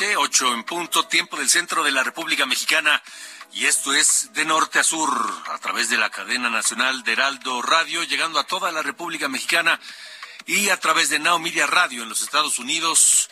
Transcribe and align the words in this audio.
Noche, 0.00 0.16
ocho 0.16 0.54
en 0.54 0.64
punto, 0.64 1.06
tiempo 1.06 1.36
del 1.36 1.50
centro 1.50 1.84
de 1.84 1.92
la 1.92 2.02
República 2.02 2.46
Mexicana. 2.46 3.02
Y 3.52 3.66
esto 3.66 3.92
es 3.92 4.30
de 4.32 4.46
norte 4.46 4.78
a 4.78 4.82
sur, 4.84 5.10
a 5.52 5.58
través 5.58 5.90
de 5.90 5.98
la 5.98 6.08
cadena 6.08 6.48
nacional 6.48 7.02
de 7.02 7.12
Heraldo 7.12 7.60
Radio, 7.60 8.02
llegando 8.04 8.38
a 8.38 8.44
toda 8.44 8.72
la 8.72 8.80
República 8.80 9.28
Mexicana 9.28 9.78
y 10.46 10.70
a 10.70 10.78
través 10.80 11.10
de 11.10 11.18
Now 11.18 11.42
Radio 11.66 12.02
en 12.02 12.08
los 12.08 12.22
Estados 12.22 12.58
Unidos. 12.58 13.28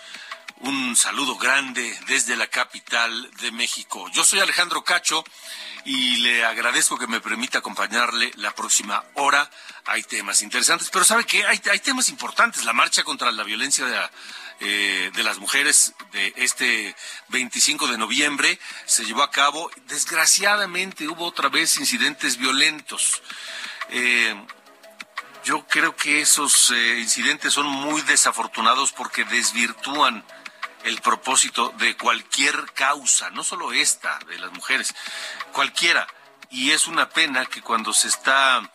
Un 0.61 0.95
saludo 0.95 1.37
grande 1.37 1.99
desde 2.07 2.37
la 2.37 2.49
capital 2.49 3.31
de 3.41 3.51
México. 3.53 4.07
Yo 4.13 4.23
soy 4.25 4.41
Alejandro 4.41 4.85
Cacho 4.85 5.25
y 5.87 6.17
le 6.17 6.45
agradezco 6.45 6.99
que 6.99 7.07
me 7.07 7.21
permita 7.21 7.59
acompañarle 7.59 8.31
la 8.37 8.55
próxima 8.55 9.03
hora. 9.15 9.49
Hay 9.87 10.03
temas 10.03 10.43
interesantes, 10.43 10.91
pero 10.93 11.05
¿sabe 11.07 11.25
qué? 11.25 11.47
Hay, 11.47 11.63
hay 11.71 11.79
temas 11.79 12.11
importantes. 12.11 12.65
La 12.65 12.75
marcha 12.75 13.05
contra 13.05 13.33
la 13.33 13.45
violencia 13.45 13.87
de, 13.87 13.93
la- 13.97 14.11
eh, 14.61 15.13
de 15.15 15.23
las 15.23 15.39
mujeres 15.39 15.95
de 16.11 16.33
este 16.35 16.97
25 17.29 17.87
de 17.87 17.97
noviembre 17.97 18.59
se 18.87 19.05
llevó 19.05 19.23
a 19.23 19.31
cabo. 19.31 19.71
Desgraciadamente 19.87 21.07
hubo 21.07 21.27
otra 21.27 21.49
vez 21.49 21.79
incidentes 21.79 22.39
violentos. 22.39 23.23
Eh, 23.91 24.35
yo 25.45 25.65
creo 25.69 25.95
que 25.95 26.21
esos 26.23 26.73
eh, 26.73 26.99
incidentes 26.99 27.53
son 27.53 27.67
muy 27.67 28.03
desafortunados 28.03 28.91
porque 28.91 29.25
desvirtúan 29.27 30.25
el 30.83 31.01
propósito 31.03 31.73
de 31.79 31.97
cualquier 31.97 32.73
causa, 32.73 33.31
no 33.31 33.45
solo 33.45 33.73
esta 33.73 34.19
de 34.27 34.41
las 34.41 34.51
mujeres, 34.53 34.93
cualquiera. 35.53 36.09
Y 36.51 36.73
es 36.73 36.89
una 36.89 37.09
pena 37.11 37.47
que 37.47 37.63
cuando 37.63 37.93
se 37.93 38.09
está 38.09 38.73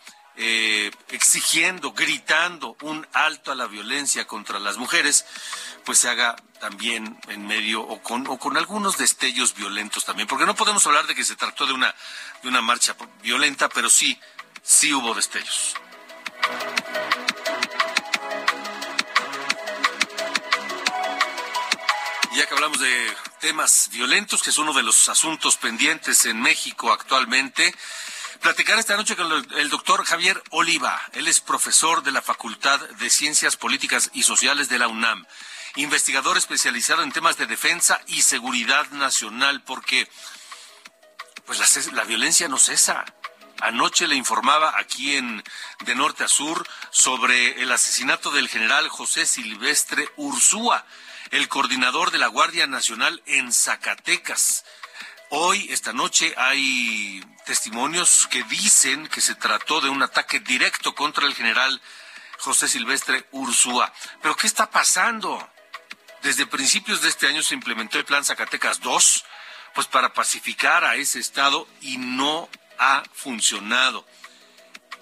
exigiendo, 1.10 1.92
gritando 1.92 2.76
un 2.82 3.06
alto 3.12 3.52
a 3.52 3.54
la 3.54 3.68
violencia 3.68 4.26
contra 4.26 4.58
las 4.58 4.78
mujeres, 4.78 5.24
pues 5.84 5.98
se 5.98 6.08
haga 6.08 6.36
también 6.60 7.18
en 7.28 7.46
medio 7.46 7.82
o 7.82 8.00
con, 8.02 8.26
o 8.26 8.38
con 8.38 8.56
algunos 8.56 8.96
destellos 8.96 9.54
violentos 9.54 10.04
también, 10.04 10.26
porque 10.26 10.46
no 10.46 10.54
podemos 10.54 10.86
hablar 10.86 11.06
de 11.06 11.14
que 11.14 11.24
se 11.24 11.36
trató 11.36 11.66
de 11.66 11.72
una, 11.72 11.94
de 12.42 12.48
una 12.48 12.62
marcha 12.62 12.96
violenta, 13.22 13.68
pero 13.68 13.90
sí, 13.90 14.18
sí 14.62 14.92
hubo 14.92 15.14
destellos. 15.14 15.74
Ya 22.34 22.46
que 22.46 22.54
hablamos 22.54 22.80
de 22.80 23.16
temas 23.40 23.90
violentos, 23.92 24.42
que 24.42 24.50
es 24.50 24.58
uno 24.58 24.72
de 24.72 24.82
los 24.82 25.08
asuntos 25.08 25.56
pendientes 25.56 26.26
en 26.26 26.40
México 26.40 26.92
actualmente, 26.92 27.74
platicar 28.40 28.78
esta 28.78 28.96
noche 28.96 29.16
con 29.16 29.30
el 29.56 29.70
doctor 29.70 30.04
Javier 30.04 30.42
Oliva. 30.50 31.00
Él 31.12 31.28
es 31.28 31.40
profesor 31.40 32.02
de 32.02 32.10
la 32.10 32.22
Facultad 32.22 32.80
de 32.80 33.08
Ciencias 33.08 33.56
Políticas 33.56 34.10
y 34.14 34.24
Sociales 34.24 34.68
de 34.68 34.78
la 34.78 34.88
UNAM, 34.88 35.26
investigador 35.76 36.36
especializado 36.36 37.02
en 37.02 37.12
temas 37.12 37.36
de 37.36 37.46
defensa 37.46 38.00
y 38.06 38.22
seguridad 38.22 38.88
nacional, 38.90 39.62
porque 39.62 40.08
pues 41.46 41.58
la, 41.58 41.92
la 41.92 42.04
violencia 42.04 42.48
no 42.48 42.58
cesa. 42.58 43.04
Anoche 43.60 44.08
le 44.08 44.16
informaba 44.16 44.74
aquí 44.78 45.16
en 45.16 45.42
de 45.80 45.94
norte 45.94 46.24
a 46.24 46.28
sur 46.28 46.66
sobre 46.90 47.62
el 47.62 47.70
asesinato 47.72 48.30
del 48.30 48.48
general 48.48 48.88
José 48.88 49.26
Silvestre 49.26 50.08
Ursúa, 50.16 50.84
el 51.30 51.48
coordinador 51.48 52.10
de 52.10 52.18
la 52.18 52.26
Guardia 52.26 52.66
Nacional 52.66 53.22
en 53.26 53.52
Zacatecas. 53.52 54.64
Hoy, 55.30 55.66
esta 55.70 55.92
noche, 55.92 56.34
hay 56.36 57.24
testimonios 57.46 58.28
que 58.30 58.42
dicen 58.44 59.08
que 59.08 59.20
se 59.20 59.34
trató 59.34 59.80
de 59.80 59.88
un 59.88 60.02
ataque 60.02 60.40
directo 60.40 60.94
contra 60.94 61.26
el 61.26 61.34
general 61.34 61.80
José 62.38 62.68
Silvestre 62.68 63.26
Ursúa. 63.32 63.92
Pero 64.20 64.36
¿qué 64.36 64.46
está 64.46 64.70
pasando? 64.70 65.50
Desde 66.24 66.46
principios 66.46 67.02
de 67.02 67.10
este 67.10 67.26
año 67.26 67.42
se 67.42 67.52
implementó 67.52 67.98
el 67.98 68.06
Plan 68.06 68.24
Zacatecas 68.24 68.80
2, 68.80 69.24
pues 69.74 69.86
para 69.86 70.14
pacificar 70.14 70.82
a 70.82 70.96
ese 70.96 71.18
estado 71.18 71.68
y 71.82 71.98
no 71.98 72.48
ha 72.78 73.02
funcionado. 73.12 74.06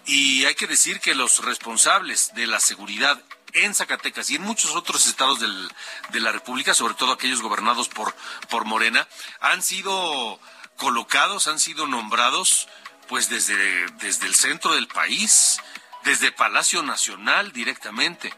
Y 0.05 0.44
hay 0.47 0.56
que 0.56 0.66
decir 0.66 0.99
que 0.99 1.15
los 1.15 1.44
responsables 1.44 2.34
de 2.34 2.49
la 2.49 2.59
seguridad 2.59 3.22
en 3.53 3.72
Zacatecas 3.72 4.31
y 4.31 4.34
en 4.34 4.43
muchos 4.43 4.75
otros 4.75 5.06
estados 5.06 5.38
de 5.38 6.21
la 6.21 6.33
República, 6.33 6.75
sobre 6.75 6.94
todo 6.94 7.12
aquellos 7.12 7.41
gobernados 7.41 7.89
por, 7.89 8.12
por 8.50 8.65
Morena, 8.65 9.06
han 9.39 9.62
sido 9.62 10.41
colocados, 10.77 11.47
han 11.47 11.60
sido 11.60 11.87
nombrados 11.87 12.66
pues 13.06 13.28
desde, 13.28 13.87
desde 14.00 14.27
el 14.27 14.34
centro 14.34 14.75
del 14.75 14.89
país, 14.89 15.60
desde 16.03 16.33
Palacio 16.33 16.83
Nacional 16.83 17.53
directamente. 17.53 18.34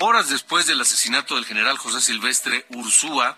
Horas 0.00 0.28
después 0.28 0.66
del 0.66 0.80
asesinato 0.80 1.34
del 1.34 1.44
general 1.44 1.76
José 1.76 2.00
Silvestre 2.00 2.64
Ursúa, 2.70 3.36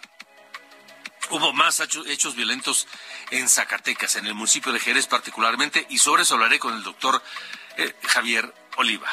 hubo 1.31 1.53
más 1.53 1.81
hecho- 1.81 2.05
hechos 2.07 2.35
violentos 2.35 2.87
en 3.31 3.49
Zacatecas, 3.49 4.17
en 4.17 4.27
el 4.27 4.35
municipio 4.35 4.73
de 4.73 4.81
Jerez 4.81 5.07
particularmente, 5.07 5.87
y 5.89 5.99
sobre 5.99 6.23
eso 6.25 6.35
hablaré 6.35 6.59
con 6.59 6.75
el 6.75 6.83
doctor 6.83 7.23
eh, 7.79 7.95
Javier 8.09 8.53
Oliva. 8.77 9.11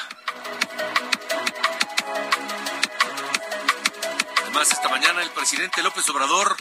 Además, 4.42 4.72
esta 4.72 4.90
mañana 4.90 5.22
el 5.22 5.30
presidente 5.30 5.82
López 5.84 6.08
Obrador 6.10 6.58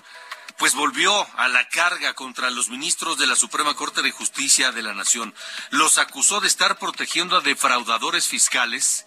pues 0.58 0.74
volvió 0.74 1.26
a 1.38 1.48
la 1.48 1.68
carga 1.68 2.14
contra 2.14 2.48
los 2.50 2.68
ministros 2.70 3.18
de 3.18 3.26
la 3.26 3.36
Suprema 3.36 3.74
Corte 3.74 4.00
de 4.02 4.10
Justicia 4.10 4.72
de 4.72 4.82
la 4.82 4.94
Nación. 4.94 5.34
Los 5.70 5.98
acusó 5.98 6.40
de 6.40 6.48
estar 6.48 6.78
protegiendo 6.78 7.36
a 7.36 7.40
defraudadores 7.42 8.26
fiscales 8.26 9.04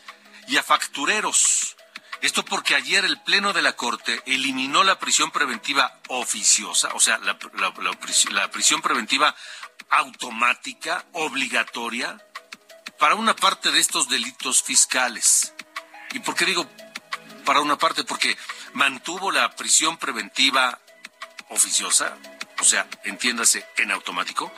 y 0.49 0.57
a 0.57 0.63
factureros. 0.63 1.75
Esto 2.21 2.43
porque 2.43 2.75
ayer 2.75 3.05
el 3.05 3.21
Pleno 3.21 3.53
de 3.53 3.61
la 3.61 3.73
Corte 3.77 4.21
eliminó 4.25 4.83
la 4.83 4.99
prisión 4.99 5.31
preventiva 5.31 5.99
oficiosa, 6.09 6.89
o 6.93 6.99
sea, 6.99 7.17
la, 7.19 7.37
la- 7.53 7.73
la 7.81 7.91
pris- 7.91 8.29
la 8.31 8.51
prisión 8.51 8.81
preventiva 8.81 9.33
automática, 9.89 11.05
obligatoria, 11.13 12.19
para 12.99 13.15
una 13.15 13.35
parte 13.35 13.71
de 13.71 13.79
estos 13.79 14.09
delitos 14.09 14.61
fiscales. 14.61 15.53
¿Y 16.11 16.19
por 16.19 16.35
qué 16.35 16.45
digo 16.45 16.69
para 17.45 17.61
una 17.61 17.77
parte? 17.77 18.03
Porque 18.03 18.37
mantuvo 18.73 19.31
la 19.31 19.55
prisión 19.55 19.97
preventiva 19.97 20.79
oficiosa, 21.49 22.17
o 22.59 22.63
sea, 22.63 22.85
entiéndase, 23.05 23.65
en 23.77 23.91
automático, 23.91 24.51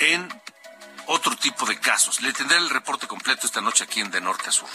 en 0.00 0.28
otro 1.12 1.36
tipo 1.36 1.66
de 1.66 1.78
casos. 1.78 2.20
Le 2.22 2.32
tendré 2.32 2.56
el 2.56 2.70
reporte 2.70 3.08
completo 3.08 3.46
esta 3.46 3.60
noche 3.60 3.84
aquí 3.84 4.00
en 4.00 4.10
De 4.12 4.20
Norte 4.20 4.48
a 4.48 4.52
Sur. 4.52 4.68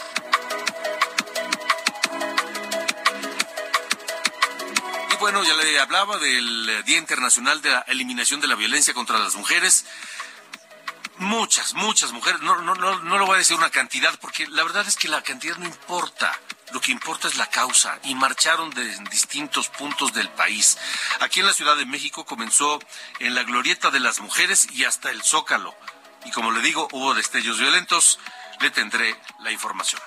Y 5.12 5.16
bueno, 5.16 5.42
ya 5.42 5.54
le 5.54 5.80
hablaba 5.80 6.18
del 6.18 6.68
eh, 6.68 6.82
Día 6.82 6.98
Internacional 6.98 7.62
de 7.62 7.70
la 7.70 7.80
Eliminación 7.88 8.40
de 8.42 8.48
la 8.48 8.54
Violencia 8.54 8.92
contra 8.92 9.18
las 9.18 9.34
Mujeres. 9.34 9.86
Muchas, 11.18 11.72
muchas 11.72 12.12
mujeres, 12.12 12.42
no, 12.42 12.60
no, 12.60 12.74
no, 12.74 12.98
no 12.98 13.18
le 13.18 13.24
voy 13.24 13.36
a 13.36 13.38
decir 13.38 13.56
una 13.56 13.70
cantidad, 13.70 14.18
porque 14.20 14.46
la 14.48 14.62
verdad 14.62 14.86
es 14.86 14.96
que 14.96 15.08
la 15.08 15.22
cantidad 15.22 15.56
no 15.56 15.64
importa. 15.64 16.38
Lo 16.72 16.80
que 16.82 16.92
importa 16.92 17.28
es 17.28 17.38
la 17.38 17.48
causa 17.48 17.98
y 18.02 18.14
marcharon 18.14 18.68
de 18.70 18.84
distintos 19.10 19.68
puntos 19.68 20.12
del 20.12 20.28
país. 20.28 20.76
Aquí 21.20 21.40
en 21.40 21.46
la 21.46 21.54
Ciudad 21.54 21.76
de 21.76 21.86
México 21.86 22.26
comenzó 22.26 22.78
en 23.20 23.34
la 23.34 23.44
Glorieta 23.44 23.90
de 23.90 24.00
las 24.00 24.20
Mujeres 24.20 24.68
y 24.72 24.84
hasta 24.84 25.10
el 25.10 25.22
Zócalo. 25.22 25.74
Y 26.26 26.30
como 26.32 26.50
le 26.50 26.60
digo, 26.60 26.88
hubo 26.92 27.14
destellos 27.14 27.58
violentos, 27.58 28.18
le 28.60 28.70
tendré 28.70 29.16
la 29.40 29.52
información. 29.52 30.02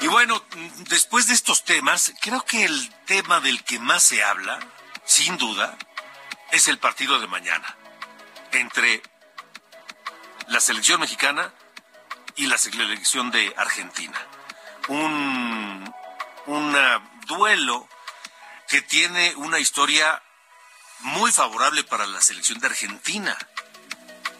Y 0.00 0.06
bueno, 0.06 0.44
después 0.90 1.28
de 1.28 1.34
estos 1.34 1.64
temas, 1.64 2.12
creo 2.20 2.44
que 2.44 2.64
el 2.64 2.94
tema 3.06 3.40
del 3.40 3.64
que 3.64 3.78
más 3.78 4.02
se 4.02 4.22
habla, 4.22 4.58
sin 5.06 5.38
duda, 5.38 5.76
es 6.52 6.68
el 6.68 6.78
partido 6.78 7.18
de 7.18 7.26
mañana 7.26 7.74
entre 8.52 9.02
la 10.48 10.60
selección 10.60 11.00
mexicana 11.00 11.52
y 12.36 12.46
la 12.46 12.58
selección 12.58 13.30
de 13.30 13.54
Argentina. 13.56 14.20
Un, 14.88 15.92
duelo 17.26 17.88
que 18.68 18.82
tiene 18.82 19.34
una 19.36 19.58
historia 19.58 20.22
muy 21.00 21.32
favorable 21.32 21.84
para 21.84 22.06
la 22.06 22.20
selección 22.20 22.58
de 22.60 22.68
Argentina. 22.68 23.36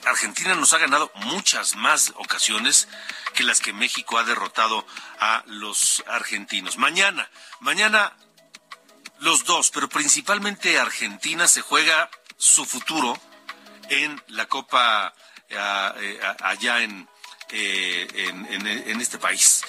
Argentina 0.06 0.54
nos 0.54 0.72
ha 0.72 0.78
ganado 0.78 1.10
muchas 1.14 1.76
más 1.76 2.12
ocasiones 2.16 2.88
que 3.34 3.42
las 3.42 3.60
que 3.60 3.72
México 3.72 4.18
ha 4.18 4.24
derrotado 4.24 4.86
a 5.18 5.42
los 5.46 6.04
argentinos. 6.06 6.76
Mañana, 6.76 7.28
mañana 7.60 8.16
los 9.20 9.44
dos, 9.44 9.70
pero 9.70 9.88
principalmente 9.88 10.78
Argentina 10.78 11.48
se 11.48 11.62
juega 11.62 12.10
su 12.36 12.64
futuro 12.64 13.18
en 13.88 14.22
la 14.28 14.46
Copa 14.46 15.14
eh, 15.48 16.20
allá 16.40 16.82
en, 16.82 17.08
eh, 17.50 18.06
en, 18.14 19.00
este 19.00 19.18
país. 19.18 19.62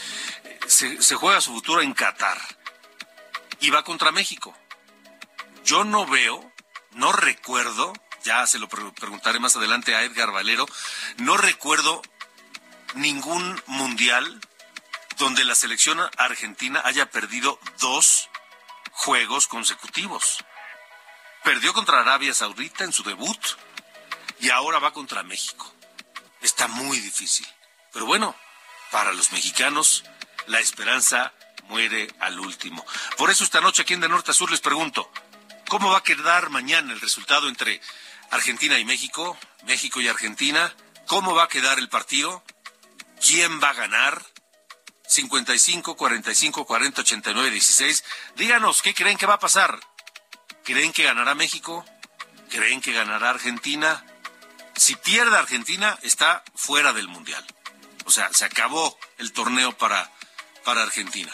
Se 0.67 1.15
juega 1.15 1.41
su 1.41 1.53
futuro 1.53 1.81
en 1.81 1.93
Qatar 1.93 2.39
y 3.59 3.69
va 3.69 3.83
contra 3.83 4.11
México. 4.11 4.55
Yo 5.63 5.83
no 5.83 6.05
veo, 6.05 6.51
no 6.95 7.11
recuerdo, 7.11 7.93
ya 8.23 8.45
se 8.47 8.59
lo 8.59 8.67
preguntaré 8.67 9.39
más 9.39 9.55
adelante 9.55 9.95
a 9.95 10.03
Edgar 10.03 10.31
Valero, 10.31 10.65
no 11.17 11.37
recuerdo 11.37 12.01
ningún 12.95 13.61
mundial 13.67 14.41
donde 15.17 15.43
la 15.43 15.55
selección 15.55 15.99
argentina 16.17 16.81
haya 16.83 17.09
perdido 17.09 17.59
dos 17.79 18.29
juegos 18.91 19.47
consecutivos. 19.47 20.43
Perdió 21.43 21.73
contra 21.73 22.01
Arabia 22.01 22.33
Saudita 22.33 22.83
en 22.83 22.93
su 22.93 23.03
debut 23.03 23.39
y 24.39 24.49
ahora 24.49 24.79
va 24.79 24.93
contra 24.93 25.23
México. 25.23 25.71
Está 26.41 26.67
muy 26.67 26.99
difícil. 26.99 27.47
Pero 27.93 28.05
bueno, 28.05 28.35
para 28.91 29.13
los 29.13 29.31
mexicanos, 29.31 30.03
la 30.47 30.59
esperanza 30.59 31.33
muere 31.67 32.07
al 32.19 32.39
último. 32.39 32.85
Por 33.17 33.29
eso 33.29 33.43
esta 33.43 33.61
noche 33.61 33.81
aquí 33.81 33.93
en 33.93 34.01
De 34.01 34.09
Norte 34.09 34.31
a 34.31 34.33
Sur 34.33 34.51
les 34.51 34.61
pregunto, 34.61 35.11
¿cómo 35.69 35.91
va 35.91 35.99
a 35.99 36.03
quedar 36.03 36.49
mañana 36.49 36.93
el 36.93 37.01
resultado 37.01 37.47
entre 37.47 37.81
Argentina 38.31 38.77
y 38.79 38.85
México, 38.85 39.37
México 39.65 40.01
y 40.01 40.07
Argentina? 40.07 40.73
¿Cómo 41.07 41.35
va 41.35 41.43
a 41.43 41.47
quedar 41.47 41.79
el 41.79 41.89
partido? 41.89 42.43
¿Quién 43.25 43.61
va 43.61 43.69
a 43.69 43.73
ganar? 43.73 44.25
55, 45.07 45.95
45, 45.95 46.65
40, 46.65 47.01
89, 47.01 47.51
16. 47.51 48.03
Díganos, 48.35 48.81
¿qué 48.81 48.93
creen 48.93 49.17
que 49.17 49.25
va 49.25 49.35
a 49.35 49.39
pasar? 49.39 49.79
¿Creen 50.63 50.91
que 50.93 51.03
ganará 51.03 51.35
México? 51.35 51.85
¿Creen 52.49 52.81
que 52.81 52.93
ganará 52.93 53.29
Argentina? 53.29 54.03
Si 54.75 54.95
pierde 54.95 55.37
Argentina, 55.37 55.97
está 56.01 56.43
fuera 56.55 56.91
del 56.91 57.07
Mundial. 57.07 57.45
O 58.05 58.11
sea, 58.11 58.29
se 58.33 58.45
acabó 58.45 58.97
el 59.17 59.31
torneo 59.31 59.77
para, 59.77 60.11
para 60.63 60.83
Argentina. 60.83 61.31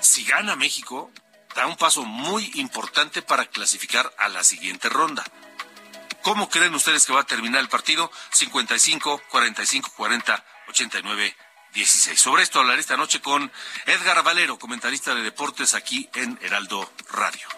Si 0.00 0.24
gana 0.24 0.54
México, 0.54 1.10
da 1.56 1.66
un 1.66 1.76
paso 1.76 2.04
muy 2.04 2.50
importante 2.56 3.22
para 3.22 3.46
clasificar 3.46 4.14
a 4.18 4.28
la 4.28 4.44
siguiente 4.44 4.90
ronda. 4.90 5.24
¿Cómo 6.22 6.50
creen 6.50 6.74
ustedes 6.74 7.06
que 7.06 7.14
va 7.14 7.20
a 7.20 7.26
terminar 7.26 7.60
el 7.60 7.68
partido? 7.68 8.10
55, 8.30 9.22
45, 9.30 9.90
40, 9.96 10.44
89, 10.68 11.36
16. 11.72 12.20
Sobre 12.20 12.42
esto 12.42 12.60
hablaré 12.60 12.80
esta 12.80 12.96
noche 12.96 13.20
con 13.20 13.50
Edgar 13.86 14.22
Valero, 14.22 14.58
comentarista 14.58 15.14
de 15.14 15.22
deportes 15.22 15.74
aquí 15.74 16.10
en 16.14 16.38
Heraldo 16.42 16.92
Radio. 17.10 17.48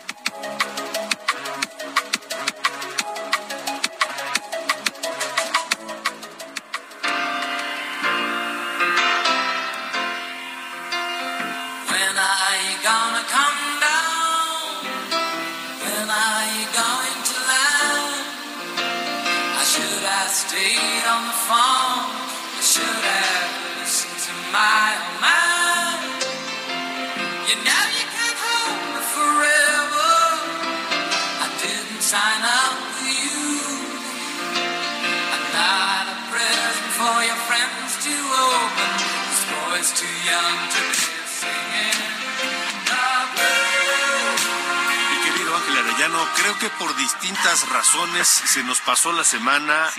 Creo 46.36 46.58
que 46.58 46.70
por 46.70 46.94
distintas 46.96 47.68
razones 47.68 48.28
se 48.28 48.62
nos 48.64 48.80
pasó 48.80 49.12
la 49.12 49.24
semana 49.24 49.90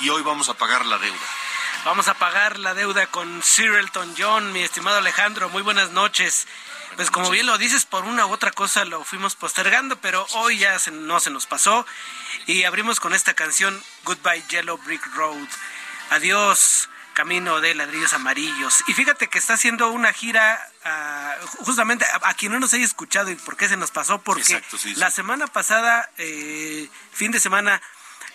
y 0.00 0.08
hoy 0.08 0.22
vamos 0.22 0.48
a 0.48 0.54
pagar 0.54 0.86
la 0.86 0.98
deuda. 0.98 1.18
Vamos 1.84 2.08
a 2.08 2.14
pagar 2.14 2.58
la 2.58 2.74
deuda 2.74 3.06
con 3.06 3.42
Sir 3.42 3.72
Elton 3.72 4.14
John, 4.18 4.52
mi 4.52 4.60
estimado 4.60 4.98
Alejandro. 4.98 5.48
Muy 5.48 5.62
buenas 5.62 5.92
noches. 5.92 6.46
Pues 6.96 7.10
como 7.10 7.30
bien 7.30 7.46
lo 7.46 7.56
dices, 7.56 7.86
por 7.86 8.04
una 8.04 8.26
u 8.26 8.32
otra 8.32 8.50
cosa 8.50 8.84
lo 8.84 9.02
fuimos 9.04 9.34
postergando, 9.34 9.96
pero 9.96 10.26
hoy 10.34 10.58
ya 10.58 10.76
no 10.92 11.20
se 11.20 11.30
nos 11.30 11.46
pasó. 11.46 11.86
Y 12.46 12.64
abrimos 12.64 13.00
con 13.00 13.14
esta 13.14 13.32
canción, 13.32 13.82
Goodbye 14.04 14.44
Yellow 14.50 14.76
Brick 14.76 15.06
Road. 15.14 15.48
Adiós, 16.10 16.89
camino 17.12 17.60
de 17.60 17.74
ladrillos 17.74 18.12
amarillos. 18.12 18.82
Y 18.86 18.94
fíjate 18.94 19.28
que 19.28 19.38
está 19.38 19.54
haciendo 19.54 19.90
una 19.90 20.12
gira 20.12 20.60
ah, 20.84 21.34
justamente 21.64 22.04
a, 22.22 22.34
quien 22.34 22.52
no 22.52 22.60
nos 22.60 22.74
haya 22.74 22.84
escuchado 22.84 23.30
y 23.30 23.34
por 23.34 23.56
qué 23.56 23.68
se 23.68 23.76
nos 23.76 23.90
pasó, 23.90 24.20
porque 24.20 24.62
la 24.96 25.10
semana 25.10 25.46
pasada, 25.46 26.10
eh, 26.18 26.88
fin 27.12 27.32
de 27.32 27.40
semana, 27.40 27.80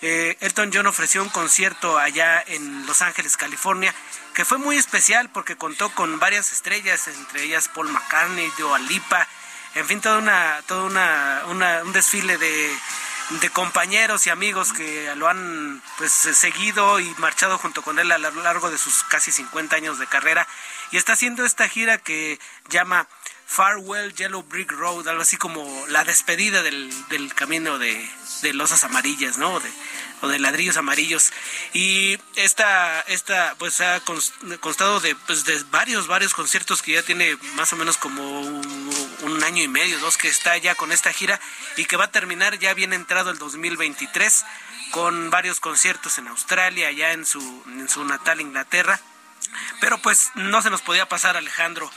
eh, 0.01 0.37
Elton 0.41 0.71
John 0.73 0.87
ofreció 0.87 1.23
un 1.23 1.29
concierto 1.29 1.97
allá 1.97 2.43
en 2.47 2.85
Los 2.85 3.01
Ángeles, 3.01 3.37
California, 3.37 3.93
que 4.33 4.45
fue 4.45 4.57
muy 4.57 4.77
especial 4.77 5.29
porque 5.29 5.55
contó 5.55 5.89
con 5.91 6.19
varias 6.19 6.51
estrellas, 6.51 7.07
entre 7.07 7.43
ellas 7.43 7.69
Paul 7.69 7.89
McCartney, 7.89 8.51
Joe 8.57 8.79
Lipa, 8.81 9.27
en 9.75 9.85
fin, 9.85 9.99
toda 10.01 10.19
una, 10.19 10.61
todo 10.67 10.85
una, 10.85 11.43
un 11.83 11.91
desfile 11.91 12.37
de 12.37 12.77
de 13.29 13.49
compañeros 13.49 14.27
y 14.27 14.29
amigos 14.29 14.71
que 14.71 15.13
lo 15.15 15.27
han 15.27 15.81
pues 15.97 16.11
seguido 16.11 16.99
y 16.99 17.09
marchado 17.17 17.57
junto 17.57 17.81
con 17.81 17.97
él 17.97 18.11
a 18.11 18.17
lo 18.17 18.31
largo 18.43 18.69
de 18.69 18.77
sus 18.77 19.03
casi 19.03 19.31
50 19.31 19.75
años 19.75 19.97
de 19.97 20.07
carrera 20.07 20.47
y 20.91 20.97
está 20.97 21.13
haciendo 21.13 21.43
esta 21.43 21.67
gira 21.67 21.97
que 21.97 22.39
llama 22.69 23.07
Farewell 23.47 24.13
Yellow 24.13 24.43
Brick 24.43 24.71
Road, 24.71 25.07
algo 25.07 25.21
así 25.21 25.37
como 25.37 25.85
la 25.87 26.03
despedida 26.03 26.61
del, 26.61 26.91
del 27.09 27.33
camino 27.33 27.79
de, 27.79 28.09
de 28.41 28.53
losas 28.53 28.83
amarillas, 28.83 29.37
¿no? 29.37 29.59
O 30.21 30.27
de 30.27 30.39
ladrillos 30.39 30.77
amarillos. 30.77 31.31
Y 31.73 32.17
esta, 32.35 33.01
esta 33.01 33.55
pues 33.57 33.81
ha 33.81 34.01
constado 34.59 34.99
de, 34.99 35.15
pues, 35.15 35.45
de 35.45 35.61
varios, 35.71 36.07
varios 36.07 36.33
conciertos 36.33 36.81
que 36.81 36.93
ya 36.93 37.03
tiene 37.03 37.37
más 37.55 37.71
o 37.73 37.75
menos 37.75 37.97
como 37.97 38.41
un, 38.41 39.43
año 39.43 39.61
y 39.61 39.67
medio, 39.67 39.99
dos 39.99 40.17
que 40.17 40.27
está 40.27 40.57
ya 40.57 40.73
con 40.73 40.91
esta 40.91 41.13
gira 41.13 41.39
y 41.77 41.85
que 41.85 41.97
va 41.97 42.05
a 42.05 42.11
terminar 42.11 42.57
ya 42.57 42.73
bien 42.73 42.93
entrado 42.93 43.29
el 43.29 43.37
2023 43.37 44.43
con 44.89 45.29
varios 45.29 45.59
conciertos 45.59 46.17
en 46.17 46.27
Australia, 46.29 46.91
ya 46.91 47.11
en 47.11 47.27
su, 47.27 47.63
en 47.67 47.87
su 47.87 48.03
natal 48.05 48.41
Inglaterra. 48.41 48.99
Pero 49.81 49.99
pues 49.99 50.31
no 50.33 50.63
se 50.63 50.71
nos 50.71 50.81
podía 50.81 51.07
pasar 51.07 51.37
Alejandro 51.37 51.91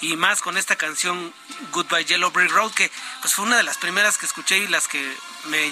y 0.00 0.16
más 0.16 0.40
con 0.40 0.56
esta 0.56 0.76
canción 0.76 1.32
Goodbye 1.72 2.04
Yellow 2.04 2.30
Brick 2.30 2.50
Road 2.50 2.72
que 2.72 2.90
pues 3.20 3.34
fue 3.34 3.44
una 3.44 3.56
de 3.56 3.62
las 3.62 3.78
primeras 3.78 4.18
que 4.18 4.26
escuché 4.26 4.58
y 4.58 4.68
las 4.68 4.88
que 4.88 5.16
me, 5.46 5.70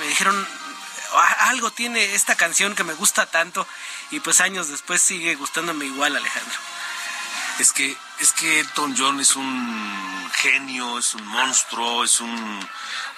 me 0.00 0.08
dijeron 0.08 0.46
algo 1.40 1.70
tiene 1.70 2.14
esta 2.14 2.34
canción 2.34 2.74
que 2.74 2.84
me 2.84 2.94
gusta 2.94 3.26
tanto 3.26 3.66
y 4.10 4.20
pues 4.20 4.40
años 4.40 4.68
después 4.68 5.00
sigue 5.00 5.34
gustándome 5.34 5.86
igual, 5.86 6.16
Alejandro. 6.16 6.58
Es 7.58 7.72
que 7.72 7.96
es 8.18 8.32
que 8.32 8.60
Elton 8.60 8.94
John 8.96 9.20
es 9.20 9.36
un 9.36 10.30
genio, 10.32 10.98
es 10.98 11.14
un 11.14 11.26
monstruo, 11.26 12.04
es 12.04 12.20
un, 12.20 12.68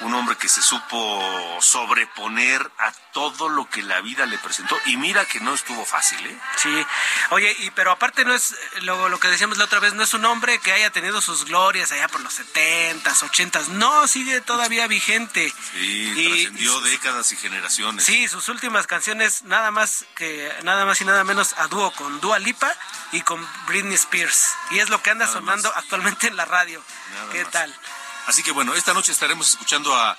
un 0.00 0.14
hombre 0.14 0.36
que 0.36 0.48
se 0.48 0.62
supo 0.62 1.58
sobreponer 1.60 2.70
a 2.78 2.92
todo 3.12 3.48
lo 3.48 3.68
que 3.70 3.82
la 3.82 4.00
vida 4.00 4.26
le 4.26 4.38
presentó. 4.38 4.78
Y 4.86 4.96
mira 4.96 5.24
que 5.24 5.40
no 5.40 5.54
estuvo 5.54 5.84
fácil, 5.84 6.24
¿eh? 6.26 6.38
Sí. 6.56 6.86
Oye, 7.30 7.56
y 7.60 7.70
pero 7.70 7.90
aparte 7.90 8.24
no 8.24 8.34
es 8.34 8.54
lo, 8.82 9.08
lo 9.08 9.18
que 9.18 9.28
decíamos 9.28 9.58
la 9.58 9.64
otra 9.64 9.80
vez, 9.80 9.94
no 9.94 10.02
es 10.02 10.12
un 10.14 10.24
hombre 10.26 10.58
que 10.58 10.72
haya 10.72 10.90
tenido 10.90 11.20
sus 11.20 11.46
glorias 11.46 11.92
allá 11.92 12.08
por 12.08 12.20
los 12.20 12.34
setentas, 12.34 13.22
ochentas. 13.22 13.68
No, 13.68 14.06
sigue 14.06 14.40
todavía 14.42 14.86
vigente. 14.86 15.52
Sí, 15.72 16.28
trascendió 16.28 16.80
décadas 16.82 17.32
y 17.32 17.36
generaciones. 17.36 18.04
Sí, 18.04 18.28
sus 18.28 18.48
últimas 18.48 18.86
canciones 18.86 19.44
nada 19.44 19.70
más 19.70 20.04
que 20.14 20.52
nada 20.62 20.84
más 20.84 21.00
y 21.00 21.04
nada 21.04 21.24
menos 21.24 21.54
a 21.54 21.68
dúo 21.68 21.90
con 21.92 22.20
Dua 22.20 22.38
Lipa 22.38 22.74
y 23.12 23.22
con 23.22 23.46
Britney 23.66 23.94
Spears. 23.94 24.46
Y 24.70 24.78
es 24.78 24.90
lo 24.90 25.02
que 25.02 25.10
anda 25.10 25.26
sonando 25.26 25.72
actualmente 25.74 26.26
en 26.26 26.36
la 26.36 26.44
radio. 26.44 26.82
¿Qué 27.32 27.44
tal? 27.46 27.74
Así 28.26 28.42
que 28.42 28.50
bueno, 28.50 28.74
esta 28.74 28.92
noche 28.92 29.12
estaremos 29.12 29.48
escuchando 29.48 29.94
a, 29.94 30.16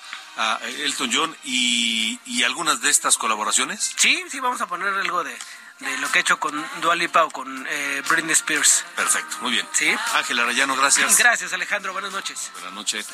Elton 0.84 1.10
John 1.12 1.36
y, 1.42 2.20
y, 2.24 2.44
algunas 2.44 2.80
de 2.80 2.90
estas 2.90 3.16
colaboraciones. 3.16 3.92
Sí, 3.96 4.22
sí, 4.30 4.38
vamos 4.38 4.60
a 4.60 4.68
poner 4.68 4.94
algo 4.94 5.24
de, 5.24 5.36
de 5.80 5.98
lo 5.98 6.10
que 6.12 6.18
ha 6.18 6.22
hecho 6.22 6.38
con 6.38 6.54
Dua 6.80 6.94
Lipa 6.94 7.24
o 7.24 7.30
con 7.30 7.66
eh, 7.68 8.02
Britney 8.08 8.32
Spears. 8.32 8.84
Perfecto, 8.94 9.36
muy 9.40 9.52
bien. 9.52 9.66
Sí. 9.72 9.92
Ángel 10.14 10.38
Arayano, 10.38 10.76
gracias. 10.76 11.16
Gracias, 11.18 11.52
Alejandro. 11.52 11.92
Buenas 11.92 12.12
noches. 12.12 12.50
Buenas 12.54 12.72
noches. 12.72 13.06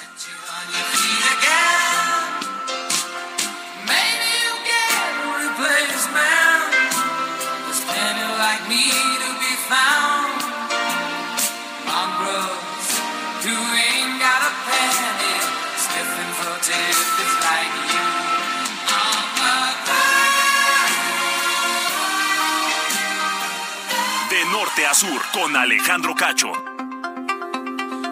Sur 24.94 25.20
con 25.32 25.56
Alejandro 25.56 26.14
Cacho. 26.14 26.52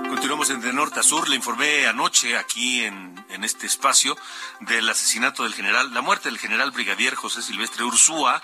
Continuamos 0.09 0.51
en 0.51 0.61
De 0.61 0.73
Norte 0.73 0.99
a 0.99 1.03
Sur. 1.05 1.29
Le 1.29 1.37
informé 1.37 1.87
anoche 1.87 2.37
aquí 2.37 2.83
en, 2.83 3.25
en, 3.29 3.45
este 3.45 3.69
espacio 3.69 4.19
del 4.59 4.89
asesinato 4.89 5.45
del 5.45 5.55
general, 5.55 5.95
la 5.95 6.01
muerte 6.01 6.29
del 6.29 6.41
general 6.41 6.73
brigadier 6.73 7.15
José 7.15 7.41
Silvestre 7.41 7.85
Ursúa, 7.85 8.43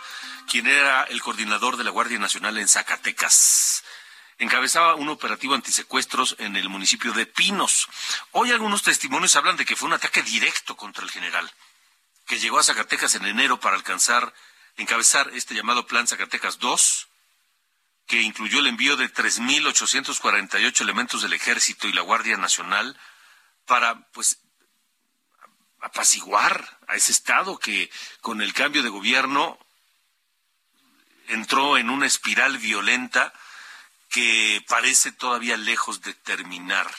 quien 0.48 0.68
era 0.68 1.02
el 1.04 1.20
coordinador 1.20 1.76
de 1.76 1.82
la 1.82 1.90
Guardia 1.90 2.20
Nacional 2.20 2.56
en 2.58 2.68
Zacatecas 2.68 3.82
encabezaba 4.38 4.94
un 4.94 5.08
operativo 5.08 5.54
antisecuestros 5.54 6.36
en 6.38 6.54
el 6.54 6.68
municipio 6.68 7.12
de 7.12 7.26
Pinos. 7.26 7.88
Hoy 8.30 8.52
algunos 8.52 8.84
testimonios 8.84 9.34
hablan 9.34 9.56
de 9.56 9.64
que 9.64 9.74
fue 9.74 9.88
un 9.88 9.94
ataque 9.94 10.22
directo 10.22 10.76
contra 10.76 11.02
el 11.02 11.10
general, 11.10 11.50
que 12.24 12.38
llegó 12.38 12.60
a 12.60 12.62
Zacatecas 12.62 13.16
en 13.16 13.26
enero 13.26 13.58
para 13.58 13.74
alcanzar, 13.74 14.32
encabezar 14.76 15.28
este 15.34 15.56
llamado 15.56 15.88
Plan 15.88 16.06
Zacatecas 16.06 16.60
II, 16.62 17.07
que 18.08 18.22
incluyó 18.22 18.60
el 18.60 18.66
envío 18.66 18.96
de 18.96 19.12
3.848 19.12 20.80
elementos 20.80 21.22
del 21.22 21.34
Ejército 21.34 21.86
y 21.86 21.92
la 21.92 22.00
Guardia 22.00 22.38
Nacional 22.38 22.98
para, 23.66 24.00
pues, 24.12 24.38
apaciguar 25.80 26.78
a 26.88 26.96
ese 26.96 27.12
Estado 27.12 27.58
que 27.58 27.90
con 28.22 28.40
el 28.40 28.54
cambio 28.54 28.82
de 28.82 28.88
gobierno 28.88 29.58
entró 31.28 31.76
en 31.76 31.90
una 31.90 32.06
espiral 32.06 32.56
violenta 32.56 33.34
que 34.08 34.64
parece 34.66 35.12
todavía 35.12 35.58
lejos 35.58 36.00
de 36.00 36.14
terminar. 36.14 36.90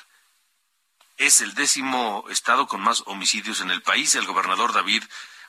Es 1.17 1.41
el 1.41 1.55
décimo 1.55 2.23
estado 2.29 2.67
con 2.67 2.81
más 2.81 3.01
homicidios 3.07 3.61
en 3.61 3.71
el 3.71 3.81
país. 3.81 4.13
El 4.13 4.27
gobernador 4.27 4.73
David 4.73 5.03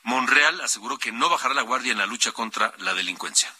Monreal 0.04 0.62
aseguró 0.62 0.98
que 0.98 1.12
no 1.12 1.28
bajará 1.28 1.52
la 1.52 1.62
guardia 1.62 1.92
en 1.92 1.98
la 1.98 2.06
lucha 2.06 2.32
contra 2.32 2.72
la 2.78 2.94
delincuencia. 2.94 3.54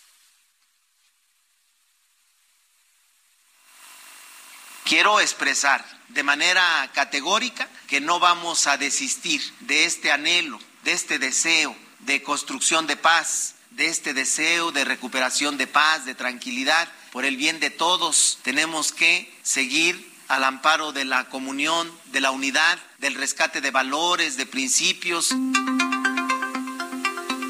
Quiero 4.90 5.20
expresar 5.20 5.86
de 6.08 6.24
manera 6.24 6.90
categórica 6.92 7.68
que 7.86 8.00
no 8.00 8.18
vamos 8.18 8.66
a 8.66 8.76
desistir 8.76 9.40
de 9.60 9.84
este 9.84 10.10
anhelo, 10.10 10.58
de 10.82 10.90
este 10.90 11.20
deseo 11.20 11.76
de 12.00 12.24
construcción 12.24 12.88
de 12.88 12.96
paz, 12.96 13.54
de 13.70 13.86
este 13.86 14.14
deseo 14.14 14.72
de 14.72 14.84
recuperación 14.84 15.56
de 15.58 15.68
paz, 15.68 16.06
de 16.06 16.16
tranquilidad 16.16 16.88
por 17.12 17.24
el 17.24 17.36
bien 17.36 17.60
de 17.60 17.70
todos, 17.70 18.40
tenemos 18.42 18.90
que 18.90 19.32
seguir 19.44 20.12
al 20.26 20.42
amparo 20.42 20.90
de 20.90 21.04
la 21.04 21.28
comunión, 21.28 21.88
de 22.06 22.20
la 22.20 22.32
unidad, 22.32 22.76
del 22.98 23.14
rescate 23.14 23.60
de 23.60 23.70
valores, 23.70 24.36
de 24.36 24.46
principios. 24.46 25.30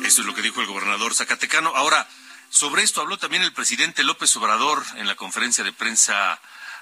Eso 0.04 0.20
es 0.20 0.26
lo 0.26 0.34
que 0.34 0.42
dijo 0.42 0.60
el 0.60 0.66
gobernador 0.66 1.14
Zacatecano. 1.14 1.74
Ahora, 1.74 2.06
sobre 2.50 2.82
esto 2.82 3.00
habló 3.00 3.16
también 3.16 3.42
el 3.44 3.54
presidente 3.54 4.04
López 4.04 4.36
Obrador 4.36 4.84
en 4.96 5.06
la 5.06 5.14
conferencia 5.14 5.64
de 5.64 5.72
prensa 5.72 6.38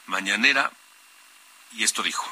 mañanera 0.08 0.70
y 1.72 1.84
esto 1.84 2.02
dijo 2.02 2.28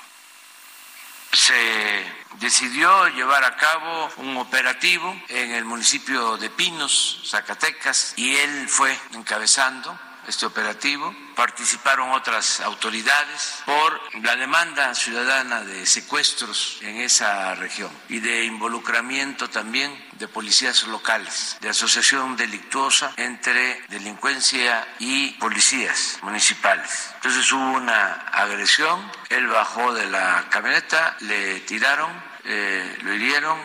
se 1.37 2.04
decidió 2.40 3.09
llevar 3.09 3.45
a 3.45 3.56
cabo 3.56 4.11
un 4.16 4.37
operativo 4.38 5.14
en 5.28 5.52
el 5.52 5.64
municipio 5.64 6.38
de 6.38 6.49
Pinos, 6.49 7.23
Zacatecas, 7.26 8.14
y 8.16 8.37
él 8.37 8.68
fue 8.68 8.99
encabezando 9.12 9.99
este 10.26 10.47
operativo. 10.47 11.14
Participaron 11.35 12.11
otras 12.12 12.61
autoridades 12.61 13.62
por 13.66 14.00
la 14.23 14.35
demanda 14.37 14.95
ciudadana 14.95 15.61
de 15.61 15.85
secuestros 15.85 16.78
en 16.80 16.97
esa 16.97 17.54
región 17.54 17.90
y 18.09 18.21
de 18.21 18.45
involucramiento 18.45 19.50
también 19.50 19.92
de 20.18 20.28
policías 20.28 20.85
locales, 20.85 21.56
de 21.61 21.68
asociación 21.68 22.37
delictuosa 22.37 23.12
entre 23.16 23.82
delincuencia 23.88 24.87
y 24.99 25.30
policías 25.32 26.18
municipales. 26.23 27.11
Entonces 27.16 27.50
hubo 27.52 27.73
una 27.73 28.12
agresión, 28.32 29.11
él 29.30 29.46
bajó 29.46 29.92
de 29.94 30.06
la 30.11 30.46
camioneta, 30.50 31.16
le 31.20 31.61
tiraron, 31.61 32.11
eh, 32.44 32.99
lo 33.02 33.14
hirieron, 33.14 33.58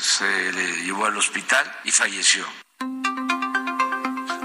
se 0.00 0.52
le 0.52 0.82
llevó 0.84 1.06
al 1.06 1.16
hospital 1.16 1.64
y 1.84 1.90
falleció. 1.90 2.46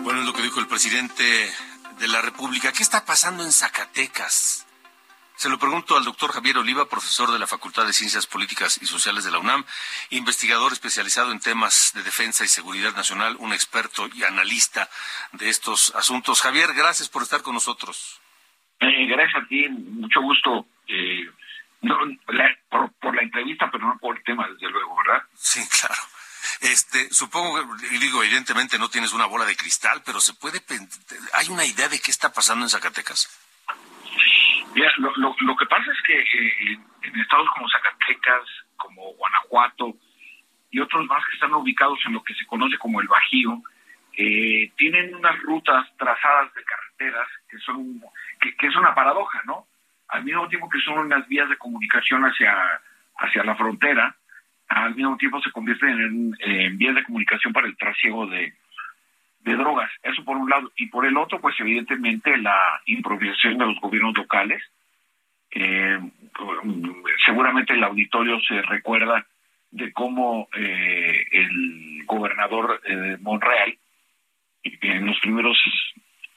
Bueno, 0.03 0.21
es 0.21 0.25
lo 0.25 0.33
que 0.33 0.41
dijo 0.41 0.59
el 0.59 0.67
presidente 0.67 1.53
de 1.99 2.07
la 2.07 2.21
República. 2.21 2.71
¿Qué 2.71 2.83
está 2.83 3.05
pasando 3.05 3.43
en 3.43 3.51
Zacatecas? 3.51 4.65
Se 5.41 5.49
lo 5.49 5.57
pregunto 5.57 5.97
al 5.97 6.03
doctor 6.03 6.33
Javier 6.33 6.59
Oliva, 6.59 6.87
profesor 6.87 7.31
de 7.31 7.39
la 7.39 7.47
Facultad 7.47 7.87
de 7.87 7.93
Ciencias 7.93 8.27
Políticas 8.27 8.77
y 8.79 8.85
Sociales 8.85 9.23
de 9.23 9.31
la 9.31 9.39
UNAM, 9.39 9.65
investigador 10.11 10.71
especializado 10.71 11.31
en 11.31 11.39
temas 11.39 11.93
de 11.95 12.03
defensa 12.03 12.45
y 12.45 12.47
seguridad 12.47 12.95
nacional, 12.95 13.37
un 13.39 13.51
experto 13.51 14.07
y 14.13 14.23
analista 14.23 14.87
de 15.31 15.49
estos 15.49 15.95
asuntos. 15.95 16.41
Javier, 16.41 16.75
gracias 16.75 17.09
por 17.09 17.23
estar 17.23 17.41
con 17.41 17.55
nosotros. 17.55 18.21
Eh, 18.81 19.07
gracias 19.07 19.43
a 19.43 19.47
ti, 19.47 19.67
mucho 19.67 20.21
gusto. 20.21 20.67
Eh, 20.87 21.25
por, 22.69 22.91
por 23.01 23.15
la 23.15 23.23
entrevista, 23.23 23.67
pero 23.71 23.87
no 23.87 23.97
por 23.97 24.15
el 24.15 24.23
tema, 24.23 24.47
desde 24.47 24.69
luego, 24.69 24.95
¿verdad? 24.95 25.23
Sí, 25.33 25.59
claro. 25.81 26.03
Este, 26.59 27.11
supongo, 27.11 27.59
y 27.89 27.97
digo, 27.97 28.21
evidentemente 28.21 28.77
no 28.77 28.91
tienes 28.91 29.11
una 29.11 29.25
bola 29.25 29.45
de 29.45 29.55
cristal, 29.55 30.03
pero 30.05 30.21
se 30.21 30.35
puede, 30.35 30.61
¿hay 31.33 31.49
una 31.49 31.65
idea 31.65 31.89
de 31.89 31.99
qué 31.99 32.11
está 32.11 32.31
pasando 32.31 32.63
en 32.63 32.69
Zacatecas? 32.69 33.50
Mira, 34.73 34.91
lo, 34.97 35.35
lo, 35.39 35.55
que 35.55 35.65
pasa 35.65 35.91
es 35.91 36.01
que 36.05 36.19
eh, 36.19 36.79
en 37.03 37.19
estados 37.19 37.49
como 37.53 37.69
Zacatecas, 37.69 38.43
como 38.77 39.13
Guanajuato 39.13 39.95
y 40.69 40.79
otros 40.79 41.05
más 41.07 41.23
que 41.25 41.33
están 41.33 41.53
ubicados 41.53 41.99
en 42.05 42.13
lo 42.13 42.23
que 42.23 42.33
se 42.33 42.45
conoce 42.45 42.77
como 42.77 43.01
el 43.01 43.07
Bajío, 43.07 43.61
eh, 44.17 44.71
tienen 44.77 45.13
unas 45.15 45.37
rutas 45.41 45.87
trazadas 45.97 46.53
de 46.53 46.63
carreteras 46.63 47.27
que 47.49 47.57
son 47.59 48.01
que, 48.39 48.55
que, 48.55 48.67
es 48.67 48.75
una 48.75 48.93
paradoja, 48.95 49.41
¿no? 49.45 49.67
Al 50.07 50.23
mismo 50.23 50.47
tiempo 50.47 50.69
que 50.69 50.79
son 50.79 50.99
unas 50.99 51.27
vías 51.27 51.49
de 51.49 51.57
comunicación 51.57 52.23
hacia 52.23 52.81
hacia 53.17 53.43
la 53.43 53.55
frontera, 53.55 54.15
al 54.67 54.95
mismo 54.95 55.17
tiempo 55.17 55.41
se 55.41 55.51
convierten 55.51 56.35
en, 56.39 56.77
vías 56.77 56.95
de 56.95 57.03
comunicación 57.03 57.53
para 57.53 57.67
el 57.67 57.77
trasiego 57.77 58.25
de, 58.27 58.53
drogas. 59.43 59.91
Eso 60.03 60.23
por 60.23 60.37
un 60.37 60.49
lado. 60.49 60.71
Y 60.75 60.87
por 60.87 61.05
el 61.05 61.17
otro, 61.17 61.39
pues 61.39 61.55
evidentemente 61.59 62.37
la 62.37 62.81
improvisación 62.85 63.57
de 63.57 63.65
los 63.65 63.79
gobiernos 63.79 64.15
locales. 64.15 64.61
Eh, 65.51 65.99
seguramente 67.25 67.73
el 67.73 67.83
auditorio 67.83 68.39
se 68.41 68.61
recuerda 68.61 69.25
de 69.71 69.91
cómo 69.91 70.47
eh, 70.55 71.25
el 71.31 72.03
gobernador 72.05 72.81
eh, 72.85 73.17
Monreal 73.21 73.77
en 74.63 75.05
los 75.05 75.19
primeros 75.19 75.57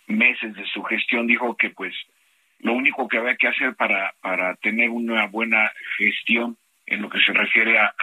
meses 0.07 0.55
de 0.55 0.65
su 0.67 0.83
gestión 0.83 1.27
dijo 1.27 1.57
que 1.57 1.71
pues 1.71 1.95
lo 2.61 2.73
único 2.73 3.07
que 3.09 3.19
había 3.19 3.37
que 3.37 3.49
hacer 3.49 3.75
para, 3.77 4.15
para 4.21 4.55
tener 4.57 4.89
una 4.91 5.27
buena 5.27 5.71
gestión 5.99 6.57
en 6.87 7.03
lo 7.03 7.11
que 7.11 7.21
se 7.21 7.33
refiere 7.33 7.79
a, 7.79 7.95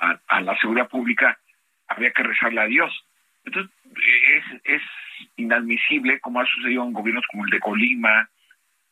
a, 0.00 0.40
la 0.40 0.56
seguridad 0.58 0.88
pública, 0.88 1.38
había 1.88 2.10
que 2.12 2.22
rezarle 2.22 2.60
a 2.60 2.66
Dios. 2.66 3.04
Entonces, 3.50 3.72
es, 4.64 4.82
inadmisible, 5.36 6.20
como 6.20 6.40
ha 6.40 6.46
sucedido 6.46 6.84
en 6.84 6.92
gobiernos 6.92 7.26
como 7.26 7.44
el 7.44 7.50
de 7.50 7.60
Colima, 7.60 8.28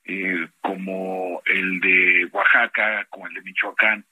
eh, 0.04 0.48
como 0.60 1.40
el 1.46 1.80
de 1.80 2.28
Oaxaca, 2.32 3.06
como 3.08 3.28
el 3.28 3.34
de 3.34 3.42
Michoacán, 3.42 4.04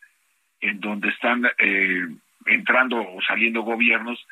en 0.61 0.81
donde 0.81 1.09
están 1.09 1.47
eh, 1.59 2.07
entrando 2.47 3.01
o 3.01 3.21
saliendo 3.23 3.63
gobiernos, 3.63 4.25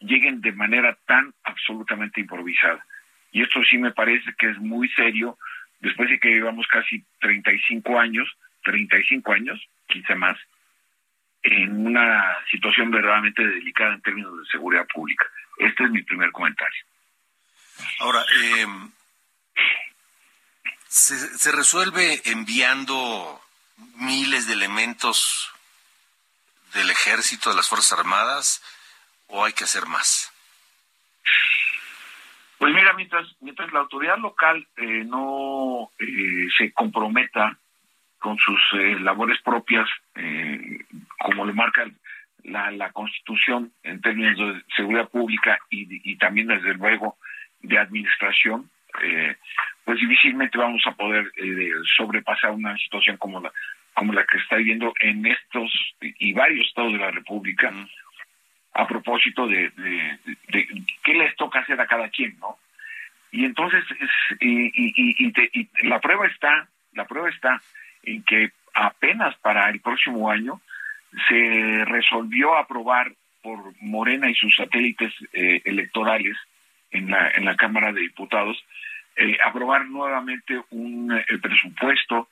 lleguen 0.00 0.40
de 0.40 0.52
manera 0.52 0.96
tan 1.06 1.34
absolutamente 1.42 2.20
improvisada. 2.20 2.84
Y 3.32 3.42
esto 3.42 3.62
sí 3.64 3.76
me 3.78 3.92
parece 3.92 4.32
que 4.38 4.50
es 4.50 4.58
muy 4.58 4.88
serio, 4.90 5.36
después 5.80 6.08
de 6.08 6.20
que 6.20 6.30
llevamos 6.30 6.66
casi 6.68 7.04
35 7.20 7.98
años, 7.98 8.28
35 8.62 9.32
años, 9.32 9.68
quizá 9.88 10.14
más, 10.14 10.38
en 11.42 11.86
una 11.86 12.36
situación 12.50 12.90
verdaderamente 12.90 13.46
delicada 13.46 13.94
en 13.94 14.02
términos 14.02 14.38
de 14.38 14.46
seguridad 14.46 14.86
pública. 14.92 15.26
Este 15.58 15.84
es 15.84 15.90
mi 15.90 16.02
primer 16.02 16.30
comentario. 16.32 16.84
Ahora, 18.00 18.24
eh, 18.42 18.66
¿se, 20.88 21.16
¿se 21.16 21.52
resuelve 21.52 22.22
enviando 22.24 23.40
miles 23.96 24.46
de 24.46 24.54
elementos 24.54 25.52
del 26.74 26.90
ejército, 26.90 27.50
de 27.50 27.56
las 27.56 27.68
Fuerzas 27.68 27.98
Armadas, 27.98 28.62
o 29.28 29.44
hay 29.44 29.52
que 29.52 29.64
hacer 29.64 29.86
más? 29.86 30.32
Pues 32.58 32.72
mira, 32.74 32.92
mientras, 32.94 33.26
mientras 33.40 33.72
la 33.72 33.80
autoridad 33.80 34.18
local 34.18 34.66
eh, 34.76 35.04
no 35.04 35.90
eh, 35.98 36.46
se 36.56 36.72
comprometa 36.72 37.58
con 38.18 38.38
sus 38.38 38.60
eh, 38.72 38.98
labores 39.00 39.40
propias, 39.42 39.88
eh, 40.14 40.84
como 41.18 41.44
lo 41.44 41.52
marca 41.52 41.84
la, 42.46 42.70
la 42.70 42.92
Constitución 42.92 43.72
en 43.82 44.00
términos 44.00 44.38
de 44.38 44.62
seguridad 44.74 45.08
pública 45.08 45.58
y, 45.70 45.86
y 46.10 46.16
también, 46.16 46.48
desde 46.48 46.74
luego, 46.74 47.16
de 47.60 47.78
administración, 47.78 48.70
eh, 49.02 49.36
pues 49.84 49.98
difícilmente 50.00 50.58
vamos 50.58 50.82
a 50.86 50.92
poder 50.92 51.30
eh, 51.36 51.72
sobrepasar 51.96 52.52
una 52.52 52.76
situación 52.78 53.16
como 53.18 53.40
la 53.40 53.52
como 53.94 54.12
la 54.12 54.24
que 54.26 54.36
está 54.36 54.56
viviendo 54.56 54.92
en 55.00 55.24
estos 55.24 55.72
y 56.00 56.34
varios 56.34 56.66
estados 56.66 56.92
de 56.92 56.98
la 56.98 57.10
República 57.10 57.72
a 58.74 58.86
propósito 58.86 59.46
de, 59.46 59.70
de, 59.70 60.18
de, 60.48 60.68
qué 61.02 61.14
les 61.14 61.34
toca 61.36 61.60
hacer 61.60 61.80
a 61.80 61.86
cada 61.86 62.10
quien, 62.10 62.38
¿no? 62.38 62.58
Y 63.32 63.46
entonces, 63.46 63.82
es, 63.98 64.10
y, 64.38 64.66
y, 64.66 64.92
y, 65.26 65.32
te, 65.32 65.50
y, 65.50 65.68
la 65.88 65.98
prueba 65.98 66.26
está, 66.26 66.68
la 66.92 67.06
prueba 67.06 67.30
está 67.30 67.62
en 68.02 68.22
que 68.24 68.50
apenas 68.74 69.34
para 69.38 69.70
el 69.70 69.80
próximo 69.80 70.30
año 70.30 70.60
se 71.28 71.84
resolvió 71.84 72.56
aprobar 72.56 73.12
por 73.42 73.74
Morena 73.80 74.30
y 74.30 74.34
sus 74.34 74.54
satélites 74.56 75.12
eh, 75.32 75.62
electorales 75.64 76.36
en 76.90 77.10
la 77.10 77.30
en 77.30 77.44
la 77.44 77.56
Cámara 77.56 77.92
de 77.92 78.00
Diputados 78.00 78.56
eh, 79.16 79.36
aprobar 79.44 79.86
nuevamente 79.86 80.60
un 80.70 81.12
eh, 81.12 81.24
presupuesto 81.40 82.28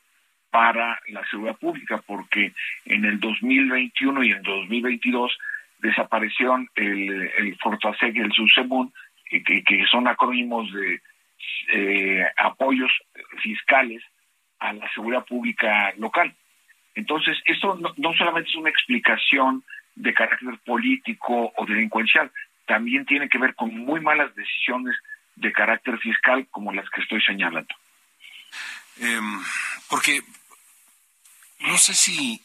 para 0.51 1.01
la 1.09 1.25
seguridad 1.31 1.57
pública, 1.57 2.03
porque 2.07 2.53
en 2.85 3.05
el 3.05 3.19
2021 3.19 4.23
y 4.23 4.31
en 4.33 4.43
2022 4.43 5.37
desaparecieron 5.79 6.69
el, 6.75 7.31
el 7.39 7.57
Fortaseg 7.57 8.17
y 8.17 8.21
el 8.21 8.33
Subsemun, 8.33 8.93
que, 9.29 9.43
que, 9.43 9.85
son 9.91 10.07
acrónimos 10.07 10.73
de 10.73 11.01
apoyos 12.37 12.93
fiscales 13.43 14.03
a 14.61 14.73
la 14.73 14.89
seguridad 14.93 15.25
pública 15.25 15.93
local. 15.99 16.33
Entonces, 16.95 17.37
esto 17.45 17.79
no, 17.97 18.15
solamente 18.15 18.51
es 18.51 18.57
una 18.57 18.71
explicación 18.71 19.65
de 19.95 20.15
carácter 20.15 20.59
político 20.65 21.53
o 21.57 21.67
delincuencial, 21.67 22.31
también 22.67 23.05
tiene 23.05 23.29
que 23.29 23.39
ver 23.39 23.55
con 23.55 23.77
muy 23.77 24.01
malas 24.01 24.35
decisiones 24.35 24.97
de 25.37 25.53
carácter 25.53 25.99
fiscal 25.99 26.47
como 26.51 26.73
las 26.73 26.89
que 26.91 27.01
estoy 27.01 27.21
señalando. 27.21 27.75
Eh, 29.01 29.21
porque 29.89 30.23
no 31.61 31.79
sé 31.79 31.95
si, 31.95 32.41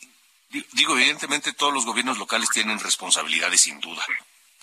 digo, 0.73 0.97
evidentemente 0.97 1.53
todos 1.53 1.73
los 1.73 1.85
gobiernos 1.85 2.17
locales 2.17 2.49
tienen 2.49 2.79
responsabilidades 2.79 3.61
sin 3.61 3.79
duda, 3.79 4.03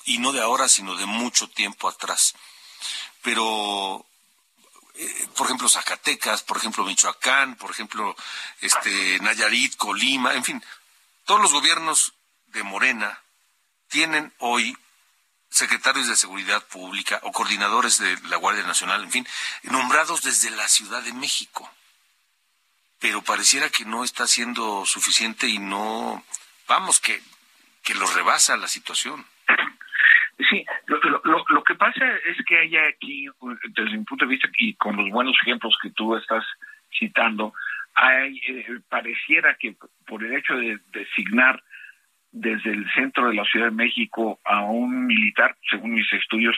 y 0.05 0.19
no 0.19 0.33
de 0.33 0.41
ahora, 0.41 0.69
sino 0.69 0.97
de 0.97 1.07
mucho 1.07 1.49
tiempo 1.49 1.89
atrás. 1.89 2.35
Pero, 3.23 4.07
por 5.37 5.47
ejemplo, 5.47 5.69
Zacatecas, 5.69 6.43
por 6.43 6.57
ejemplo, 6.57 6.85
Michoacán, 6.85 7.57
por 7.57 7.71
ejemplo, 7.71 8.17
este, 8.61 9.19
Nayarit, 9.21 9.77
Colima, 9.77 10.35
en 10.35 10.45
fin, 10.45 10.65
todos 11.25 11.41
los 11.41 11.53
gobiernos 11.53 12.15
de 12.47 12.63
Morena 12.63 13.21
tienen 13.89 14.33
hoy 14.39 14.77
secretarios 15.49 16.09
de 16.09 16.17
Seguridad 16.17 16.67
Pública 16.67 17.21
o 17.23 17.33
coordinadores 17.33 17.99
de 17.99 18.19
la 18.29 18.37
Guardia 18.37 18.65
Nacional, 18.65 19.03
en 19.05 19.11
fin, 19.11 19.29
nombrados 19.63 20.23
desde 20.23 20.51
la 20.51 20.69
Ciudad 20.69 21.03
de 21.03 21.13
México 21.13 21.71
pero 22.99 23.23
pareciera 23.23 23.69
que 23.69 23.85
no 23.85 24.05
está 24.05 24.27
siendo 24.27 24.85
suficiente 24.87 25.49
y 25.49 25.59
no, 25.59 26.25
vamos, 26.69 27.01
que, 27.01 27.21
que 27.83 27.95
los 27.95 28.15
rebasa 28.15 28.57
la 28.57 28.69
situación. 28.69 29.25
Sí, 30.51 30.65
lo, 30.87 30.99
lo, 31.25 31.45
lo 31.49 31.65
que 31.65 31.66
pasa 31.77 32.05
es 32.27 32.37
que 32.47 32.59
hay 32.59 32.77
aquí, 32.77 33.29
desde 33.75 33.97
mi 33.97 34.05
punto 34.05 34.25
de 34.25 34.31
vista, 34.31 34.49
y 34.59 34.75
con 34.75 34.97
los 34.97 35.11
buenos 35.11 35.37
ejemplos 35.43 35.77
que 35.83 35.91
tú 35.91 36.17
estás 36.17 36.45
citando, 36.99 37.55
hay, 37.95 38.41
eh, 38.47 38.81
pareciera 38.89 39.55
que 39.55 39.75
por 40.07 40.23
el 40.25 40.35
hecho 40.35 40.57
de 40.57 40.79
designar 40.93 41.63
desde 42.33 42.71
el 42.71 42.91
centro 42.93 43.29
de 43.29 43.35
la 43.35 43.45
Ciudad 43.45 43.67
de 43.67 43.73
México 43.73 44.39
a 44.45 44.63
un 44.63 45.07
militar, 45.07 45.57
según 45.71 45.95
mis 45.95 46.13
estudios, 46.13 46.57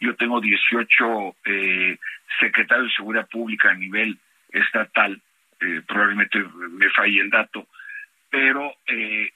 yo 0.00 0.14
tengo 0.16 0.40
18 0.40 1.36
eh, 1.46 1.98
secretarios 2.38 2.88
de 2.88 2.94
Seguridad 2.94 3.28
Pública 3.28 3.70
a 3.70 3.74
nivel 3.74 4.18
estatal, 4.50 5.20
eh, 5.60 5.80
probablemente 5.86 6.44
me 6.70 6.90
falle 6.90 7.20
el 7.20 7.30
dato, 7.30 7.66
pero 8.30 8.74
eh, 8.86 9.30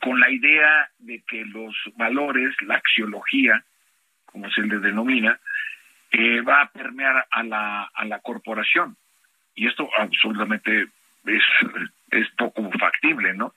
con 0.00 0.18
la 0.20 0.30
idea 0.30 0.88
de 0.98 1.22
que 1.26 1.44
los 1.44 1.74
valores, 1.96 2.54
la 2.62 2.76
axiología, 2.76 3.64
como 4.36 4.50
se 4.50 4.60
le 4.60 4.78
denomina, 4.80 5.40
va 6.46 6.60
a 6.60 6.70
permear 6.70 7.26
a 7.30 7.42
la, 7.42 7.90
a 7.94 8.04
la 8.04 8.20
corporación. 8.20 8.94
Y 9.54 9.66
esto 9.66 9.88
absolutamente 9.98 10.88
es, 11.24 12.28
poco 12.36 12.70
factible, 12.78 13.32
¿no? 13.32 13.54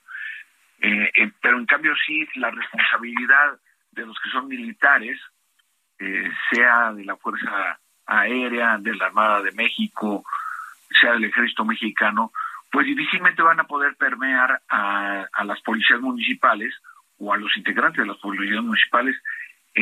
Eh, 0.80 1.12
eh, 1.14 1.32
pero 1.42 1.58
en 1.58 1.66
cambio 1.66 1.94
sí 2.08 2.26
la 2.36 2.50
responsabilidad 2.50 3.60
de 3.92 4.06
los 4.06 4.18
que 4.20 4.30
son 4.30 4.48
militares, 4.48 5.20
eh, 6.00 6.32
sea 6.50 6.94
de 6.94 7.04
la 7.04 7.18
Fuerza 7.18 7.78
Aérea, 8.06 8.78
de 8.78 8.96
la 8.96 9.08
Armada 9.08 9.42
de 9.42 9.52
México, 9.52 10.24
sea 11.02 11.12
del 11.12 11.26
ejército 11.26 11.66
mexicano, 11.66 12.32
pues 12.72 12.86
difícilmente 12.86 13.42
van 13.42 13.60
a 13.60 13.66
poder 13.66 13.98
permear 13.98 14.62
a 14.70 15.44
las 15.44 15.60
policías 15.62 16.00
municipales 16.00 16.74
o 17.18 17.34
a 17.34 17.38
los 17.38 17.56
integrantes 17.58 18.02
de 18.02 18.08
las 18.08 18.18
policías 18.18 18.64
municipales 18.64 19.18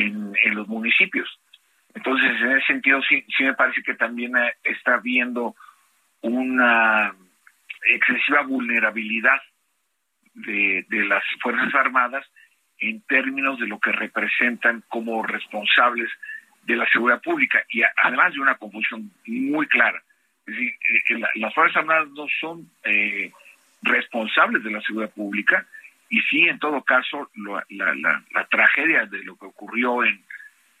en, 0.00 0.54
los 0.54 0.68
municipios. 0.68 1.28
Entonces, 1.94 2.30
en 2.40 2.52
ese 2.52 2.66
sentido, 2.66 3.00
sí, 3.02 3.24
sí 3.36 3.44
me 3.44 3.54
parece 3.54 3.82
que 3.82 3.94
también 3.94 4.36
eh, 4.36 4.54
está 4.64 4.94
habiendo 4.94 5.54
una 6.20 7.14
excesiva 7.94 8.42
vulnerabilidad 8.42 9.40
de, 10.34 10.84
de 10.88 11.04
las 11.04 11.22
Fuerzas 11.40 11.74
Armadas 11.74 12.24
en 12.78 13.00
términos 13.02 13.58
de 13.58 13.66
lo 13.66 13.78
que 13.80 13.92
representan 13.92 14.84
como 14.88 15.22
responsables 15.24 16.08
de 16.64 16.76
la 16.76 16.86
seguridad 16.90 17.22
pública 17.22 17.64
y 17.70 17.82
además 18.04 18.34
de 18.34 18.40
una 18.40 18.56
confusión 18.56 19.10
muy 19.26 19.66
clara 19.66 20.02
es 20.48 20.54
decir, 20.54 20.74
eh, 21.10 21.20
las 21.36 21.54
Fuerzas 21.54 21.76
Armadas 21.76 22.08
no 22.10 22.26
son 22.40 22.70
eh, 22.84 23.30
responsables 23.82 24.64
de 24.64 24.70
la 24.70 24.80
seguridad 24.80 25.12
pública 25.12 25.66
y 26.08 26.20
sí, 26.22 26.48
en 26.48 26.58
todo 26.58 26.82
caso, 26.82 27.30
lo, 27.34 27.56
la, 27.68 27.94
la, 27.94 28.24
la, 28.30 28.46
tragedia 28.46 29.06
de 29.06 29.22
lo 29.24 29.36
que 29.36 29.46
ocurrió 29.46 30.04
en, 30.04 30.24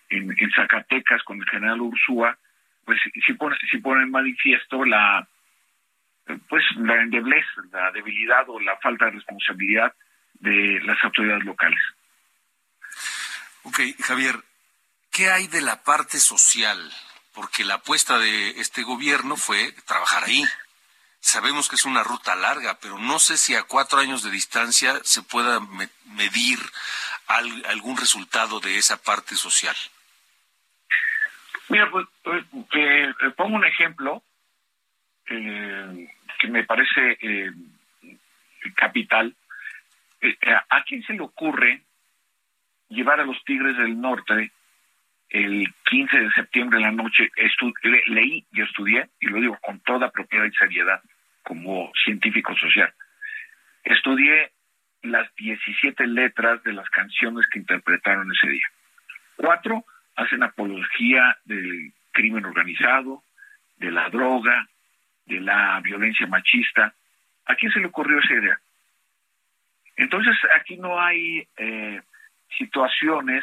en, 0.08 0.50
Zacatecas 0.54 1.22
con 1.22 1.38
el 1.38 1.48
general 1.48 1.80
Ursúa, 1.80 2.38
pues 2.84 2.98
sí 3.26 3.32
pone, 3.34 3.56
sí 3.70 3.78
pone 3.78 4.02
en 4.02 4.10
manifiesto 4.10 4.84
la 4.84 5.26
pues 6.48 6.62
la 6.76 7.00
endeblez, 7.00 7.44
la 7.72 7.90
debilidad 7.90 8.44
o 8.48 8.60
la 8.60 8.76
falta 8.76 9.06
de 9.06 9.12
responsabilidad 9.12 9.94
de 10.34 10.78
las 10.82 11.02
autoridades 11.02 11.44
locales. 11.44 11.80
Ok, 13.62 13.80
Javier, 14.00 14.34
¿qué 15.10 15.30
hay 15.30 15.46
de 15.46 15.62
la 15.62 15.82
parte 15.82 16.18
social? 16.18 16.78
porque 17.38 17.62
la 17.62 17.74
apuesta 17.74 18.18
de 18.18 18.50
este 18.60 18.82
gobierno 18.82 19.36
fue 19.36 19.72
trabajar 19.86 20.24
ahí. 20.24 20.44
Sabemos 21.28 21.68
que 21.68 21.76
es 21.76 21.84
una 21.84 22.02
ruta 22.02 22.34
larga, 22.36 22.78
pero 22.80 22.98
no 22.98 23.18
sé 23.18 23.36
si 23.36 23.54
a 23.54 23.64
cuatro 23.64 23.98
años 23.98 24.22
de 24.22 24.30
distancia 24.30 24.94
se 25.04 25.22
pueda 25.22 25.60
me 25.60 25.90
medir 26.16 26.58
al, 27.26 27.66
algún 27.66 27.98
resultado 27.98 28.60
de 28.60 28.78
esa 28.78 28.96
parte 28.96 29.34
social. 29.34 29.76
Mira, 31.68 31.90
pues 31.90 32.06
eh, 32.72 33.12
pongo 33.36 33.56
un 33.56 33.66
ejemplo 33.66 34.22
eh, 35.28 36.08
que 36.38 36.48
me 36.48 36.64
parece 36.64 37.18
eh, 37.20 37.52
capital. 38.74 39.36
Eh, 40.22 40.34
¿A 40.70 40.82
quién 40.84 41.02
se 41.02 41.12
le 41.12 41.20
ocurre 41.20 41.82
llevar 42.88 43.20
a 43.20 43.26
los 43.26 43.44
Tigres 43.44 43.76
del 43.76 44.00
Norte 44.00 44.50
el 45.28 45.74
15 45.90 46.20
de 46.20 46.30
septiembre 46.30 46.78
en 46.78 46.84
la 46.84 46.92
noche 46.92 47.30
leí 48.06 48.46
y 48.50 48.62
estudié, 48.62 49.10
y 49.20 49.26
lo 49.26 49.42
digo 49.42 49.58
con 49.60 49.78
toda 49.80 50.10
propiedad 50.10 50.46
y 50.46 50.52
seriedad, 50.52 51.02
como 51.48 51.90
científico 52.04 52.54
social. 52.56 52.92
Estudié 53.82 54.52
las 55.02 55.34
17 55.36 56.06
letras 56.06 56.62
de 56.62 56.74
las 56.74 56.90
canciones 56.90 57.46
que 57.50 57.58
interpretaron 57.58 58.30
ese 58.30 58.50
día. 58.50 58.66
Cuatro 59.36 59.82
hacen 60.14 60.42
apología 60.42 61.38
del 61.46 61.92
crimen 62.12 62.44
organizado, 62.44 63.22
de 63.78 63.90
la 63.90 64.10
droga, 64.10 64.68
de 65.24 65.40
la 65.40 65.80
violencia 65.80 66.26
machista. 66.26 66.92
¿A 67.46 67.54
quién 67.54 67.72
se 67.72 67.80
le 67.80 67.86
ocurrió 67.86 68.18
esa 68.18 68.34
idea? 68.34 68.60
Entonces, 69.96 70.36
aquí 70.54 70.76
no 70.76 71.00
hay 71.00 71.48
eh, 71.56 72.02
situaciones 72.58 73.42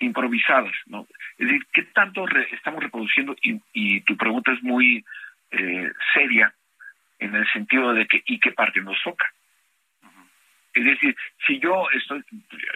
improvisadas, 0.00 0.74
¿no? 0.86 1.06
Es 1.38 1.46
decir, 1.46 1.64
¿qué 1.72 1.82
tanto 1.94 2.26
estamos 2.50 2.82
reproduciendo? 2.82 3.36
Y, 3.72 4.00
tu 4.00 4.16
pregunta 4.16 4.50
es 4.50 4.62
muy 4.64 5.04
eh, 5.52 5.92
seria 6.12 6.52
en 7.20 7.34
el 7.34 7.46
sentido 7.52 7.94
de 7.94 8.06
que, 8.06 8.22
¿y 8.26 8.40
qué 8.40 8.52
parte 8.52 8.80
nos 8.80 9.00
toca? 9.02 9.32
Es 10.72 10.84
decir, 10.84 11.16
si 11.46 11.58
yo 11.58 11.88
estoy, 11.90 12.24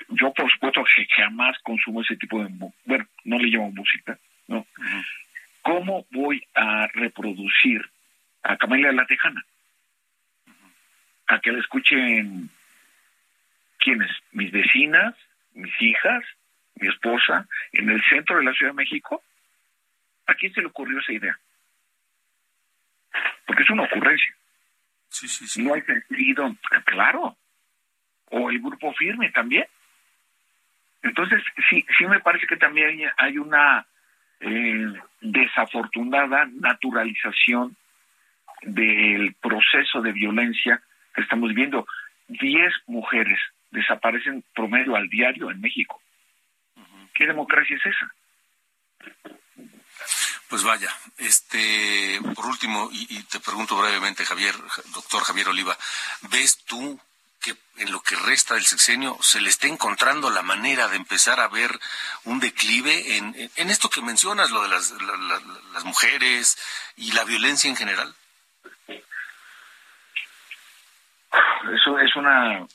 yo 0.08 0.32
por 0.32 0.50
supuesto 0.50 0.84
que 0.84 1.06
jamás 1.06 1.58
consumo 1.60 2.02
ese 2.02 2.16
tipo 2.16 2.42
de, 2.42 2.50
bueno, 2.84 3.06
no 3.24 3.38
le 3.38 3.48
llamo 3.48 3.70
música, 3.70 4.18
¿no? 4.48 4.66
¿Cómo 5.62 6.06
voy 6.10 6.44
a 6.54 6.86
reproducir 6.88 7.88
a 8.42 8.56
Camelia 8.56 8.92
la 8.92 9.06
Tejana? 9.06 9.44
A 11.28 11.40
que 11.40 11.52
la 11.52 11.60
escuchen, 11.60 12.50
¿quiénes? 13.78 14.10
Mis 14.32 14.50
vecinas, 14.50 15.14
mis 15.54 15.72
hijas, 15.80 16.24
mi 16.74 16.88
esposa, 16.88 17.46
en 17.72 17.88
el 17.88 18.02
centro 18.04 18.36
de 18.36 18.44
la 18.44 18.52
Ciudad 18.52 18.72
de 18.72 18.76
México. 18.76 19.22
¿A 20.26 20.34
quién 20.34 20.52
se 20.52 20.60
le 20.60 20.66
ocurrió 20.66 20.98
esa 20.98 21.12
idea? 21.12 21.38
Porque 23.46 23.62
es 23.62 23.70
una 23.70 23.84
ocurrencia. 23.84 24.34
Sí, 25.08 25.28
sí, 25.28 25.46
sí. 25.46 25.62
No 25.62 25.74
hay 25.74 25.82
sentido, 25.82 26.54
claro. 26.84 27.36
O 28.30 28.50
el 28.50 28.58
grupo 28.58 28.92
firme 28.94 29.30
también. 29.30 29.66
Entonces, 31.02 31.42
sí, 31.68 31.84
sí 31.96 32.06
me 32.06 32.20
parece 32.20 32.46
que 32.46 32.56
también 32.56 33.10
hay 33.16 33.38
una 33.38 33.86
eh, 34.40 34.92
desafortunada 35.20 36.46
naturalización 36.46 37.76
del 38.62 39.34
proceso 39.34 40.00
de 40.00 40.12
violencia 40.12 40.82
que 41.14 41.20
estamos 41.20 41.52
viendo. 41.54 41.86
Diez 42.28 42.72
mujeres 42.86 43.38
desaparecen 43.70 44.42
promedio 44.54 44.96
al 44.96 45.08
diario 45.08 45.50
en 45.50 45.60
México. 45.60 46.00
¿Qué 47.12 47.26
democracia 47.26 47.76
es 47.76 47.86
esa? 47.86 48.12
Pues 50.48 50.62
vaya, 50.62 50.88
este, 51.18 52.20
por 52.34 52.46
último, 52.46 52.88
y, 52.92 53.22
te 53.24 53.40
pregunto 53.40 53.76
brevemente, 53.76 54.24
Javier, 54.24 54.54
doctor 54.92 55.22
Javier 55.24 55.48
Oliva, 55.48 55.76
¿ves 56.30 56.58
tú 56.64 57.00
que 57.40 57.54
en 57.78 57.90
lo 57.90 58.00
que 58.00 58.16
resta 58.16 58.54
del 58.54 58.64
sexenio 58.64 59.16
se 59.20 59.40
le 59.40 59.48
está 59.48 59.66
encontrando 59.66 60.30
la 60.30 60.42
manera 60.42 60.88
de 60.88 60.96
empezar 60.96 61.40
a 61.40 61.48
ver 61.48 61.70
un 62.24 62.40
declive 62.40 63.16
en, 63.16 63.34
en 63.56 63.70
esto 63.70 63.88
que 63.88 64.00
mencionas, 64.00 64.50
lo 64.50 64.62
de 64.62 64.68
las, 64.68 64.92
mujeres 65.84 66.56
y 66.96 67.12
la 67.12 67.24
violencia 67.24 67.68
en 67.68 67.76
general? 67.76 68.14
Eso 71.74 71.98
es 71.98 72.14
una 72.16 72.66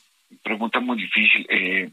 pregunta 0.42 0.80
muy 0.80 0.98
difícil. 0.98 1.46
Eh, 1.48 1.90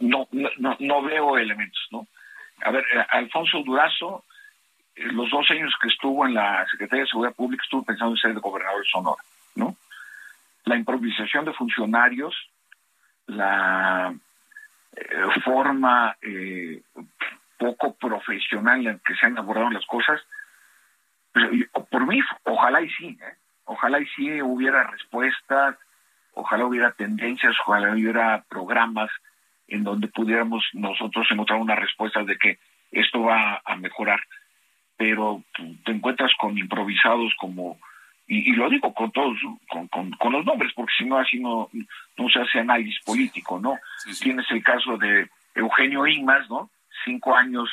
no, 0.00 0.28
no, 0.30 0.76
no 0.78 1.02
veo 1.02 1.38
elementos, 1.38 1.86
¿no? 1.90 2.08
A 2.62 2.70
ver, 2.70 2.84
eh, 2.92 3.04
Alfonso 3.10 3.62
Durazo, 3.64 4.24
eh, 4.94 5.06
los 5.12 5.30
dos 5.30 5.50
años 5.50 5.72
que 5.80 5.88
estuvo 5.88 6.26
en 6.26 6.34
la 6.34 6.66
Secretaría 6.70 7.04
de 7.04 7.10
Seguridad 7.10 7.34
Pública, 7.34 7.62
estuvo 7.62 7.84
pensando 7.84 8.14
en 8.14 8.20
ser 8.20 8.32
gobernador 8.40 8.82
de 8.82 8.88
Sonora, 8.88 9.22
¿no? 9.56 9.76
La 10.64 10.76
improvisación 10.76 11.44
de 11.44 11.52
funcionarios, 11.54 12.34
la 13.26 14.14
eh, 14.96 15.40
forma 15.44 16.16
poco 17.58 17.94
profesional 17.94 18.86
en 18.86 19.00
que 19.00 19.14
se 19.14 19.26
han 19.26 19.38
abordado 19.38 19.70
las 19.70 19.86
cosas, 19.86 20.20
por 21.90 22.06
mí, 22.06 22.20
ojalá 22.44 22.82
y 22.82 22.90
sí, 22.90 23.18
ojalá 23.64 24.00
y 24.00 24.06
sí 24.06 24.42
hubiera 24.42 24.84
respuestas, 24.84 25.76
ojalá 26.34 26.66
hubiera 26.66 26.92
tendencias, 26.92 27.54
ojalá 27.64 27.92
hubiera 27.92 28.44
programas 28.48 29.10
en 29.68 29.84
donde 29.84 30.08
pudiéramos 30.08 30.64
nosotros 30.72 31.26
encontrar 31.30 31.60
una 31.60 31.74
respuesta 31.74 32.22
de 32.24 32.36
que 32.36 32.58
esto 32.90 33.22
va 33.22 33.62
a 33.64 33.76
mejorar. 33.76 34.20
Pero 34.96 35.42
te 35.84 35.92
encuentras 35.92 36.32
con 36.38 36.56
improvisados 36.58 37.34
como, 37.38 37.78
y, 38.26 38.52
lo 38.52 38.68
digo 38.68 38.92
con 38.94 39.10
todos, 39.10 39.36
con, 39.68 39.88
con, 39.88 40.32
los 40.32 40.44
nombres, 40.44 40.72
porque 40.74 40.92
si 40.98 41.04
no 41.04 41.18
así 41.18 41.40
no, 41.40 41.70
no 42.16 42.28
se 42.28 42.40
hace 42.40 42.60
análisis 42.60 43.00
político, 43.04 43.58
¿no? 43.58 43.78
Tienes 44.20 44.46
el 44.50 44.62
caso 44.62 44.96
de 44.98 45.28
Eugenio 45.54 46.06
Inmas, 46.06 46.48
¿no? 46.48 46.70
Cinco 47.04 47.34
años 47.34 47.68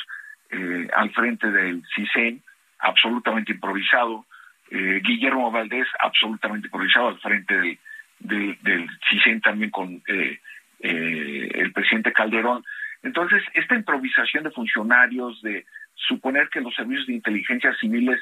eh, 0.50 0.88
al 0.96 1.10
frente 1.10 1.50
del 1.50 1.82
CISEN, 1.94 2.42
absolutamente 2.78 3.52
improvisado. 3.52 4.24
Eh, 4.70 5.00
Guillermo 5.04 5.50
Valdés, 5.50 5.86
absolutamente 5.98 6.68
improvisado 6.68 7.08
al 7.08 7.20
frente 7.20 7.54
del 7.54 7.78
del 8.20 8.88
CISEN 9.08 9.40
también 9.40 9.70
con 9.70 10.02
eh, 10.06 10.38
eh, 10.80 11.48
el 11.54 11.72
presidente 11.72 12.12
Calderón. 12.12 12.64
Entonces, 13.02 13.42
esta 13.54 13.74
improvisación 13.74 14.44
de 14.44 14.50
funcionarios, 14.50 15.40
de 15.42 15.66
suponer 15.94 16.48
que 16.48 16.60
los 16.60 16.74
servicios 16.74 17.06
de 17.06 17.14
inteligencia 17.14 17.74
civiles 17.80 18.20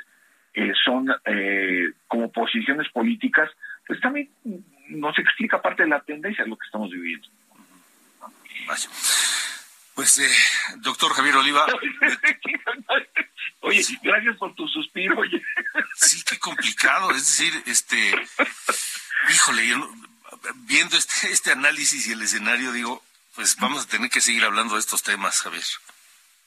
eh, 0.54 0.72
son 0.84 1.08
como 2.06 2.32
posiciones 2.32 2.88
políticas, 2.90 3.50
pues 3.86 4.00
también 4.00 4.28
nos 4.88 5.18
explica 5.18 5.60
parte 5.60 5.84
de 5.84 5.88
la 5.88 6.00
tendencia 6.00 6.44
de 6.44 6.50
lo 6.50 6.56
que 6.56 6.66
estamos 6.66 6.90
viviendo. 6.90 7.26
Pues, 9.94 10.76
doctor 10.78 11.12
Javier 11.12 11.36
Oliva. 11.36 11.66
oye, 13.60 13.82
gracias 14.02 14.36
por 14.36 14.54
tu 14.54 14.68
suspiro. 14.68 15.18
Oye. 15.18 15.42
Sí, 15.96 16.22
qué 16.28 16.38
complicado. 16.38 17.10
Es 17.10 17.26
decir, 17.26 17.52
este, 17.66 18.12
Híjole, 19.30 19.66
yo 19.66 19.76
viendo 20.54 20.96
este, 20.96 21.30
este 21.32 21.52
análisis 21.52 22.06
y 22.06 22.12
el 22.12 22.22
escenario, 22.22 22.72
digo, 22.72 23.02
pues 23.34 23.56
vamos 23.56 23.84
a 23.84 23.88
tener 23.88 24.10
que 24.10 24.20
seguir 24.20 24.44
hablando 24.44 24.74
de 24.74 24.80
estos 24.80 25.02
temas, 25.02 25.40
Javier, 25.40 25.64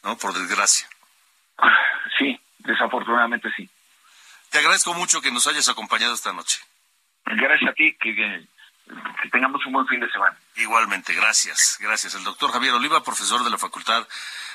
¿no? 0.03 0.17
Por 0.17 0.33
desgracia. 0.33 0.87
Sí, 2.17 2.39
desafortunadamente 2.59 3.49
sí. 3.55 3.69
Te 4.49 4.57
agradezco 4.57 4.93
mucho 4.93 5.21
que 5.21 5.31
nos 5.31 5.47
hayas 5.47 5.69
acompañado 5.69 6.13
esta 6.13 6.33
noche. 6.33 6.59
Gracias 7.25 7.69
a 7.69 7.73
ti, 7.73 7.95
que, 7.99 8.13
que, 8.13 8.47
tengamos 9.31 9.65
un 9.65 9.73
buen 9.73 9.87
fin 9.87 10.01
de 10.01 10.11
semana. 10.11 10.35
Igualmente, 10.57 11.13
gracias, 11.13 11.77
gracias. 11.79 12.15
El 12.15 12.23
doctor 12.25 12.51
Javier 12.51 12.73
Oliva, 12.73 13.03
profesor 13.03 13.43
de 13.43 13.49
la 13.49 13.57
Facultad 13.57 14.05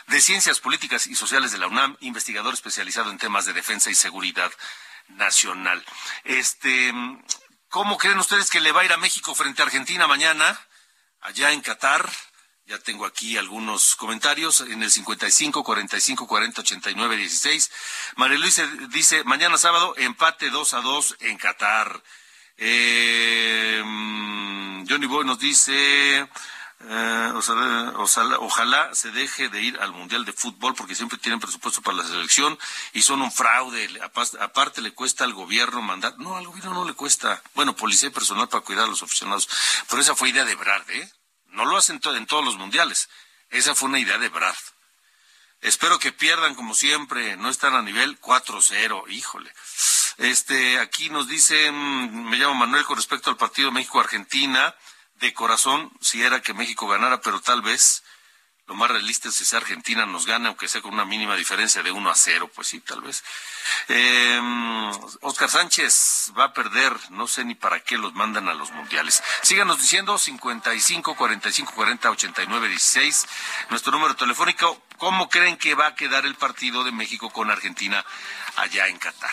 de 0.08 0.20
Ciencias 0.20 0.60
Políticas 0.60 1.06
y 1.06 1.14
Sociales 1.14 1.52
de 1.52 1.58
la 1.58 1.68
UNAM, 1.68 1.96
investigador 2.00 2.52
especializado 2.52 3.10
en 3.10 3.18
temas 3.18 3.46
de 3.46 3.54
defensa 3.54 3.90
y 3.90 3.94
seguridad 3.94 4.52
nacional. 5.08 5.82
Este, 6.24 6.92
¿Cómo 7.68 7.98
creen 7.98 8.18
ustedes 8.18 8.48
que 8.50 8.60
le 8.60 8.72
va 8.72 8.82
a 8.82 8.84
ir 8.84 8.92
a 8.92 8.96
México 8.96 9.34
frente 9.34 9.60
a 9.60 9.64
Argentina 9.64 10.06
mañana? 10.06 10.58
Allá 11.20 11.52
en 11.52 11.60
Qatar. 11.60 12.08
Ya 12.66 12.78
tengo 12.78 13.06
aquí 13.06 13.36
algunos 13.36 13.94
comentarios 13.96 14.60
en 14.60 14.82
el 14.82 14.90
55 14.90 15.62
45 15.62 16.26
40 16.26 16.60
89 16.62 17.16
16. 17.16 17.70
María 18.16 18.38
Luisa 18.38 18.66
dice, 18.90 19.22
mañana 19.24 19.56
sábado, 19.56 19.94
empate 19.98 20.50
2 20.50 20.74
a 20.74 20.80
2 20.80 21.16
en 21.20 21.38
Qatar. 21.38 22.02
Eh, 22.56 23.82
mm, 23.84 24.88
Johnny 24.88 25.06
Boy 25.06 25.24
nos 25.24 25.38
dice, 25.38 26.28
eh, 26.80 27.32
ojalá, 28.38 28.94
se 28.94 29.10
deje 29.10 29.48
de 29.48 29.62
ir 29.62 29.78
al 29.80 29.92
Mundial 29.92 30.24
de 30.24 30.32
Fútbol 30.32 30.74
porque 30.74 30.94
siempre 30.94 31.18
tienen 31.18 31.40
presupuesto 31.40 31.80
para 31.80 31.96
la 31.98 32.04
selección 32.04 32.58
y 32.92 33.02
son 33.02 33.22
un 33.22 33.32
fraude. 33.32 33.88
Aparte 34.40 34.82
le 34.82 34.92
cuesta 34.92 35.24
al 35.24 35.32
gobierno 35.32 35.80
mandar. 35.80 36.18
No, 36.18 36.36
al 36.36 36.46
gobierno 36.46 36.74
no 36.74 36.84
le 36.84 36.94
cuesta. 36.94 37.42
Bueno, 37.54 37.74
policía 37.74 38.08
y 38.08 38.12
personal 38.12 38.48
para 38.48 38.64
cuidar 38.64 38.84
a 38.84 38.88
los 38.88 39.02
aficionados. 39.02 39.48
Pero 39.88 40.02
esa 40.02 40.14
fue 40.14 40.28
idea 40.28 40.44
de 40.44 40.54
Brad, 40.54 40.88
¿eh? 40.90 41.12
No 41.46 41.64
lo 41.64 41.76
hacen 41.76 42.00
en 42.04 42.26
todos 42.26 42.44
los 42.44 42.56
mundiales. 42.56 43.08
Esa 43.48 43.74
fue 43.74 43.88
una 43.88 43.98
idea 43.98 44.18
de 44.18 44.28
Brad. 44.28 44.56
Espero 45.62 45.98
que 45.98 46.12
pierdan 46.12 46.54
como 46.54 46.74
siempre. 46.74 47.36
No 47.36 47.48
están 47.48 47.74
a 47.74 47.82
nivel 47.82 48.20
4-0. 48.20 49.04
Híjole. 49.08 49.50
Este, 50.18 50.78
aquí 50.78 51.08
nos 51.10 51.26
dicen, 51.28 52.24
me 52.24 52.36
llamo 52.36 52.54
Manuel 52.54 52.84
con 52.84 52.96
respecto 52.96 53.30
al 53.30 53.36
partido 53.36 53.72
México-Argentina 53.72 54.74
de 55.20 55.32
corazón 55.34 55.90
si 56.00 56.22
era 56.22 56.42
que 56.42 56.54
México 56.54 56.88
ganara, 56.88 57.20
pero 57.20 57.40
tal 57.40 57.62
vez 57.62 58.02
lo 58.66 58.74
más 58.74 58.90
realista 58.90 59.28
es 59.28 59.48
que 59.48 59.56
Argentina 59.56 60.06
nos 60.06 60.26
gane, 60.26 60.48
aunque 60.48 60.66
sea 60.66 60.82
con 60.82 60.92
una 60.92 61.04
mínima 61.04 61.36
diferencia 61.36 61.84
de 61.84 61.92
1 61.92 62.10
a 62.10 62.14
0, 62.16 62.50
pues 62.52 62.66
sí, 62.66 62.80
tal 62.80 63.00
vez. 63.00 63.22
Oscar 65.20 65.48
Sánchez 65.48 66.32
va 66.36 66.46
a 66.46 66.52
perder, 66.52 66.92
no 67.10 67.28
sé 67.28 67.44
ni 67.44 67.54
para 67.54 67.78
qué 67.84 67.96
los 67.96 68.12
mandan 68.14 68.48
a 68.48 68.54
los 68.54 68.72
mundiales. 68.72 69.22
Síganos 69.42 69.80
diciendo 69.80 70.18
55 70.18 71.14
45 71.14 71.72
40 71.74 72.10
89 72.10 72.68
16, 72.68 73.26
nuestro 73.70 73.92
número 73.92 74.16
telefónico. 74.16 74.82
¿Cómo 74.98 75.28
creen 75.28 75.58
que 75.58 75.76
va 75.76 75.86
a 75.86 75.94
quedar 75.94 76.26
el 76.26 76.34
partido 76.34 76.82
de 76.82 76.90
México 76.90 77.30
con 77.30 77.52
Argentina 77.52 78.04
allá 78.56 78.88
en 78.88 78.98
Qatar? 78.98 79.30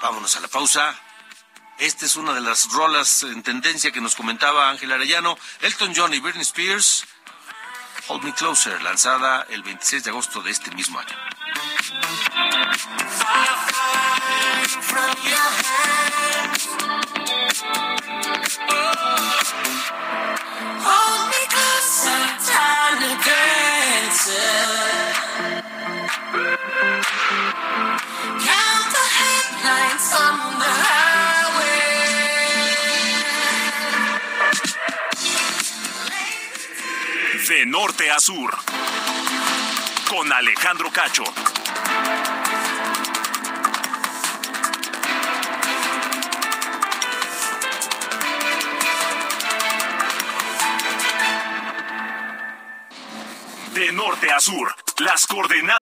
Vámonos 0.00 0.36
a 0.36 0.40
la 0.40 0.48
pausa. 0.48 0.98
Esta 1.78 2.06
es 2.06 2.16
una 2.16 2.32
de 2.34 2.40
las 2.40 2.70
rolas 2.72 3.24
en 3.24 3.42
tendencia 3.42 3.90
que 3.90 4.00
nos 4.00 4.14
comentaba 4.14 4.70
Ángel 4.70 4.92
Arellano, 4.92 5.36
Elton 5.60 5.92
John 5.94 6.14
y 6.14 6.20
Britney 6.20 6.42
Spears. 6.42 7.04
Hold 8.08 8.22
Me 8.22 8.32
Closer, 8.34 8.80
lanzada 8.82 9.46
el 9.50 9.62
26 9.62 10.04
de 10.04 10.10
agosto 10.10 10.42
de 10.42 10.50
este 10.50 10.70
mismo 10.72 10.98
año. 10.98 11.16
De 37.46 37.66
norte 37.66 38.08
a 38.08 38.18
sur. 38.18 38.50
Con 40.08 40.32
Alejandro 40.32 40.88
Cacho. 40.90 41.24
De 53.74 53.92
norte 53.92 54.30
a 54.30 54.40
sur. 54.40 54.74
Las 55.00 55.26
coordenadas. 55.26 55.78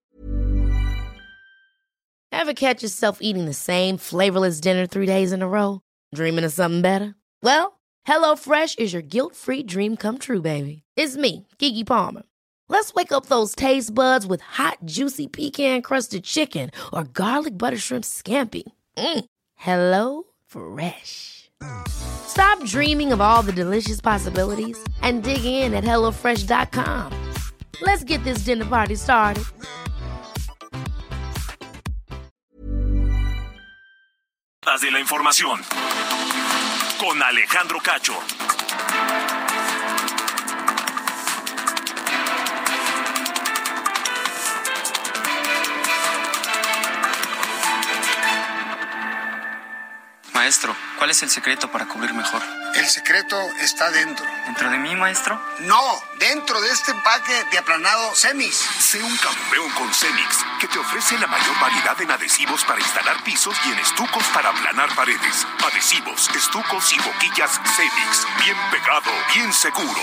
Ever 2.32 2.54
catch 2.54 2.82
yourself 2.82 3.18
eating 3.20 3.44
the 3.44 3.54
same 3.54 3.98
flavorless 3.98 4.60
dinner 4.60 4.86
three 4.88 5.06
days 5.06 5.30
in 5.30 5.42
a 5.42 5.48
row? 5.48 5.80
Dreaming 6.12 6.44
of 6.44 6.52
something 6.52 6.82
better? 6.82 7.14
Well, 7.40 7.78
HelloFresh 8.08 8.80
is 8.80 8.92
your 8.92 9.02
guilt-free 9.02 9.62
dream 9.62 9.96
come 9.96 10.18
true, 10.18 10.42
baby. 10.42 10.81
It's 10.96 11.16
me, 11.16 11.46
Kiki 11.58 11.84
Palmer. 11.84 12.22
Let's 12.68 12.92
wake 12.94 13.12
up 13.12 13.26
those 13.26 13.54
taste 13.54 13.94
buds 13.94 14.26
with 14.26 14.40
hot, 14.40 14.78
juicy 14.84 15.28
pecan-crusted 15.28 16.24
chicken 16.24 16.70
or 16.92 17.04
garlic 17.04 17.56
butter 17.56 17.78
shrimp 17.78 18.04
scampi. 18.04 18.62
Mm. 18.96 19.24
Hello 19.54 20.24
Fresh. 20.46 21.50
Stop 21.86 22.64
dreaming 22.64 23.12
of 23.12 23.20
all 23.20 23.42
the 23.42 23.52
delicious 23.52 24.00
possibilities 24.00 24.78
and 25.02 25.22
dig 25.22 25.44
in 25.44 25.74
at 25.74 25.84
HelloFresh.com. 25.84 27.12
Let's 27.80 28.04
get 28.04 28.22
this 28.24 28.44
dinner 28.44 28.64
party 28.64 28.96
started. 28.96 29.44
de 34.80 34.90
la 34.90 34.98
información. 34.98 35.60
Con 36.98 37.22
Alejandro 37.22 37.78
Cacho. 37.80 38.14
¿Cuál 51.02 51.10
es 51.10 51.22
el 51.24 51.30
secreto 51.30 51.68
para 51.68 51.86
cubrir 51.86 52.14
mejor? 52.14 52.40
El 52.76 52.86
secreto 52.86 53.36
está 53.58 53.90
dentro. 53.90 54.24
¿Dentro 54.46 54.70
de 54.70 54.78
mí, 54.78 54.94
maestro? 54.94 55.36
No, 55.58 55.82
dentro 56.20 56.60
de 56.60 56.70
este 56.70 56.92
empaque 56.92 57.44
de 57.50 57.58
aplanado 57.58 58.14
Cemis. 58.14 58.54
Sé 58.54 59.02
un 59.02 59.16
campeón 59.16 59.68
con 59.70 59.92
Cemix, 59.92 60.46
que 60.60 60.68
te 60.68 60.78
ofrece 60.78 61.18
la 61.18 61.26
mayor 61.26 61.58
variedad 61.60 62.00
en 62.00 62.12
adhesivos 62.12 62.62
para 62.62 62.78
instalar 62.78 63.20
pisos 63.24 63.56
y 63.66 63.72
en 63.72 63.80
estucos 63.80 64.22
para 64.32 64.50
aplanar 64.50 64.94
paredes. 64.94 65.44
Adhesivos, 65.66 66.30
estucos 66.36 66.92
y 66.92 66.98
boquillas 67.00 67.60
Cemix. 67.74 68.24
Bien 68.44 68.56
pegado, 68.70 69.10
bien 69.34 69.52
seguro. 69.52 70.02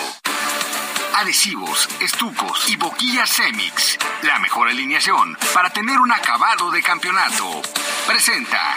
Adhesivos, 1.16 1.88
estucos 2.02 2.68
y 2.68 2.76
boquillas 2.76 3.30
Cemix. 3.30 3.98
La 4.24 4.38
mejor 4.40 4.68
alineación 4.68 5.38
para 5.54 5.70
tener 5.70 5.98
un 5.98 6.12
acabado 6.12 6.72
de 6.72 6.84
campeonato. 6.84 7.62
Presenta. 8.06 8.76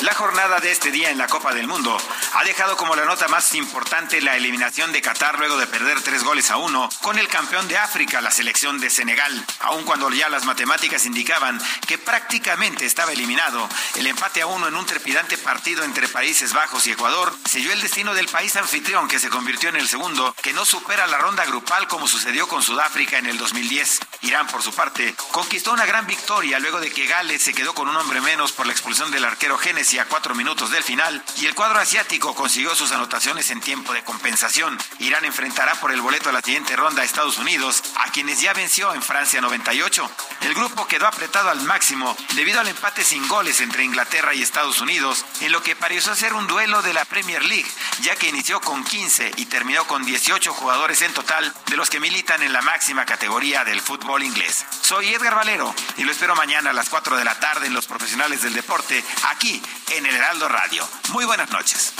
La 0.00 0.12
jornada 0.12 0.58
de 0.58 0.72
este 0.72 0.90
día 0.90 1.10
en 1.10 1.18
la 1.18 1.28
Copa 1.28 1.54
del 1.54 1.68
Mundo 1.68 1.96
ha 2.34 2.44
dejado 2.44 2.76
como 2.76 2.96
la 2.96 3.04
nota 3.04 3.28
más 3.28 3.54
importante 3.54 4.20
la 4.20 4.36
eliminación 4.36 4.90
de 4.92 5.00
Qatar 5.00 5.38
luego 5.38 5.56
de 5.56 5.68
perder 5.68 6.00
tres 6.02 6.24
goles 6.24 6.50
a 6.50 6.56
uno 6.56 6.88
con 7.00 7.16
el 7.16 7.28
campeón 7.28 7.68
de 7.68 7.78
África, 7.78 8.20
la 8.20 8.32
selección 8.32 8.80
de 8.80 8.90
Senegal. 8.90 9.46
Aun 9.60 9.84
cuando 9.84 10.10
ya 10.10 10.28
las 10.28 10.46
matemáticas 10.46 11.06
indicaban 11.06 11.60
que 11.86 11.96
prácticamente 11.96 12.84
estaba 12.84 13.12
eliminado, 13.12 13.68
el 13.94 14.08
empate 14.08 14.42
a 14.42 14.46
uno 14.46 14.66
en 14.66 14.74
un 14.74 14.84
trepidante 14.84 15.38
partido 15.38 15.84
entre 15.84 16.08
Países 16.08 16.52
Bajos 16.52 16.86
y 16.88 16.92
Ecuador 16.92 17.32
selló 17.48 17.72
el 17.72 17.80
destino 17.80 18.14
del 18.14 18.26
país 18.26 18.56
anfitrión 18.56 19.06
que 19.06 19.20
se 19.20 19.30
convirtió 19.30 19.68
en 19.68 19.76
el 19.76 19.88
segundo, 19.88 20.34
que 20.42 20.52
no 20.52 20.64
supera 20.64 21.06
la 21.06 21.18
ronda 21.18 21.46
grupal 21.46 21.86
como 21.86 22.08
sucedió 22.08 22.48
con 22.48 22.62
Sudáfrica 22.62 23.18
en 23.18 23.26
el 23.26 23.38
2010. 23.38 24.00
Irán, 24.22 24.48
por 24.48 24.62
su 24.62 24.74
parte, 24.74 25.14
conquistó 25.30 25.72
una 25.72 25.86
gran 25.86 26.06
victoria 26.06 26.58
luego 26.58 26.80
de 26.80 26.90
que 26.90 27.06
Gales 27.06 27.42
se 27.42 27.54
quedó 27.54 27.74
con 27.74 27.88
un 27.88 27.96
hombre 27.96 28.20
menos 28.20 28.52
por 28.52 28.66
la 28.66 28.72
expulsión 28.72 29.10
del 29.12 29.24
arquero 29.24 29.56
Genesis 29.84 30.00
a 30.00 30.06
cuatro 30.06 30.34
minutos 30.34 30.70
del 30.70 30.82
final 30.82 31.22
y 31.36 31.44
el 31.44 31.54
cuadro 31.54 31.78
asiático 31.78 32.34
consiguió 32.34 32.74
sus 32.74 32.90
anotaciones 32.92 33.50
en 33.50 33.60
tiempo 33.60 33.92
de 33.92 34.02
compensación. 34.02 34.78
Irán 34.98 35.26
enfrentará 35.26 35.74
por 35.74 35.92
el 35.92 36.00
boleto 36.00 36.30
a 36.30 36.32
la 36.32 36.40
siguiente 36.40 36.74
ronda 36.74 37.02
a 37.02 37.04
Estados 37.04 37.36
Unidos, 37.36 37.82
a 37.96 38.10
quienes 38.10 38.40
ya 38.40 38.54
venció 38.54 38.94
en 38.94 39.02
Francia 39.02 39.42
98. 39.42 40.10
El 40.40 40.54
grupo 40.54 40.86
quedó 40.86 41.06
apretado 41.06 41.50
al 41.50 41.60
máximo 41.62 42.16
debido 42.34 42.60
al 42.60 42.68
empate 42.68 43.04
sin 43.04 43.28
goles 43.28 43.60
entre 43.60 43.84
Inglaterra 43.84 44.34
y 44.34 44.42
Estados 44.42 44.80
Unidos, 44.80 45.24
en 45.40 45.52
lo 45.52 45.62
que 45.62 45.76
pareció 45.76 46.14
ser 46.14 46.32
un 46.32 46.46
duelo 46.46 46.80
de 46.80 46.94
la 46.94 47.04
Premier 47.04 47.44
League, 47.44 47.70
ya 48.00 48.16
que 48.16 48.28
inició 48.28 48.60
con 48.62 48.84
15 48.84 49.32
y 49.36 49.46
terminó 49.46 49.86
con 49.86 50.04
18 50.04 50.52
jugadores 50.54 51.02
en 51.02 51.12
total, 51.12 51.52
de 51.66 51.76
los 51.76 51.90
que 51.90 52.00
militan 52.00 52.42
en 52.42 52.54
la 52.54 52.62
máxima 52.62 53.04
categoría 53.04 53.64
del 53.64 53.82
fútbol 53.82 54.22
inglés. 54.22 54.64
Soy 54.80 55.12
Edgar 55.12 55.34
Valero 55.34 55.74
y 55.98 56.04
lo 56.04 56.12
espero 56.12 56.34
mañana 56.34 56.70
a 56.70 56.74
las 56.74 56.88
4 56.88 57.16
de 57.16 57.24
la 57.24 57.38
tarde 57.38 57.66
en 57.66 57.74
Los 57.74 57.86
Profesionales 57.86 58.40
del 58.42 58.54
Deporte, 58.54 59.04
aquí 59.28 59.60
en 59.90 60.06
el 60.06 60.14
Heraldo 60.14 60.48
Radio. 60.48 60.88
Muy 61.10 61.24
buenas 61.24 61.50
noches. 61.50 61.92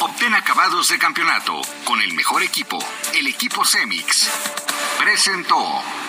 Obtén 0.00 0.34
acabados 0.34 0.88
de 0.88 0.98
campeonato 0.98 1.60
con 1.84 2.00
el 2.00 2.12
mejor 2.14 2.42
equipo, 2.42 2.78
el 3.14 3.26
equipo 3.26 3.64
Cemix. 3.64 4.28
Presentó. 4.98 6.03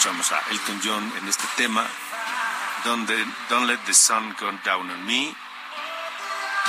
Escuchamos 0.00 0.32
a 0.32 0.40
Elton 0.50 0.80
John 0.82 1.12
en 1.18 1.28
este 1.28 1.44
tema 1.58 1.86
Don't, 2.84 3.06
Don't 3.50 3.66
Let 3.66 3.80
the 3.84 3.92
Sun 3.92 4.34
Go 4.40 4.50
Down 4.64 4.90
on 4.90 5.04
Me 5.04 5.26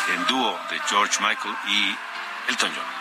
en 0.09 0.25
dúo 0.27 0.59
de 0.69 0.77
George 0.89 1.17
Michael 1.21 1.55
y 1.65 1.95
Elton 2.49 2.73
John. 2.75 3.00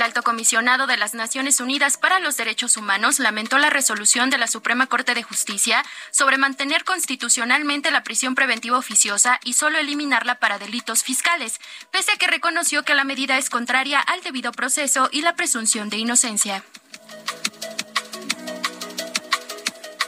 El 0.00 0.04
alto 0.04 0.22
comisionado 0.22 0.86
de 0.86 0.96
las 0.96 1.12
Naciones 1.12 1.60
Unidas 1.60 1.98
para 1.98 2.20
los 2.20 2.38
Derechos 2.38 2.78
Humanos 2.78 3.18
lamentó 3.18 3.58
la 3.58 3.68
resolución 3.68 4.30
de 4.30 4.38
la 4.38 4.46
Suprema 4.46 4.86
Corte 4.86 5.12
de 5.12 5.22
Justicia 5.22 5.84
sobre 6.10 6.38
mantener 6.38 6.84
constitucionalmente 6.84 7.90
la 7.90 8.02
prisión 8.02 8.34
preventiva 8.34 8.78
oficiosa 8.78 9.38
y 9.44 9.52
solo 9.52 9.76
eliminarla 9.76 10.36
para 10.36 10.58
delitos 10.58 11.02
fiscales, 11.02 11.60
pese 11.90 12.12
a 12.12 12.16
que 12.16 12.28
reconoció 12.28 12.82
que 12.82 12.94
la 12.94 13.04
medida 13.04 13.36
es 13.36 13.50
contraria 13.50 14.00
al 14.00 14.22
debido 14.22 14.52
proceso 14.52 15.10
y 15.12 15.20
la 15.20 15.36
presunción 15.36 15.90
de 15.90 15.98
inocencia. 15.98 16.64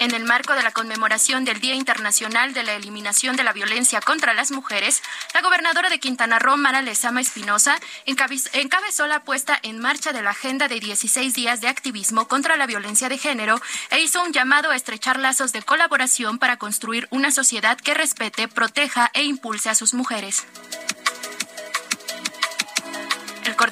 En 0.02 0.16
el 0.16 0.24
marco 0.24 0.54
de 0.54 0.64
la 0.64 0.72
conmemoración 0.72 1.44
del 1.44 1.60
Día 1.60 1.76
Internacional 1.76 2.54
de 2.54 2.64
la 2.64 2.74
Eliminación 2.74 3.36
de 3.36 3.44
la 3.44 3.52
Violencia 3.52 4.00
contra 4.00 4.34
las 4.34 4.50
Mujeres, 4.50 5.00
la 5.32 5.42
gobernadora 5.42 5.90
de 5.90 6.00
Quintana 6.00 6.40
Roo, 6.40 6.56
Mara 6.56 6.82
Lezama 6.82 7.20
Espinosa, 7.20 7.78
encabezó 8.04 9.06
la 9.06 9.22
puesta 9.22 9.56
en 9.62 9.78
marcha 9.78 10.12
de 10.12 10.22
la 10.22 10.30
agenda 10.30 10.66
de 10.66 10.80
16 10.80 11.34
días 11.34 11.60
de 11.60 11.68
activismo 11.68 12.26
contra 12.26 12.56
la 12.56 12.66
violencia 12.66 13.08
de 13.08 13.16
género 13.16 13.60
e 13.90 14.00
hizo 14.00 14.20
un 14.24 14.32
llamado 14.32 14.72
a 14.72 14.76
estrechar 14.76 15.20
lazos 15.20 15.52
de 15.52 15.62
colaboración 15.62 16.40
para 16.40 16.56
construir 16.56 17.06
una 17.12 17.30
sociedad 17.30 17.78
que 17.78 17.94
respete, 17.94 18.48
proteja 18.48 19.08
e 19.14 19.22
impulse 19.22 19.70
a 19.70 19.76
sus 19.76 19.94
mujeres. 19.94 20.44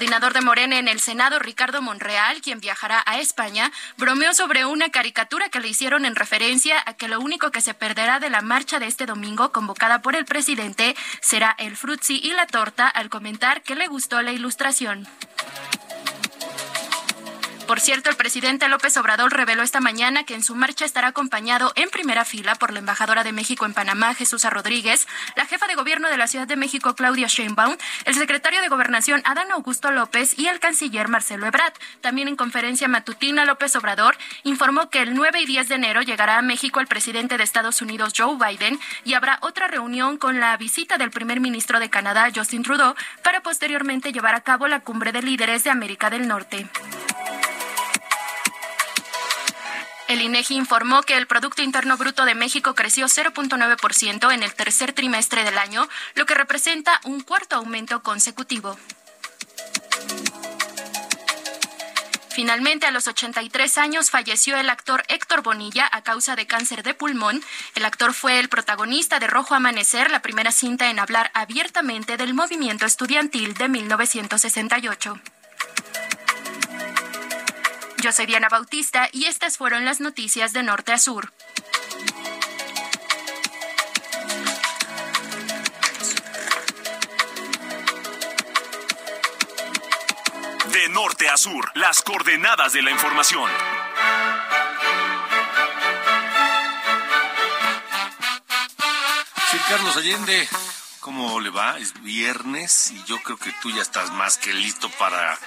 Coordinador 0.01 0.33
de 0.33 0.41
Morena 0.41 0.79
en 0.79 0.89
el 0.89 0.99
Senado, 0.99 1.39
Ricardo 1.39 1.83
Monreal, 1.83 2.41
quien 2.41 2.59
viajará 2.59 3.03
a 3.05 3.19
España, 3.19 3.71
bromeó 3.99 4.33
sobre 4.33 4.65
una 4.65 4.89
caricatura 4.89 5.51
que 5.51 5.61
le 5.61 5.69
hicieron 5.69 6.07
en 6.07 6.17
referencia 6.17 6.83
a 6.87 6.95
que 6.95 7.07
lo 7.07 7.21
único 7.21 7.51
que 7.51 7.61
se 7.61 7.75
perderá 7.75 8.19
de 8.19 8.31
la 8.31 8.41
marcha 8.41 8.79
de 8.79 8.87
este 8.87 9.05
domingo 9.05 9.53
convocada 9.53 10.01
por 10.01 10.17
el 10.17 10.25
presidente 10.25 10.97
será 11.21 11.55
el 11.59 11.77
frutzi 11.77 12.19
y 12.19 12.33
la 12.33 12.47
torta 12.47 12.89
al 12.89 13.11
comentar 13.11 13.63
que 13.63 13.75
le 13.75 13.89
gustó 13.89 14.23
la 14.23 14.33
ilustración. 14.33 15.07
Por 17.71 17.79
cierto, 17.79 18.11
el 18.11 18.17
presidente 18.17 18.67
López 18.67 18.97
Obrador 18.97 19.33
reveló 19.33 19.63
esta 19.63 19.79
mañana 19.79 20.25
que 20.25 20.35
en 20.35 20.43
su 20.43 20.57
marcha 20.57 20.85
estará 20.85 21.07
acompañado 21.07 21.71
en 21.77 21.89
primera 21.89 22.25
fila 22.25 22.57
por 22.57 22.73
la 22.73 22.81
embajadora 22.81 23.23
de 23.23 23.33
México 23.33 23.65
en 23.65 23.75
Panamá, 23.75 24.13
Jesús 24.13 24.43
Rodríguez, 24.43 25.07
la 25.37 25.47
jefa 25.47 25.69
de 25.69 25.77
gobierno 25.77 26.09
de 26.09 26.17
la 26.17 26.27
Ciudad 26.27 26.49
de 26.49 26.57
México, 26.57 26.97
Claudia 26.97 27.29
Sheinbaum, 27.29 27.77
el 28.07 28.15
secretario 28.17 28.61
de 28.61 28.67
Gobernación, 28.67 29.23
Adán 29.25 29.53
Augusto 29.53 29.93
López, 29.93 30.37
y 30.37 30.49
el 30.49 30.59
canciller 30.59 31.07
Marcelo 31.07 31.47
Ebrard. 31.47 31.75
También 32.01 32.27
en 32.27 32.35
conferencia 32.35 32.89
matutina, 32.89 33.45
López 33.45 33.77
Obrador 33.77 34.19
informó 34.43 34.91
que 34.91 35.03
el 35.03 35.15
9 35.15 35.41
y 35.41 35.47
10 35.47 35.69
de 35.69 35.75
enero 35.77 36.03
llegará 36.03 36.39
a 36.39 36.43
México 36.43 36.81
el 36.81 36.89
presidente 36.89 37.39
de 37.39 37.45
Estados 37.45 37.83
Unidos, 37.83 38.15
Joe 38.17 38.35
Biden, 38.35 38.81
y 39.05 39.15
habrá 39.15 39.39
otra 39.43 39.69
reunión 39.69 40.19
con 40.19 40.41
la 40.41 40.57
visita 40.57 40.99
del 40.99 41.13
primer 41.13 41.39
ministro 41.39 41.79
de 41.79 41.89
Canadá, 41.89 42.33
Justin 42.35 42.65
Trudeau, 42.65 42.97
para 43.23 43.43
posteriormente 43.43 44.13
llevar 44.13 44.35
a 44.35 44.41
cabo 44.41 44.67
la 44.67 44.81
cumbre 44.81 45.13
de 45.13 45.23
líderes 45.23 45.63
de 45.63 45.71
América 45.71 46.11
del 46.11 46.27
Norte. 46.27 46.69
El 50.11 50.23
INEGI 50.23 50.57
informó 50.57 51.03
que 51.03 51.17
el 51.17 51.29
Producto 51.29 51.63
Interno 51.63 51.97
Bruto 51.97 52.25
de 52.25 52.35
México 52.35 52.75
creció 52.75 53.07
0.9% 53.07 54.35
en 54.35 54.43
el 54.43 54.53
tercer 54.55 54.93
trimestre 54.93 55.45
del 55.45 55.57
año, 55.57 55.89
lo 56.17 56.27
que 56.27 56.35
representa 56.35 57.01
un 57.05 57.21
cuarto 57.21 57.55
aumento 57.55 58.03
consecutivo. 58.03 58.77
Finalmente, 62.31 62.87
a 62.87 62.91
los 62.91 63.07
83 63.07 63.79
años 63.79 64.11
falleció 64.11 64.57
el 64.57 64.69
actor 64.69 65.05
Héctor 65.07 65.43
Bonilla 65.43 65.89
a 65.93 66.03
causa 66.03 66.35
de 66.35 66.49
cáncer 66.49 66.83
de 66.83 66.95
pulmón. 66.95 67.41
El 67.77 67.85
actor 67.85 68.13
fue 68.13 68.41
el 68.41 68.49
protagonista 68.49 69.21
de 69.21 69.29
Rojo 69.29 69.55
Amanecer, 69.55 70.11
la 70.11 70.23
primera 70.23 70.51
cinta 70.51 70.91
en 70.91 70.99
hablar 70.99 71.31
abiertamente 71.35 72.17
del 72.17 72.35
movimiento 72.35 72.85
estudiantil 72.85 73.55
de 73.55 73.69
1968. 73.69 75.21
Yo 78.01 78.13
soy 78.13 78.25
Diana 78.25 78.49
Bautista 78.49 79.11
y 79.13 79.27
estas 79.27 79.59
fueron 79.59 79.85
las 79.85 80.01
noticias 80.01 80.55
de 80.55 80.63
norte 80.63 80.93
a 80.93 80.99
sur. 80.99 81.35
De 90.73 90.89
norte 90.89 91.29
a 91.29 91.37
sur, 91.37 91.71
las 91.75 92.01
coordenadas 92.01 92.73
de 92.73 92.81
la 92.81 92.91
información. 92.91 93.51
Sí, 99.51 99.59
Carlos 99.69 99.97
Allende, 99.99 100.49
¿cómo 101.01 101.39
le 101.41 101.51
va? 101.51 101.79
Es 101.79 101.93
viernes 102.03 102.93
y 102.93 103.05
yo 103.05 103.23
creo 103.23 103.37
que 103.37 103.53
tú 103.61 103.71
ya 103.71 103.83
estás 103.83 104.11
más 104.13 104.39
que 104.39 104.55
listo 104.55 104.89
para 104.93 105.39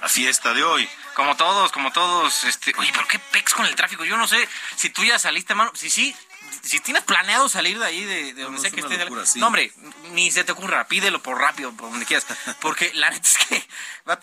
la 0.00 0.08
fiesta 0.08 0.54
de 0.54 0.64
hoy. 0.64 0.88
Como 1.14 1.36
todos, 1.36 1.72
como 1.72 1.92
todos. 1.92 2.44
Este, 2.44 2.72
oye, 2.78 2.90
¿pero 2.92 3.06
qué 3.06 3.18
pex 3.18 3.54
con 3.54 3.66
el 3.66 3.74
tráfico? 3.74 4.04
Yo 4.04 4.16
no 4.16 4.26
sé 4.26 4.48
si 4.76 4.90
tú 4.90 5.04
ya 5.04 5.18
saliste, 5.18 5.54
mano. 5.54 5.70
Si 5.74 5.90
sí, 5.90 6.14
si 6.62 6.80
tienes 6.80 7.02
planeado 7.02 7.48
salir 7.48 7.78
de 7.78 7.86
ahí, 7.86 8.04
de, 8.04 8.34
donde 8.34 8.60
sea 8.60 8.70
que 8.70 8.80
estés. 8.80 9.36
No, 9.36 9.48
hombre, 9.48 9.72
ni 10.12 10.30
se 10.30 10.44
te 10.44 10.52
ocurra. 10.52 10.86
Pídelo 10.86 11.22
por 11.22 11.38
rápido, 11.38 11.72
por 11.72 11.90
donde 11.90 12.06
quieras. 12.06 12.26
Porque 12.60 12.92
la 12.94 13.10
neta 13.10 13.28
es 13.28 13.38
que 13.38 13.68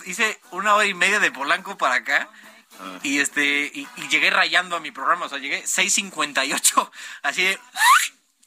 hice 0.06 0.40
una 0.52 0.76
hora 0.76 0.86
y 0.86 0.94
media 0.94 1.20
de 1.20 1.32
Polanco 1.32 1.78
para 1.78 1.96
acá. 1.96 2.30
Ah. 2.80 3.00
Y 3.04 3.20
este 3.20 3.72
y, 3.74 3.88
llegué 4.10 4.30
rayando 4.30 4.76
a 4.76 4.80
mi 4.80 4.92
programa, 4.92 5.26
o 5.26 5.30
sea, 5.30 5.38
llegué 5.38 5.64
6.58, 5.64 6.92
así 7.24 7.44
de 7.44 7.60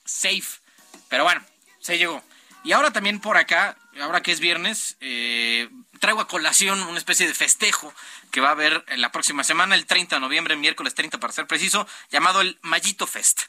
safe. 0.04 0.60
Pero 1.08 1.24
bueno, 1.24 1.44
se 1.80 1.98
llegó. 1.98 2.22
Y 2.64 2.72
ahora 2.72 2.92
también 2.92 3.20
por 3.20 3.36
acá, 3.36 3.76
ahora 4.00 4.22
que 4.22 4.32
es 4.32 4.40
viernes, 4.40 4.96
eh, 5.00 5.68
traigo 6.00 6.20
a 6.20 6.28
colación 6.28 6.82
una 6.82 6.98
especie 6.98 7.26
de 7.26 7.34
festejo 7.34 7.92
que 8.30 8.40
va 8.40 8.48
a 8.48 8.52
haber 8.52 8.84
la 8.96 9.12
próxima 9.12 9.44
semana, 9.44 9.74
el 9.74 9.86
30 9.86 10.16
de 10.16 10.20
noviembre, 10.20 10.56
miércoles 10.56 10.94
30 10.94 11.18
para 11.18 11.32
ser 11.32 11.46
preciso, 11.46 11.86
llamado 12.10 12.40
el 12.40 12.58
Mallito 12.62 13.06
Fest. 13.06 13.42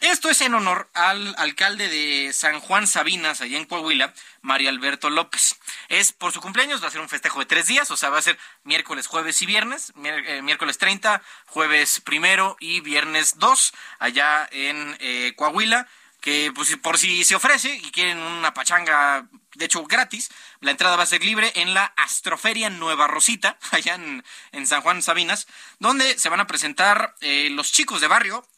Esto 0.00 0.28
es 0.28 0.40
en 0.42 0.52
honor 0.54 0.90
al 0.92 1.34
alcalde 1.38 1.88
de 1.88 2.32
San 2.32 2.60
Juan 2.60 2.86
Sabinas, 2.86 3.40
allá 3.40 3.56
en 3.56 3.64
Coahuila, 3.64 4.12
Mario 4.42 4.68
Alberto 4.68 5.08
López. 5.08 5.56
Es 5.88 6.12
por 6.12 6.32
su 6.32 6.40
cumpleaños, 6.40 6.82
va 6.82 6.88
a 6.88 6.90
ser 6.90 7.00
un 7.00 7.08
festejo 7.08 7.38
de 7.38 7.46
tres 7.46 7.68
días, 7.68 7.90
o 7.90 7.96
sea, 7.96 8.10
va 8.10 8.18
a 8.18 8.22
ser 8.22 8.38
miércoles, 8.64 9.06
jueves 9.06 9.40
y 9.40 9.46
viernes, 9.46 9.94
eh, 10.04 10.42
miércoles 10.42 10.76
30, 10.78 11.22
jueves 11.46 12.00
primero 12.00 12.56
y 12.60 12.80
viernes 12.80 13.38
2, 13.38 13.72
allá 13.98 14.46
en 14.50 14.96
eh, 15.00 15.32
Coahuila 15.36 15.88
que 16.24 16.50
pues, 16.54 16.74
por 16.78 16.96
si 16.96 17.22
se 17.22 17.34
ofrece 17.34 17.74
y 17.74 17.90
quieren 17.90 18.16
una 18.16 18.54
pachanga, 18.54 19.28
de 19.56 19.66
hecho 19.66 19.84
gratis, 19.84 20.30
la 20.60 20.70
entrada 20.70 20.96
va 20.96 21.02
a 21.02 21.06
ser 21.06 21.22
libre 21.22 21.52
en 21.54 21.74
la 21.74 21.84
Astroferia 21.98 22.70
Nueva 22.70 23.06
Rosita, 23.06 23.58
allá 23.72 24.00
en, 24.52 24.66
San 24.66 24.80
Juan 24.80 25.02
Sabinas, 25.02 25.46
donde 25.80 26.18
se 26.18 26.30
van 26.30 26.40
a 26.40 26.46
presentar 26.46 27.14
eh, 27.20 27.50
los 27.50 27.72
chicos 27.72 28.00
de 28.00 28.06
barrio, 28.06 28.48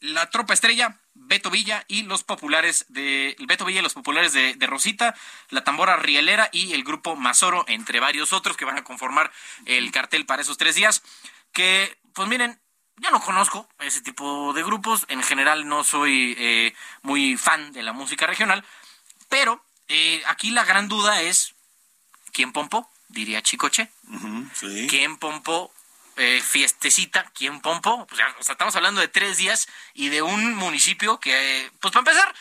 la 0.00 0.28
tropa 0.28 0.52
estrella, 0.52 1.00
Beto 1.14 1.48
Villa 1.48 1.86
y 1.88 2.02
los 2.02 2.24
populares 2.24 2.84
de 2.88 3.34
Beto 3.48 3.64
Villa 3.64 3.80
y 3.80 3.84
los 3.84 3.94
populares 3.94 4.34
de, 4.34 4.52
de, 4.52 4.66
Rosita, 4.66 5.14
la 5.48 5.64
tambora 5.64 5.96
rielera 5.96 6.50
y 6.52 6.74
el 6.74 6.84
grupo 6.84 7.16
Mazoro, 7.16 7.64
entre 7.68 8.00
varios 8.00 8.34
otros 8.34 8.58
que 8.58 8.66
van 8.66 8.76
a 8.76 8.84
conformar 8.84 9.32
el 9.64 9.90
cartel 9.92 10.26
para 10.26 10.42
esos 10.42 10.58
tres 10.58 10.74
días. 10.74 11.02
Que, 11.52 11.96
pues 12.12 12.28
miren, 12.28 12.60
yo 12.96 13.10
no 13.10 13.20
conozco 13.20 13.68
ese 13.80 14.00
tipo 14.00 14.52
de 14.52 14.62
grupos, 14.62 15.04
en 15.08 15.22
general 15.22 15.68
no 15.68 15.84
soy 15.84 16.34
eh, 16.38 16.74
muy 17.02 17.36
fan 17.36 17.72
de 17.72 17.82
la 17.82 17.92
música 17.92 18.26
regional, 18.26 18.64
pero 19.28 19.64
eh, 19.88 20.22
aquí 20.26 20.50
la 20.50 20.64
gran 20.64 20.88
duda 20.88 21.20
es, 21.22 21.54
¿quién 22.32 22.52
pompó? 22.52 22.90
Diría 23.08 23.42
Chicoche. 23.42 23.90
¿Quién 24.88 25.16
pompó? 25.18 25.72
Eh, 26.16 26.40
fiestecita, 26.40 27.28
¿quién 27.34 27.60
pompó? 27.60 28.06
Pues 28.06 28.20
o 28.38 28.42
sea, 28.42 28.52
estamos 28.52 28.76
hablando 28.76 29.00
de 29.00 29.08
tres 29.08 29.36
días 29.36 29.66
y 29.94 30.10
de 30.10 30.22
un 30.22 30.54
municipio 30.54 31.18
que, 31.18 31.70
pues 31.80 31.92
para 31.92 32.08
empezar, 32.08 32.34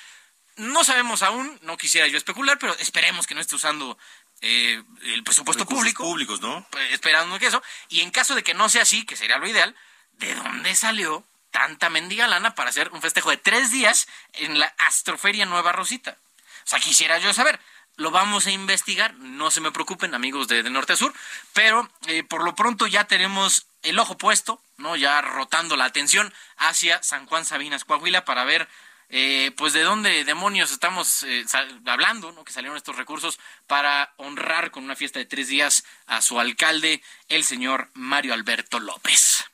no 0.58 0.84
sabemos 0.84 1.24
aún, 1.24 1.60
no 1.64 1.76
quisiera 1.78 2.06
yo 2.08 2.18
especular, 2.18 2.60
pero 2.60 2.76
esperemos 2.78 3.26
que 3.26 3.34
no 3.34 3.42
esté 3.42 3.56
usando 3.56 3.98
el 4.42 5.24
presupuesto 5.24 5.66
público. 5.66 6.04
públicos, 6.04 6.42
¿no? 6.42 6.68
esperando 6.92 7.40
que 7.40 7.48
eso. 7.48 7.64
Y 7.88 8.02
en 8.02 8.12
caso 8.12 8.36
de 8.36 8.44
que 8.44 8.54
no 8.54 8.70
sea 8.70 8.84
así, 8.84 9.06
que 9.06 9.16
sería 9.16 9.38
lo 9.38 9.48
ideal, 9.48 9.76
¿de 10.18 10.36
dónde 10.36 10.76
salió 10.76 11.26
tanta 11.52 11.90
mendiga 11.90 12.28
lana 12.28 12.56
para 12.56 12.70
hacer 12.70 12.90
un 12.92 13.02
festejo 13.02 13.30
de 13.30 13.38
tres 13.38 13.72
días 13.72 14.08
en 14.34 14.60
la 14.60 14.74
Astroferia 14.78 15.46
Nueva 15.46 15.72
Rosita? 15.72 16.18
O 16.66 16.68
sea, 16.68 16.80
quisiera 16.80 17.18
yo 17.20 17.34
saber, 17.34 17.60
lo 17.96 18.12
vamos 18.12 18.48
a 18.48 18.52
investigar, 18.52 19.14
no 19.16 19.52
se 19.52 19.62
me 19.62 19.72
preocupen 19.72 20.16
amigos 20.16 20.48
de, 20.48 20.64
norte 20.64 20.94
a 20.94 20.96
sur, 20.96 21.14
pero 21.54 21.90
eh, 22.08 22.24
por 22.24 22.44
lo 22.44 22.56
pronto 22.56 22.88
ya 22.88 23.06
tenemos 23.06 23.68
el 23.84 24.00
ojo 24.00 24.18
puesto, 24.18 24.62
¿no? 24.78 24.96
Ya 24.96 25.22
rotando 25.22 25.76
la 25.76 25.86
atención 25.86 26.34
hacia 26.58 27.04
San 27.04 27.26
Juan 27.28 27.46
Sabinas, 27.46 27.86
Coahuila, 27.86 28.26
para 28.26 28.46
ver 28.46 28.68
eh, 29.10 29.52
pues 29.58 29.74
de 29.74 29.84
dónde 29.84 30.24
demonios 30.24 30.72
estamos 30.72 31.24
eh, 31.24 31.46
hablando, 31.86 32.32
¿no? 32.32 32.44
Que 32.44 32.54
salieron 32.54 32.78
estos 32.78 32.96
recursos 32.96 33.40
para 33.68 34.14
honrar 34.18 34.72
con 34.72 34.84
una 34.84 34.96
fiesta 34.96 35.20
de 35.20 35.26
tres 35.26 35.50
días 35.50 35.84
a 36.08 36.22
su 36.22 36.40
alcalde, 36.40 37.04
el 37.28 37.44
señor 37.44 37.92
Mario 37.94 38.34
Alberto 38.34 38.80
López. 38.80 39.53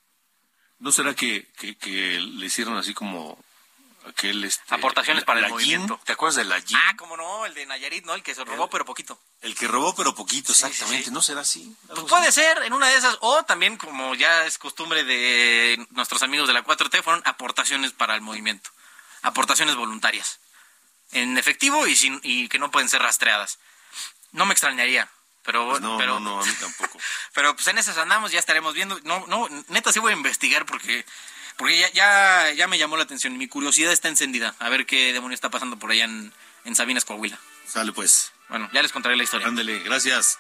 ¿No 0.80 0.92
será 0.92 1.14
que, 1.14 1.48
que 1.80 2.20
le 2.20 2.46
hicieron 2.46 2.78
así 2.78 2.94
como 2.94 3.38
aquel 4.10 4.44
este, 4.44 4.64
aportaciones 4.74 5.24
para 5.24 5.40
el 5.40 5.50
movimiento. 5.50 6.00
¿Te 6.04 6.14
acuerdas 6.14 6.36
de 6.36 6.44
la 6.46 6.58
Ah, 6.58 6.94
cómo 6.98 7.18
no, 7.18 7.46
el 7.46 7.54
de 7.54 7.66
Nayarit, 7.66 8.06
¿no? 8.06 8.14
El 8.14 8.24
que 8.24 8.36
se 8.36 8.44
robó 8.44 8.70
pero 8.70 8.86
poquito. 8.86 9.20
El 9.42 9.56
que 9.56 9.68
robó 9.68 9.96
pero 9.96 10.16
poquito, 10.16 10.52
exactamente. 10.52 11.12
¿No 11.12 11.22
será 11.22 11.42
así? 11.42 11.76
Pues 11.88 12.02
puede 12.04 12.32
ser 12.32 12.64
en 12.64 12.74
una 12.74 12.88
de 12.88 12.96
esas 12.96 13.18
o 13.22 13.44
también 13.44 13.78
como 13.78 14.16
ya 14.16 14.46
es 14.46 14.58
costumbre 14.58 15.04
de 15.04 15.86
nuestros 15.92 16.24
amigos 16.24 16.48
de 16.48 16.54
la 16.54 16.64
4T 16.64 17.02
fueron 17.04 17.22
aportaciones 17.26 17.92
para 17.92 18.16
el 18.16 18.22
movimiento. 18.22 18.70
Aportaciones 19.22 19.76
voluntarias. 19.76 20.40
En 21.12 21.38
efectivo 21.38 21.88
y 21.88 21.96
sin 21.96 22.20
y 22.24 22.48
que 22.50 22.60
no 22.60 22.72
pueden 22.72 22.90
ser 22.90 23.02
rastreadas. 23.02 23.60
No 24.32 24.46
me 24.46 24.54
extrañaría. 24.54 25.10
Pero, 25.44 25.70
pues 25.70 25.82
no, 25.82 25.98
pero, 25.98 26.20
no, 26.20 26.36
no, 26.36 26.42
a 26.42 26.46
mí 26.46 26.52
tampoco. 26.60 27.00
pero 27.34 27.56
pues 27.56 27.68
en 27.68 27.78
esas 27.78 27.98
andamos, 27.98 28.32
ya 28.32 28.40
estaremos 28.40 28.74
viendo. 28.74 29.00
No, 29.04 29.26
no, 29.28 29.48
neta 29.70 29.92
sí 29.92 30.00
voy 30.00 30.14
a 30.14 30.16
investigar 30.18 30.66
porque 30.66 31.06
porque 31.60 31.78
ya, 31.78 31.92
ya, 31.92 32.52
ya 32.54 32.68
me 32.68 32.78
llamó 32.78 32.96
la 32.96 33.04
atención. 33.04 33.38
Mi 33.38 33.50
curiosidad 33.50 33.92
está 33.92 34.08
encendida. 34.08 34.56
A 34.60 34.70
ver 34.70 34.86
qué 34.86 35.12
demonio 35.12 35.36
está 35.36 35.50
pasando 35.50 35.78
por 35.78 35.92
allá 35.92 36.06
en, 36.06 36.32
en 36.64 36.76
Sabinas, 36.76 37.04
Coahuila. 37.04 37.38
Sale 37.68 37.92
pues. 37.92 38.32
Bueno, 38.48 38.70
ya 38.72 38.82
les 38.82 38.94
contaré 38.94 39.18
la 39.18 39.24
historia. 39.24 39.48
Ándele, 39.48 39.80
gracias. 39.80 40.40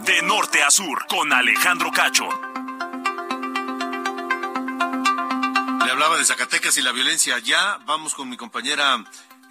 De 0.00 0.22
norte 0.22 0.62
a 0.62 0.70
sur, 0.70 1.06
con 1.06 1.30
Alejandro 1.30 1.92
Cacho. 1.92 2.26
Le 5.84 5.90
hablaba 5.90 6.16
de 6.16 6.24
Zacatecas 6.24 6.78
y 6.78 6.82
la 6.82 6.92
violencia 6.92 7.36
allá. 7.36 7.78
Vamos 7.84 8.14
con 8.14 8.30
mi 8.30 8.38
compañera 8.38 9.04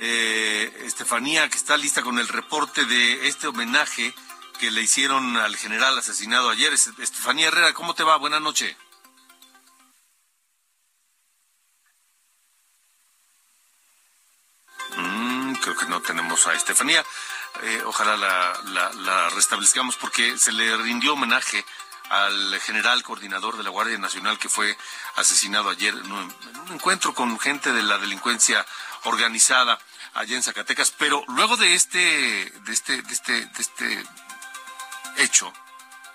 eh, 0.05 0.83
Estefanía, 0.85 1.47
que 1.49 1.55
está 1.55 1.77
lista 1.77 2.01
con 2.01 2.19
el 2.19 2.27
reporte 2.27 2.83
de 2.83 3.27
este 3.29 3.47
homenaje 3.47 4.13
que 4.59 4.69
le 4.69 4.81
hicieron 4.81 5.37
al 5.37 5.55
general 5.55 5.97
asesinado 5.97 6.49
ayer. 6.49 6.73
Estefanía 6.73 7.47
Herrera, 7.47 7.73
¿cómo 7.73 7.93
te 7.93 8.03
va? 8.03 8.17
Buenas 8.17 8.41
noches. 8.41 8.75
Mm, 14.97 15.53
creo 15.53 15.77
que 15.77 15.85
no 15.85 16.01
tenemos 16.01 16.47
a 16.47 16.53
Estefanía. 16.53 17.05
Eh, 17.61 17.81
ojalá 17.85 18.17
la, 18.17 19.29
restablezcamos 19.29 19.95
porque 19.95 20.37
se 20.37 20.51
le 20.51 20.75
rindió 20.77 21.13
homenaje 21.13 21.63
al 22.09 22.59
general 22.59 23.01
coordinador 23.03 23.55
de 23.55 23.63
la 23.63 23.69
Guardia 23.69 23.97
Nacional 23.97 24.37
que 24.37 24.49
fue 24.49 24.77
asesinado 25.15 25.69
ayer 25.69 25.93
en 25.93 26.11
un, 26.11 26.35
encuentro 26.71 27.13
con 27.13 27.39
gente 27.39 27.71
de 27.71 27.83
la 27.83 27.97
delincuencia 27.99 28.65
organizada 29.03 29.79
allá 30.13 30.35
en 30.35 30.43
Zacatecas. 30.43 30.91
Pero 30.97 31.23
luego 31.27 31.57
de 31.57 31.73
este, 31.73 31.99
de 31.99 32.73
este, 32.73 33.01
de 33.01 33.13
este, 33.13 33.45
de 33.45 33.61
este 33.61 34.03
hecho, 35.17 35.51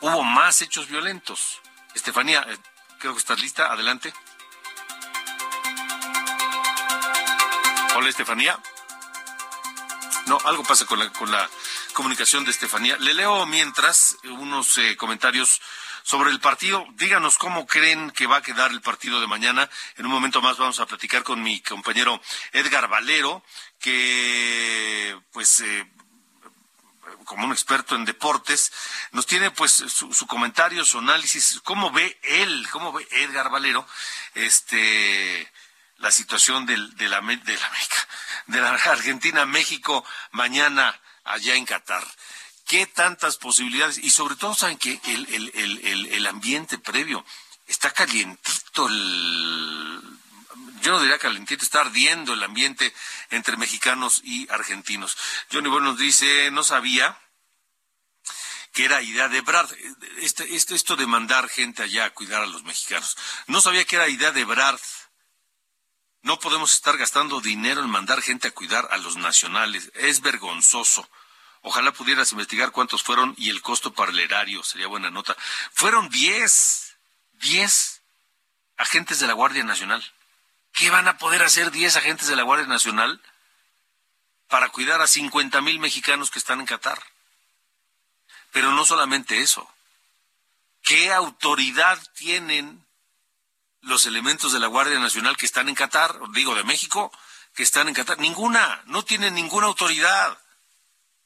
hubo 0.01 0.23
más 0.23 0.63
hechos 0.63 0.89
violentos. 0.89 1.61
Estefanía, 1.95 2.45
eh, 2.49 2.59
creo 2.99 3.13
que 3.13 3.19
estás 3.19 3.41
lista. 3.41 3.73
Adelante. 3.73 4.13
Hola, 7.97 8.09
Estefanía. 8.09 8.59
No, 10.27 10.39
algo 10.45 10.63
pasa 10.63 10.85
con 10.85 10.99
la, 10.99 11.11
con 11.13 11.31
la 11.31 11.49
comunicación 11.95 12.45
de 12.45 12.51
Estefanía. 12.51 12.97
Le 12.99 13.15
leo 13.15 13.47
mientras 13.47 14.17
unos 14.25 14.77
eh, 14.79 14.97
comentarios 14.97 15.61
sobre 16.09 16.31
el 16.31 16.41
partido. 16.41 16.87
Díganos 16.95 17.37
cómo 17.37 17.67
creen 17.67 18.11
que 18.13 18.27
va 18.27 18.39
a 18.39 18.43
quedar 18.43 18.71
el 18.71 18.81
partido 18.81 19.21
de 19.21 19.27
mañana. 19.27 19.69
En 19.97 20.07
un 20.07 20.13
momento 20.13 20.41
más 20.41 20.57
vamos 20.57 20.81
a 20.81 20.87
platicar 20.87 21.23
con 21.23 21.43
mi 21.43 21.61
compañero 21.61 22.19
Edgar 22.53 22.89
Valero, 22.89 23.43
que 23.79 25.21
pues 25.33 25.61
eh, 25.61 25.91
como 27.25 27.45
un 27.45 27.53
experto 27.53 27.95
en 27.95 28.05
deportes, 28.05 28.73
nos 29.13 29.27
tiene 29.27 29.51
pues 29.51 29.73
su, 29.73 30.27
comentario, 30.27 30.85
su 30.85 30.99
análisis, 30.99 31.61
cómo 31.63 31.91
ve 31.91 32.19
él, 32.23 32.67
cómo 32.71 32.93
ve 32.93 33.07
Edgar 33.11 33.51
Valero, 33.51 33.87
este 34.35 35.51
la 35.99 36.11
situación 36.13 36.65
del, 36.65 36.97
de, 36.97 37.09
la, 37.09 37.21
la 37.21 37.43
de 38.47 38.61
la 38.61 38.71
Argentina, 38.71 39.45
México, 39.47 40.05
mañana 40.31 40.99
allá 41.25 41.55
en 41.57 41.67
Qatar. 41.67 42.07
¿Qué 42.67 42.87
tantas 42.87 43.37
posibilidades? 43.37 43.99
Y 43.99 44.11
sobre 44.11 44.37
todo, 44.37 44.55
¿saben 44.55 44.79
que 44.79 45.01
el, 45.05 45.27
el, 45.35 45.81
el, 45.85 46.07
el 46.07 46.27
ambiente 46.27 46.79
previo 46.79 47.25
está 47.67 47.91
calientito 47.91 48.87
el, 48.87 49.78
yo 50.89 50.95
no 50.95 51.01
diría 51.03 51.19
calentito, 51.19 51.63
está 51.63 51.83
ardiendo 51.83 52.33
el 52.33 52.43
ambiente 52.43 52.95
entre 53.29 53.59
mexicanos 53.59 54.23
y 54.25 54.51
argentinos. 54.51 55.19
Johnny 55.53 55.69
Bueno 55.69 55.91
nos 55.91 55.99
dice, 55.99 56.51
no 56.51 56.65
sabía 56.65 57.21
que 58.73 58.87
era 58.87 59.03
idea 59.03 59.29
de 59.29 59.43
Brad, 59.43 59.71
este, 60.21 60.55
esto, 60.57 60.75
esto 60.75 60.97
de 60.97 61.07
mandar 61.07 61.51
gente 61.51 61.83
allá 61.83 62.07
a 62.07 62.11
cuidar 62.15 62.43
a 62.43 62.47
los 62.47 62.63
mexicanos. 62.63 63.19
No 63.49 63.61
sabía 63.61 63.85
que 63.85 63.97
era 63.97 64.09
idea 64.09 64.33
de 64.33 64.47
Brad. 64.47 64.81
No 66.23 66.39
podemos 66.41 66.73
estar 66.73 66.97
gastando 66.97 67.43
dinero 67.43 67.83
en 67.83 67.91
mandar 67.91 68.23
gente 68.23 68.49
a 68.49 68.53
cuidar 68.53 68.89
a 68.91 68.97
los 68.97 69.19
nacionales. 69.19 69.93
Es 69.93 70.23
vergonzoso. 70.23 71.07
Ojalá 71.61 71.93
pudieras 71.93 72.33
investigar 72.33 72.73
cuántos 72.73 73.03
fueron 73.03 73.35
y 73.37 73.51
el 73.51 73.61
costo 73.61 73.93
para 73.93 74.11
el 74.11 74.21
erario. 74.21 74.63
Sería 74.63 74.87
buena 74.87 75.11
nota. 75.11 75.37
Fueron 75.71 76.09
diez, 76.09 76.97
diez 77.33 78.01
agentes 78.79 79.21
de 79.21 79.27
la 79.27 79.35
Guardia 79.35 79.65
Nacional. 79.65 80.03
¿Qué 80.79 80.91
van 80.91 81.09
a 81.09 81.19
poder 81.19 81.43
hacer 81.43 81.73
10 81.73 81.97
agentes 81.97 82.29
de 82.29 82.37
la 82.37 82.45
Guardia 82.45 82.69
Nacional 82.69 83.21
para 84.47 84.69
cuidar 84.69 85.03
a 85.03 85.09
50 85.09 85.61
mil 85.61 85.81
mexicanos 85.81 86.31
que 86.31 86.39
están 86.39 86.61
en 86.61 86.67
Qatar? 86.67 87.03
Pero 88.53 88.71
no 88.71 88.85
solamente 88.85 89.41
eso. 89.41 89.69
¿Qué 90.83 91.13
autoridad 91.13 91.99
tienen 92.15 92.87
los 93.81 94.07
elementos 94.07 94.53
de 94.53 94.61
la 94.61 94.69
Guardia 94.69 95.01
Nacional 95.01 95.37
que 95.37 95.47
están 95.47 95.69
en 95.69 95.75
Qatar, 95.75 96.17
digo 96.31 96.55
de 96.55 96.63
México, 96.63 97.11
que 97.57 97.65
están 97.65 97.89
en 97.89 97.95
Qatar? 97.95 98.21
Ninguna, 98.21 98.81
no 98.87 99.05
tienen 99.05 99.35
ninguna 99.35 99.67
autoridad. 99.67 100.39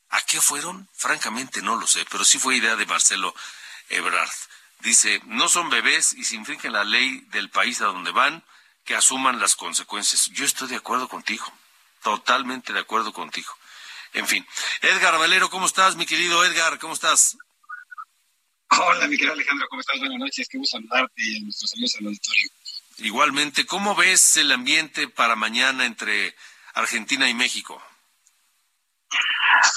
¿A 0.09 0.23
qué 0.23 0.41
fueron? 0.41 0.89
Francamente 0.95 1.61
no 1.61 1.77
lo 1.77 1.87
sé, 1.87 2.07
pero 2.11 2.25
sí 2.25 2.39
fue 2.39 2.57
idea 2.57 2.75
de 2.77 2.87
Marcelo 2.87 3.35
Ebrard. 3.91 4.33
Dice, 4.79 5.21
no 5.27 5.51
son 5.51 5.69
bebés 5.69 6.15
y 6.15 6.25
se 6.25 6.37
infringen 6.37 6.73
la 6.73 6.85
ley 6.85 7.21
del 7.33 7.51
país 7.51 7.83
a 7.83 7.87
donde 7.87 8.13
van, 8.13 8.43
que 8.85 8.95
asuman 8.95 9.41
las 9.41 9.57
consecuencias. 9.57 10.27
Yo 10.33 10.45
estoy 10.45 10.69
de 10.69 10.77
acuerdo 10.77 11.09
contigo, 11.09 11.45
totalmente 12.03 12.73
de 12.73 12.81
acuerdo 12.81 13.13
contigo. 13.13 13.53
En 14.13 14.27
fin, 14.27 14.47
Edgar 14.83 15.19
Valero, 15.19 15.49
¿cómo 15.49 15.67
estás, 15.67 15.97
mi 15.97 16.05
querido 16.05 16.45
Edgar? 16.45 16.79
¿Cómo 16.79 16.95
estás? 16.95 17.37
Hola, 18.71 19.07
mi 19.07 19.17
querido 19.17 19.35
Alejandro, 19.35 19.67
¿cómo 19.69 19.81
estás? 19.81 19.99
Buenas 19.99 20.19
noches, 20.19 20.49
qué 20.49 20.59
gusto 20.59 20.77
saludarte 20.79 21.23
y 21.23 21.37
a 21.37 21.41
nuestros 21.45 21.73
amigos 21.75 21.93
del 21.93 22.07
auditorio. 22.07 22.51
Igualmente, 22.99 23.67
¿cómo 23.67 23.95
ves 23.95 24.37
el 24.37 24.53
ambiente 24.53 25.09
para 25.09 25.37
mañana 25.37 25.87
entre 25.87 26.35
Argentina 26.75 27.29
y 27.29 27.35
México? 27.35 27.83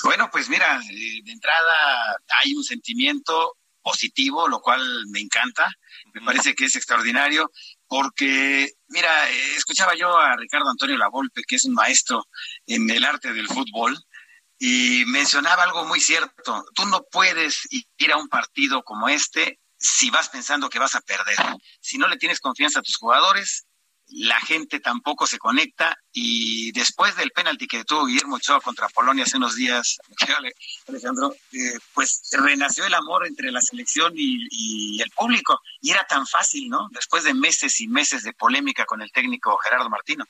Bueno, 0.03 0.30
pues 0.32 0.49
mira, 0.49 0.80
eh, 0.82 1.22
de 1.24 1.32
entrada 1.32 2.18
hay 2.43 2.53
un 2.53 2.64
sentimiento 2.64 3.58
positivo, 3.82 4.47
lo 4.47 4.60
cual 4.62 4.82
me 5.08 5.20
encanta, 5.20 5.70
me 6.14 6.22
parece 6.22 6.56
que 6.56 6.66
es 6.66 6.76
extraordinario 6.76 7.51
porque, 7.88 8.72
mira, 8.88 9.30
eh, 9.30 9.56
escuchaba 9.56 9.94
yo 9.96 10.18
a 10.18 10.36
Ricardo 10.36 10.70
Antonio 10.70 10.98
Lavolpe, 10.98 11.44
que 11.48 11.56
es 11.56 11.66
un 11.66 11.74
maestro 11.74 12.26
en 12.66 12.90
el 12.90 13.04
arte 13.06 13.34
del 13.34 13.48
fútbol, 13.48 13.98
y 14.58 15.04
mencionaba 15.08 15.64
algo 15.64 15.86
muy 15.86 16.00
cierto. 16.00 16.66
Tú 16.74 16.86
no 16.86 17.04
puedes 17.12 17.68
ir 17.70 18.12
a 18.12 18.18
un 18.18 18.28
partido 18.30 18.84
como 18.84 19.10
este 19.10 19.60
si 19.78 20.10
vas 20.10 20.30
pensando 20.30 20.70
que 20.70 20.80
vas 20.80 20.96
a 20.96 21.02
perder. 21.02 21.38
Si 21.82 21.98
no 21.98 22.08
le 22.08 22.18
tienes 22.18 22.40
confianza 22.40 22.80
a 22.80 22.84
tus 22.84 22.96
jugadores, 22.96 23.66
la 24.08 24.39
gente 24.39 24.80
tampoco 24.80 25.26
se 25.26 25.39
conecta 25.39 25.97
y 26.14 26.72
después 26.72 27.16
del 27.16 27.32
penalti 27.32 27.68
que 27.68 27.84
tuvo 27.84 28.06
Guillermo 28.06 28.36
Ochoa 28.36 28.62
contra 28.62 28.88
Polonia 28.89 29.24
hace 29.24 29.38
unos 29.38 29.56
días, 29.56 29.97
Alejandro, 30.88 31.36
eh, 31.51 31.78
pues 31.93 32.22
renació 32.32 32.86
el 32.86 32.93
amor 32.93 33.26
entre 33.26 33.51
la 33.51 33.62
selección 33.62 34.14
y, 34.16 35.01
el 35.01 35.12
público 35.12 35.60
y 35.82 35.91
era 35.91 36.06
tan 36.06 36.26
fácil, 36.26 36.70
¿no? 36.70 36.88
Después 36.91 37.24
de 37.24 37.34
meses 37.34 37.82
y 37.82 37.88
meses 37.88 38.24
de 38.24 38.34
polémica 38.34 38.86
con 38.86 39.01
el 39.01 39.12
técnico 39.12 39.58
Gerardo 39.58 39.89
Martino. 39.89 40.26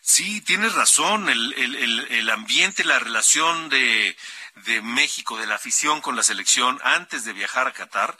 Sí, 0.00 0.42
tienes 0.42 0.74
razón, 0.74 1.30
el, 1.30 1.54
el, 1.54 2.06
el 2.10 2.30
ambiente, 2.30 2.84
la 2.84 2.98
relación 2.98 3.70
de, 3.70 4.14
de 4.56 4.80
México, 4.82 5.36
de 5.36 5.46
la 5.46 5.56
afición 5.56 6.00
con 6.00 6.16
la 6.16 6.22
selección 6.22 6.78
antes 6.82 7.24
de 7.24 7.32
viajar 7.32 7.66
a 7.66 7.72
Qatar, 7.72 8.16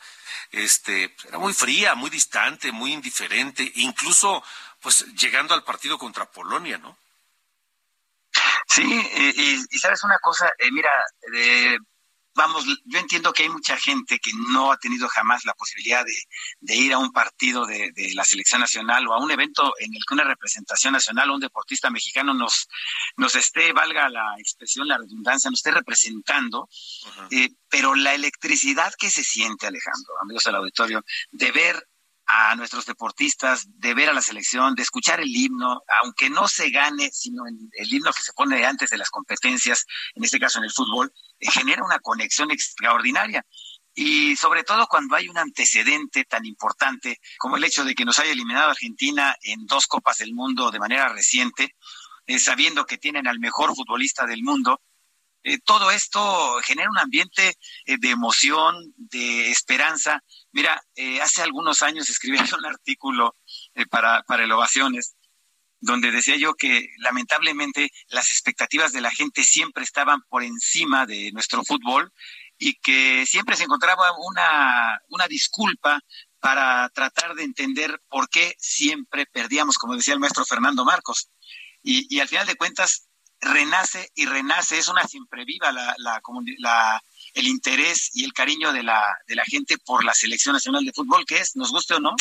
este, 0.51 1.15
era 1.29 1.39
muy 1.39 1.55
fría, 1.55 1.95
muy 1.95 2.11
distante, 2.11 2.73
muy 2.73 2.93
indiferente, 2.93 3.71
incluso 3.77 4.43
pues 4.81 5.07
llegando 5.15 5.55
al 5.55 5.65
partido 5.65 5.99
contra 5.99 6.31
Polonia, 6.31 6.79
¿no? 6.79 6.99
Sí, 8.67 8.83
y, 9.71 9.79
sabes 9.79 10.03
una 10.05 10.19
cosa, 10.19 10.51
eh, 10.59 10.71
mira, 10.73 10.91
eh, 11.35 11.79
vamos, 12.35 12.65
yo 12.85 12.99
entiendo 12.99 13.33
que 13.33 13.45
hay 13.45 13.49
mucha 13.49 13.77
gente 13.77 14.19
que 14.19 14.31
no 14.51 14.73
ha 14.73 14.77
tenido 14.77 15.09
jamás 15.09 15.45
la 15.45 15.55
posibilidad 15.55 16.05
de, 16.61 16.77
ir 16.77 16.93
a 16.93 16.99
un 16.99 17.13
partido 17.13 17.67
de, 17.67 17.93
la 18.15 18.25
selección 18.25 18.61
nacional 18.61 19.07
o 19.07 19.15
a 19.15 19.23
un 19.23 19.31
evento 19.31 19.73
en 19.79 19.95
el 19.95 20.01
que 20.07 20.15
una 20.15 20.25
representación 20.25 20.93
nacional 20.93 21.31
o 21.31 21.35
un 21.35 21.41
deportista 21.41 21.91
mexicano 21.91 22.35
nos, 22.35 22.69
nos 23.17 23.35
esté, 23.35 23.73
valga 23.73 24.09
la 24.09 24.35
expresión, 24.39 24.89
la 24.89 24.99
redundancia, 24.99 25.51
nos 25.51 25.61
esté 25.61 25.71
representando, 25.71 26.69
eh, 27.31 27.51
pero 27.69 27.95
la 27.95 28.15
electricidad 28.15 28.93
que 28.99 29.11
se 29.11 29.25
siente, 29.25 29.67
Alejandro, 29.67 30.15
amigos 30.23 30.45
del 30.45 30.57
auditorio, 30.57 31.05
de 31.31 31.53
ver 31.53 31.89
a 32.27 32.55
nuestros 32.57 32.87
deportistas, 32.87 33.67
de 33.79 33.95
ver 33.95 34.09
a 34.09 34.13
la 34.13 34.23
selección, 34.23 34.75
de 34.75 34.83
escuchar 34.83 35.21
el 35.21 35.35
himno, 35.35 35.83
aunque 36.03 36.31
no 36.31 36.49
se 36.49 36.71
gane, 36.71 37.11
sino 37.13 37.45
el 37.47 37.93
himno 37.93 38.13
que 38.13 38.23
se 38.23 38.33
pone 38.33 38.65
antes 38.65 38.91
de 38.91 38.99
las 38.99 39.11
competencias, 39.11 39.85
en 40.15 40.25
este 40.25 40.39
caso 40.39 40.59
en 40.59 40.65
el 40.65 40.73
fútbol, 40.73 41.13
eh, 41.39 41.51
genera 41.51 41.85
una 41.85 41.99
conexión 41.99 42.51
extraordinaria. 42.51 43.45
Y 43.95 44.35
sobre 44.37 44.65
todo 44.65 44.87
cuando 44.89 45.15
hay 45.15 45.29
un 45.29 45.39
antecedente 45.39 46.25
tan 46.25 46.45
importante 46.47 47.21
como 47.39 47.57
el 47.57 47.65
hecho 47.65 47.85
de 47.85 47.95
que 47.95 48.05
nos 48.05 48.19
haya 48.19 48.33
eliminado 48.33 48.71
Argentina 48.71 49.37
en 49.43 49.67
dos 49.67 49.87
Copas 49.87 50.19
del 50.19 50.35
Mundo 50.35 50.71
de 50.71 50.81
manera 50.81 51.09
reciente, 51.11 51.77
eh, 52.27 52.39
sabiendo 52.39 52.87
que 52.87 52.99
tienen 52.99 53.29
al 53.29 53.39
mejor 53.39 53.75
futbolista 53.77 54.27
del 54.27 54.43
mundo, 54.43 54.81
eh, 55.45 55.59
todo 55.65 55.91
esto 55.91 56.59
genera 56.65 56.91
un 56.91 56.99
ambiente 56.99 57.57
de 57.87 58.11
emoción, 58.11 58.75
de 58.97 59.51
esperanza, 59.51 60.23
Mira, 60.55 60.81
eh, 60.95 61.21
hace 61.21 61.43
algunos 61.43 61.83
años 61.83 62.09
escribí 62.09 62.39
un 62.57 62.65
artículo 62.65 63.37
eh, 63.75 63.87
para, 63.87 64.23
para 64.23 64.45
el 64.45 64.53
Ovaciones, 64.53 65.17
donde 65.81 66.13
decía 66.13 66.37
yo 66.37 66.55
que 66.55 66.87
lamentablemente 66.99 67.91
las 68.07 68.31
expectativas 68.31 68.93
de 68.93 69.01
la 69.01 69.11
gente 69.11 69.43
siempre 69.43 69.83
estaban 69.83 70.23
por 70.29 70.45
encima 70.45 71.07
de 71.07 71.33
nuestro 71.33 71.65
fútbol 71.65 72.13
y 72.57 72.75
que 72.75 73.27
siempre 73.27 73.57
se 73.57 73.65
encontraba 73.65 74.13
una, 74.17 75.01
una 75.09 75.27
disculpa 75.27 76.01
para 76.39 76.89
tratar 76.91 77.35
de 77.35 77.43
entender 77.43 78.01
por 78.09 78.29
qué 78.29 78.55
siempre 78.57 79.27
perdíamos, 79.27 79.77
como 79.77 79.97
decía 79.97 80.15
el 80.15 80.21
maestro 80.21 80.45
Fernando 80.45 80.85
Marcos. 80.85 81.31
Y, 81.83 82.07
y 82.15 82.21
al 82.21 82.29
final 82.29 82.47
de 82.47 82.55
cuentas, 82.55 83.09
renace 83.45 84.11
y 84.15 84.27
renace, 84.27 84.79
es 84.79 84.89
una 84.89 85.07
siempre 85.07 85.45
viva 85.45 85.71
la, 85.73 85.95
la, 85.99 86.21
la, 86.59 87.03
el 87.35 87.47
interés 87.47 88.11
y 88.15 88.25
el 88.25 88.33
cariño 88.33 88.73
de 88.73 88.83
la, 88.83 89.03
de 89.27 89.35
la 89.35 89.45
gente 89.45 89.79
por 89.79 90.05
la 90.05 90.15
selección 90.15 90.55
nacional 90.55 90.85
de 90.85 90.93
fútbol, 90.93 91.25
que 91.27 91.39
es, 91.39 91.57
nos 91.57 91.71
guste 91.71 91.95
o 91.95 92.01
no, 92.01 92.15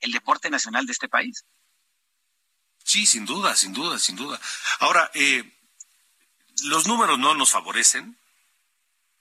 el 0.00 0.12
deporte 0.12 0.50
nacional 0.50 0.86
de 0.86 0.92
este 0.92 1.08
país. 1.08 1.44
Sí, 2.84 3.06
sin 3.06 3.24
duda, 3.24 3.54
sin 3.56 3.72
duda, 3.72 3.98
sin 3.98 4.16
duda. 4.16 4.40
Ahora, 4.80 5.10
eh, 5.14 5.44
los 6.64 6.86
números 6.86 7.18
no 7.18 7.34
nos 7.34 7.50
favorecen 7.50 8.16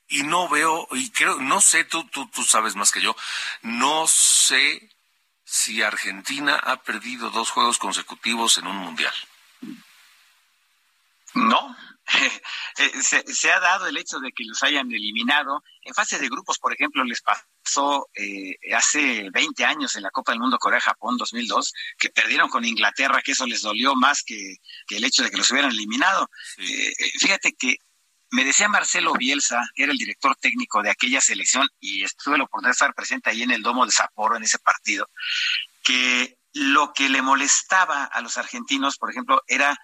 y 0.07 0.24
no 0.24 0.49
veo, 0.49 0.88
y 0.91 1.10
creo, 1.12 1.39
no 1.39 1.62
sé, 1.62 1.84
tú, 1.84 2.03
tú, 2.05 2.28
tú 2.30 2.43
sabes 2.43 2.76
más 2.76 2.91
que 2.91 3.01
yo, 3.01 3.16
no 3.62 4.07
sé 4.07 4.89
si 5.43 5.82
Argentina 5.82 6.55
ha 6.55 6.78
perdido 6.78 7.30
dos 7.30 7.51
juegos 7.51 7.78
consecutivos 7.78 8.57
en 8.57 8.68
un 8.68 8.78
mundial. 8.78 9.14
No, 11.36 11.75
Eh, 12.77 12.91
se, 13.01 13.51
ha 13.51 13.59
dado 13.59 13.88
el 13.88 13.97
hecho 13.97 14.19
de 14.19 14.32
que 14.32 14.45
los 14.45 14.63
hayan 14.63 14.89
eliminado. 14.89 15.61
En 15.82 15.93
fase 15.93 16.17
de 16.17 16.30
grupos, 16.30 16.57
por 16.59 16.73
ejemplo, 16.73 17.03
les 17.03 17.21
pasó 17.21 18.07
eh, 18.13 18.55
hace 18.73 19.30
20 19.32 19.65
años 19.65 19.97
en 19.97 20.03
la 20.03 20.11
Copa 20.11 20.32
del 20.32 20.39
Mundo 20.39 20.57
Corea-Japón 20.57 21.17
2002, 21.17 21.73
que 21.97 22.09
perdieron 22.09 22.47
con 22.47 22.63
Inglaterra, 22.63 23.21
que 23.21 23.34
eso 23.34 23.45
les 23.45 23.61
dolió 23.61 23.95
más 23.95 24.23
que, 24.23 24.55
el 24.89 25.03
hecho 25.03 25.23
de 25.23 25.30
que 25.30 25.38
los 25.38 25.51
hubieran 25.51 25.71
eliminado. 25.71 26.30
Eh, 26.57 26.93
fíjate 27.19 27.53
que 27.53 27.80
me 28.32 28.45
decía 28.45 28.69
Marcelo 28.69 29.13
Bielsa, 29.13 29.61
que 29.75 29.84
era 29.84 29.91
el 29.91 29.97
director 29.97 30.38
técnico 30.38 30.82
de 30.82 30.91
aquella 30.91 31.19
selección, 31.19 31.67
y 31.82 32.03
estuve 32.03 32.38
la 32.38 32.45
oportunidad 32.45 32.69
de 32.69 32.73
estar 32.73 32.93
presente 32.93 33.30
ahí 33.30 33.43
en 33.43 33.51
el 33.51 33.61
Domo 33.61 33.86
de 33.86 33.91
Sapporo 33.91 34.38
en 34.38 34.43
ese 34.43 34.59
partido, 34.59 35.09
que 35.84 36.38
lo 36.53 36.93
que 36.93 37.09
le 37.09 37.21
molestaba 37.21 38.05
a 38.05 38.21
los 38.21 38.38
argentinos, 38.38 38.97
por 38.97 39.11
ejemplo, 39.11 39.43
era 39.47 39.77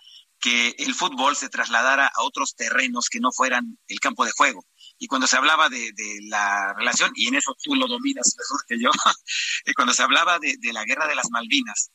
que 0.45 0.75
el 0.77 0.93
fútbol 0.93 1.35
se 1.35 1.49
trasladara 1.49 2.05
a 2.05 2.21
otros 2.21 2.53
terrenos 2.55 3.09
que 3.09 3.19
no 3.19 3.31
fueran 3.31 3.79
el 3.87 3.99
campo 3.99 4.25
de 4.25 4.31
juego. 4.31 4.63
Y 4.99 5.07
cuando 5.07 5.25
se 5.25 5.37
hablaba 5.37 5.69
de, 5.69 5.91
la 6.29 6.71
relación, 6.77 7.11
y 7.15 7.27
en 7.27 7.33
eso 7.33 7.55
tú 7.63 7.73
lo 7.73 7.87
dominas 7.87 8.35
mejor 8.37 8.63
que 8.67 8.79
yo, 8.79 8.91
cuando 9.75 9.91
se 9.95 10.03
hablaba 10.03 10.37
de, 10.37 10.55
de 10.59 10.71
la 10.71 10.85
guerra 10.85 11.07
de 11.07 11.15
las 11.15 11.31
Malvinas, 11.31 11.89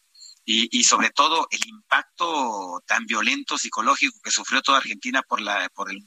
y, 0.44 0.82
sobre 0.84 1.10
todo 1.10 1.46
el 1.50 1.60
impacto 1.68 2.82
tan 2.86 3.06
violento 3.06 3.56
psicológico 3.56 4.18
que 4.22 4.30
sufrió 4.30 4.62
toda 4.62 4.78
Argentina 4.78 5.22
por 5.22 5.40
la 5.40 5.68
por 5.68 5.90
el, 5.90 6.02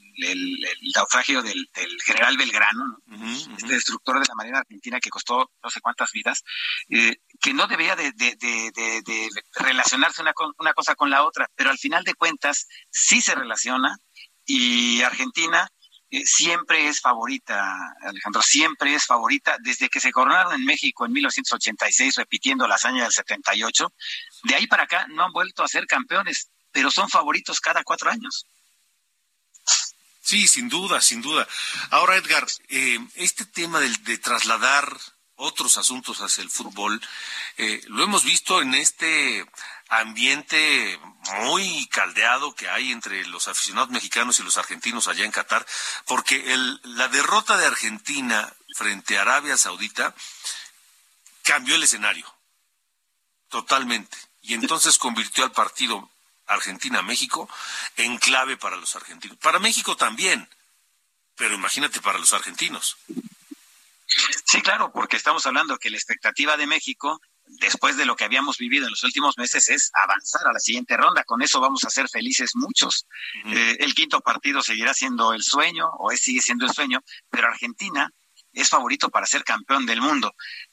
naufragio 0.94 1.42
del, 1.42 1.68
general 2.04 2.36
Belgrano, 2.36 2.98
este 3.56 3.74
destructor 3.74 4.20
de 4.20 4.26
la 4.28 4.34
Marina 4.34 4.58
Argentina 4.58 5.00
que 5.00 5.10
costó 5.10 5.50
no 5.62 5.70
sé 5.70 5.80
cuántas 5.80 6.10
vidas, 6.12 6.42
eh, 6.90 7.16
que 7.40 7.54
no 7.54 7.66
debía 7.66 7.96
de, 7.96 8.12
relacionarse 9.54 10.20
una, 10.20 10.32
una 10.58 10.74
cosa 10.74 10.94
con 10.94 11.10
la 11.10 11.24
otra, 11.24 11.48
pero 11.54 11.70
al 11.70 11.78
final 11.78 12.04
de 12.04 12.14
cuentas 12.14 12.66
sí 12.90 13.22
se 13.22 13.34
relaciona 13.34 13.96
y 14.46 15.00
Argentina 15.02 15.68
siempre 16.24 16.88
es 16.88 17.00
favorita, 17.00 17.94
Alejandro, 18.02 18.42
siempre 18.42 18.94
es 18.94 19.04
favorita. 19.04 19.56
Desde 19.60 19.88
que 19.88 20.00
se 20.00 20.12
coronaron 20.12 20.54
en 20.54 20.64
México 20.64 21.06
en 21.06 21.12
1986, 21.12 22.16
repitiendo 22.16 22.66
la 22.66 22.76
hazaña 22.76 23.04
del 23.04 23.12
78, 23.12 23.92
de 24.44 24.54
ahí 24.54 24.66
para 24.66 24.84
acá 24.84 25.06
no 25.08 25.24
han 25.24 25.32
vuelto 25.32 25.62
a 25.62 25.68
ser 25.68 25.86
campeones, 25.86 26.50
pero 26.72 26.90
son 26.90 27.08
favoritos 27.08 27.60
cada 27.60 27.82
cuatro 27.82 28.10
años. 28.10 28.46
Sí, 30.20 30.48
sin 30.48 30.68
duda, 30.68 31.00
sin 31.00 31.20
duda. 31.20 31.46
Ahora, 31.90 32.16
Edgar, 32.16 32.46
eh, 32.68 32.98
este 33.14 33.44
tema 33.44 33.78
de, 33.80 33.90
de, 34.04 34.16
trasladar 34.18 34.88
otros 35.36 35.76
asuntos 35.76 36.20
hacia 36.20 36.42
el 36.42 36.50
fútbol, 36.50 37.00
eh, 37.58 37.82
lo 37.88 38.04
hemos 38.04 38.24
visto 38.24 38.62
en 38.62 38.74
este 38.74 39.44
ambiente 39.88 40.98
muy 41.44 41.86
caldeado 41.88 42.54
que 42.54 42.68
hay 42.68 42.92
entre 42.92 43.24
los 43.26 43.48
aficionados 43.48 43.90
mexicanos 43.90 44.38
y 44.38 44.42
los 44.42 44.56
argentinos 44.56 45.08
allá 45.08 45.24
en 45.24 45.32
Qatar, 45.32 45.66
porque 46.06 46.52
el, 46.52 46.80
la 46.84 47.08
derrota 47.08 47.56
de 47.56 47.66
Argentina 47.66 48.52
frente 48.76 49.18
a 49.18 49.22
Arabia 49.22 49.56
Saudita 49.56 50.14
cambió 51.42 51.76
el 51.76 51.82
escenario 51.82 52.26
totalmente 53.48 54.16
y 54.42 54.54
entonces 54.54 54.98
convirtió 54.98 55.44
al 55.44 55.52
partido 55.52 56.10
Argentina-México 56.46 57.48
en 57.96 58.18
clave 58.18 58.56
para 58.56 58.76
los 58.76 58.94
argentinos. 58.96 59.38
Para 59.38 59.58
México 59.58 59.96
también, 59.96 60.48
pero 61.36 61.54
imagínate 61.54 62.00
para 62.00 62.18
los 62.18 62.32
argentinos. 62.32 62.96
Sí, 64.44 64.60
claro, 64.60 64.92
porque 64.92 65.16
estamos 65.16 65.46
hablando 65.46 65.78
que 65.78 65.90
la 65.90 65.96
expectativa 65.96 66.56
de 66.56 66.66
México 66.66 67.20
después 67.46 67.96
de 67.96 68.04
lo 68.04 68.16
que 68.16 68.24
habíamos 68.24 68.58
vivido 68.58 68.86
en 68.86 68.90
los 68.90 69.04
últimos 69.04 69.36
meses, 69.38 69.68
es 69.68 69.90
avanzar 70.02 70.46
a 70.46 70.52
la 70.52 70.58
siguiente 70.58 70.96
ronda. 70.96 71.24
Con 71.24 71.42
eso 71.42 71.60
vamos 71.60 71.84
a 71.84 71.90
ser 71.90 72.08
felices 72.08 72.52
muchos. 72.54 73.06
Eh, 73.46 73.76
el 73.80 73.94
quinto 73.94 74.20
partido 74.20 74.62
seguirá 74.62 74.94
siendo 74.94 75.32
el 75.32 75.42
sueño, 75.42 75.88
o 75.98 76.10
es, 76.10 76.20
sigue 76.20 76.40
siendo 76.40 76.66
el 76.66 76.72
sueño, 76.72 77.00
pero 77.30 77.48
Argentina 77.48 78.10
es 78.52 78.68
favorito 78.68 79.10
para 79.10 79.26
ser 79.26 79.44
campeón 79.44 79.84
del 79.84 80.00
mundo. 80.00 80.32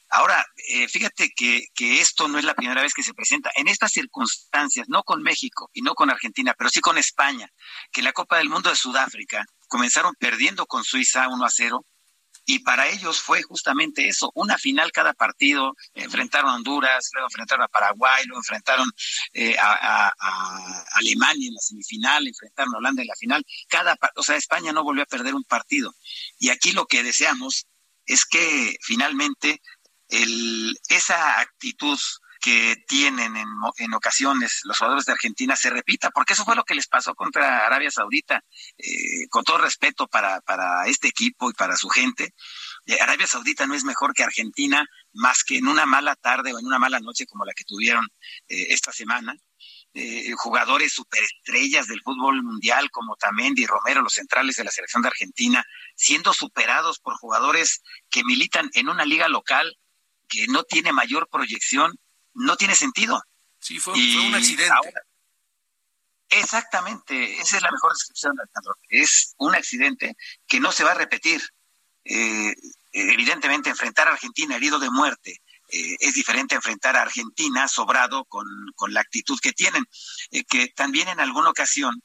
Ahora, 0.10 0.46
eh, 0.70 0.88
fíjate 0.88 1.32
que, 1.36 1.68
que, 1.74 2.02
esto 2.02 2.28
no 2.28 2.38
es 2.38 2.44
la 2.44 2.54
primera 2.54 2.82
vez 2.82 2.94
que 2.94 3.02
se 3.02 3.14
presenta. 3.14 3.50
En 3.56 3.68
estas 3.68 3.92
circunstancias, 3.94 4.88
no 4.90 5.04
con 5.04 5.24
México 5.24 5.70
y 5.74 5.82
no 5.82 5.96
con 5.96 6.10
Argentina, 6.10 6.54
pero 6.58 6.70
sí 6.70 6.82
con 6.82 6.98
España, 6.98 7.50
que 7.92 8.02
la 8.02 8.12
Copa 8.12 8.38
del 8.38 8.50
Mundo 8.50 8.70
de 8.70 8.76
Sudáfrica 8.76 9.46
comenzaron 9.68 10.14
perdiendo 10.20 10.66
con 10.66 10.84
Suiza 10.84 11.30
1 11.30 11.46
a 11.46 11.50
0 11.50 11.86
y 12.52 12.60
para 12.60 12.90
ellos 12.90 13.22
fue 13.22 13.42
justamente 13.44 14.10
eso, 14.10 14.30
una 14.36 14.58
final 14.58 14.92
cada 14.92 15.14
partido, 15.14 15.74
enfrentaron 15.94 16.52
a 16.52 16.56
Honduras, 16.56 17.10
luego 17.14 17.28
enfrentaron 17.28 17.64
a 17.64 17.70
Paraguay, 17.70 18.26
luego 18.26 18.42
enfrentaron 18.42 18.92
eh, 19.32 19.56
a, 19.58 20.12
Alemania 20.96 21.48
en 21.48 21.54
la 21.54 21.62
semifinal, 21.62 22.28
enfrentaron 22.28 22.76
a 22.76 22.78
Holanda 22.80 23.04
en 23.04 23.08
la 23.08 23.16
final, 23.16 23.46
cada, 23.70 23.98
o 24.18 24.24
sea, 24.24 24.36
España 24.36 24.74
no 24.74 24.84
volvió 24.84 25.04
a 25.04 25.06
perder 25.06 25.34
un 25.34 25.46
partido. 25.46 25.96
Y 26.40 26.50
aquí 26.50 26.74
lo 26.74 26.88
que 26.88 27.04
deseamos 27.04 27.68
es 28.06 28.26
que 28.26 28.76
finalmente 28.82 29.62
el, 30.10 30.78
esa 30.90 31.40
actitud 31.40 31.98
que 32.42 32.76
tienen 32.88 33.38
en, 33.38 33.48
en, 33.78 33.94
ocasiones 33.94 34.62
los 34.64 34.76
jugadores 34.80 35.06
de 35.06 35.12
Argentina 35.12 35.56
se 35.56 35.70
repita, 35.70 36.10
porque 36.10 36.34
eso 36.34 36.44
fue 36.44 36.56
lo 36.56 36.64
que 36.64 36.74
les 36.74 36.88
pasó 36.88 37.14
contra 37.14 37.68
Arabia 37.68 37.92
Saudita, 37.92 38.44
eh, 38.80 39.28
con 39.30 39.44
todo 39.44 39.60
respeto 39.60 40.08
para, 40.08 40.42
para 40.42 40.88
este 40.88 41.08
equipo 41.08 41.52
y 41.52 41.54
para 41.54 41.78
su 41.78 41.88
gente. 41.88 42.34
Eh, 42.88 42.98
Arabia 43.00 43.28
Saudita 43.28 43.68
no 43.68 43.76
es 43.76 43.84
mejor 43.84 44.14
que 44.16 44.24
Argentina, 44.24 44.84
más 45.14 45.44
que 45.44 45.60
en 45.60 45.68
una 45.68 45.86
mala 45.86 46.16
tarde 46.16 46.52
o 46.52 46.58
en 46.58 46.66
una 46.66 46.80
mala 46.80 47.00
noche 47.00 47.28
como 47.28 47.46
la 47.46 47.54
que 47.54 47.64
tuvieron 47.64 48.06
eh, 48.48 48.68
esta 48.70 48.92
semana. 48.92 49.36
jugadores 50.38 50.94
superestrellas 50.94 51.88
del 51.88 52.02
fútbol 52.02 52.42
mundial 52.42 52.90
como 52.90 53.18
Tamendi 53.18 53.64
y 53.64 53.68
Romero, 53.68 54.02
los 54.02 54.14
centrales 54.14 54.56
de 54.56 54.64
la 54.64 54.72
selección 54.72 55.04
de 55.04 55.10
Argentina, 55.10 55.64
siendo 55.96 56.34
superados 56.34 57.00
por 57.00 57.14
jugadores 57.18 57.82
que 58.10 58.24
militan 58.24 58.70
en 58.74 58.90
una 58.90 59.06
liga 59.06 59.28
local 59.28 59.78
que 60.28 60.48
no 60.48 60.64
tiene 60.64 60.94
mayor 60.94 61.28
proyección 61.30 62.00
no 62.34 62.56
tiene 62.58 62.76
sentido. 62.76 63.22
Sí, 63.60 63.80
fue, 63.80 63.94
un 63.94 64.34
accidente. 64.34 64.94
exactamente, 66.30 67.40
esa 67.40 67.58
es 67.58 67.62
la 67.62 67.72
mejor 67.72 67.94
descripción, 67.94 68.40
Alejandro. 68.40 68.76
Es 68.90 69.36
un 69.38 69.56
accidente 69.56 70.16
que 70.48 70.60
no 70.60 70.72
se 70.72 70.84
va 70.84 70.92
a 70.92 70.96
repetir. 70.96 71.42
Eh, 72.04 72.54
evidentemente, 72.92 73.70
enfrentar 73.70 74.08
a 74.08 74.14
Argentina 74.14 74.56
herido 74.56 74.80
de 74.80 74.90
muerte 74.90 75.42
eh, 75.72 75.96
es 76.00 76.16
diferente 76.16 76.56
a 76.56 76.58
enfrentar 76.58 76.98
a 76.98 77.04
Argentina 77.04 77.68
sobrado 77.68 78.26
con, 78.26 78.46
con 78.76 78.94
la 78.94 79.00
actitud 79.00 79.40
que 79.42 79.54
tienen, 79.54 79.86
eh, 80.32 80.44
que 80.44 80.68
también 80.70 81.08
en 81.08 81.22
alguna 81.22 81.50
ocasión 81.50 82.02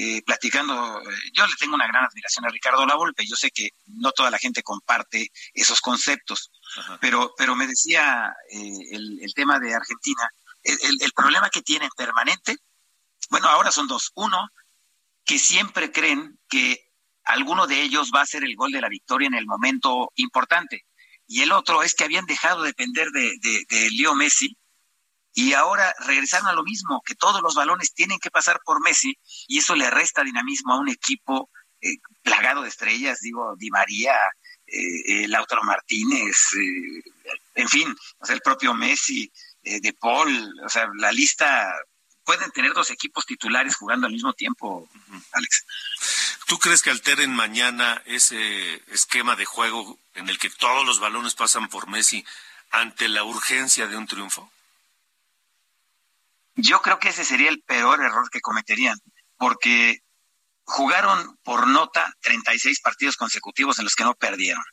eh, 0.00 0.22
platicando, 0.22 1.02
eh, 1.02 1.14
yo 1.32 1.44
le 1.44 1.56
tengo 1.58 1.74
una 1.74 1.88
gran 1.88 2.04
admiración 2.04 2.44
a 2.44 2.50
Ricardo 2.50 2.86
Lavolpe, 2.86 3.26
yo 3.26 3.34
sé 3.34 3.50
que 3.50 3.70
no 3.86 4.12
toda 4.12 4.30
la 4.30 4.38
gente 4.38 4.62
comparte 4.62 5.32
esos 5.52 5.80
conceptos, 5.80 6.52
pero, 7.00 7.34
pero 7.36 7.56
me 7.56 7.66
decía 7.66 8.32
eh, 8.48 8.78
el, 8.92 9.18
el, 9.20 9.34
tema 9.34 9.58
de 9.58 9.74
Argentina, 9.74 10.22
el, 10.62 10.78
el, 11.00 11.12
problema 11.12 11.50
que 11.50 11.62
tienen 11.62 11.90
permanente, 11.96 12.58
bueno, 13.28 13.48
ahora 13.48 13.72
son 13.72 13.88
dos. 13.88 14.12
Uno, 14.14 14.48
que 15.24 15.40
siempre 15.40 15.90
creen 15.90 16.38
que 16.48 16.92
alguno 17.24 17.66
de 17.66 17.82
ellos 17.82 18.12
va 18.14 18.20
a 18.20 18.26
ser 18.26 18.44
el 18.44 18.54
gol 18.54 18.70
de 18.70 18.80
la 18.80 18.88
victoria 18.88 19.26
en 19.26 19.34
el 19.34 19.46
momento 19.46 20.12
importante. 20.14 20.86
Y 21.26 21.42
el 21.42 21.50
otro 21.50 21.82
es 21.82 21.94
que 21.94 22.04
habían 22.04 22.26
dejado 22.26 22.62
de 22.62 22.68
depender 22.68 23.08
de, 23.08 23.32
de, 23.40 23.64
de 23.68 23.90
Leo 23.90 24.14
Messi 24.14 24.56
y 25.34 25.52
ahora 25.52 25.94
regresaron 26.00 26.48
a 26.48 26.52
lo 26.52 26.64
mismo, 26.64 27.02
que 27.04 27.14
todos 27.14 27.42
los 27.42 27.54
balones 27.54 27.94
tienen 27.94 28.18
que 28.18 28.30
pasar 28.30 28.60
por 28.64 28.80
Messi 28.82 29.16
y 29.46 29.58
eso 29.58 29.74
le 29.74 29.90
resta 29.90 30.24
dinamismo 30.24 30.72
a 30.72 30.80
un 30.80 30.88
equipo 30.88 31.50
eh, 31.80 31.98
plagado 32.22 32.62
de 32.62 32.68
estrellas, 32.68 33.20
digo, 33.20 33.54
Di 33.56 33.70
María, 33.70 34.14
eh, 34.66 35.22
eh 35.22 35.28
Lautaro 35.28 35.62
Martínez, 35.62 36.36
eh, 36.58 37.02
en 37.54 37.68
fin, 37.68 37.96
o 38.18 38.26
sea, 38.26 38.34
el 38.34 38.40
propio 38.40 38.74
Messi, 38.74 39.30
De 39.62 39.92
Paul, 39.92 40.54
o 40.64 40.68
sea, 40.68 40.88
la 40.96 41.12
lista 41.12 41.70
pueden 42.24 42.50
tener 42.52 42.72
dos 42.72 42.90
equipos 42.90 43.26
titulares 43.26 43.76
jugando 43.76 44.06
al 44.06 44.12
mismo 44.12 44.32
tiempo, 44.32 44.88
Alex. 45.32 45.64
¿Tú 46.46 46.58
crees 46.58 46.80
que 46.80 46.90
alteren 46.90 47.34
mañana 47.34 48.02
ese 48.06 48.82
esquema 48.90 49.36
de 49.36 49.44
juego 49.44 49.98
en 50.14 50.30
el 50.30 50.38
que 50.38 50.48
todos 50.48 50.86
los 50.86 51.00
balones 51.00 51.34
pasan 51.34 51.68
por 51.68 51.88
Messi 51.88 52.24
ante 52.70 53.08
la 53.08 53.24
urgencia 53.24 53.86
de 53.86 53.96
un 53.96 54.06
triunfo? 54.06 54.50
Yo 56.60 56.82
creo 56.82 56.98
que 56.98 57.10
ese 57.10 57.24
sería 57.24 57.50
el 57.50 57.62
peor 57.62 58.02
error 58.02 58.28
que 58.30 58.40
cometerían, 58.40 58.98
porque 59.36 60.00
jugaron 60.64 61.38
por 61.44 61.68
nota 61.68 62.12
36 62.20 62.80
partidos 62.80 63.16
consecutivos 63.16 63.78
en 63.78 63.84
los 63.84 63.94
que 63.94 64.02
no 64.02 64.16
perdieron. 64.16 64.64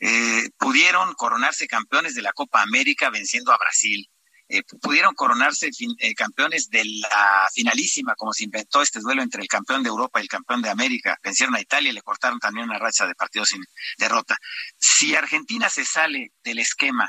Eh, 0.00 0.50
pudieron 0.58 1.14
coronarse 1.14 1.68
campeones 1.68 2.16
de 2.16 2.22
la 2.22 2.32
Copa 2.32 2.60
América 2.60 3.08
venciendo 3.10 3.52
a 3.52 3.56
Brasil. 3.56 4.10
Eh, 4.48 4.64
pudieron 4.82 5.14
coronarse 5.14 5.70
eh, 6.00 6.14
campeones 6.14 6.70
de 6.70 6.84
la 6.84 7.48
finalísima, 7.54 8.16
como 8.16 8.32
se 8.32 8.42
inventó 8.42 8.82
este 8.82 8.98
duelo 8.98 9.22
entre 9.22 9.40
el 9.40 9.48
campeón 9.48 9.84
de 9.84 9.90
Europa 9.90 10.18
y 10.18 10.22
el 10.22 10.28
campeón 10.28 10.60
de 10.60 10.70
América. 10.70 11.16
Vencieron 11.22 11.54
a 11.54 11.60
Italia 11.60 11.90
y 11.90 11.94
le 11.94 12.02
cortaron 12.02 12.40
también 12.40 12.68
una 12.68 12.80
racha 12.80 13.06
de 13.06 13.14
partidos 13.14 13.50
sin 13.50 13.62
derrota. 13.96 14.36
Si 14.76 15.14
Argentina 15.14 15.68
se 15.68 15.84
sale 15.84 16.32
del 16.42 16.58
esquema, 16.58 17.08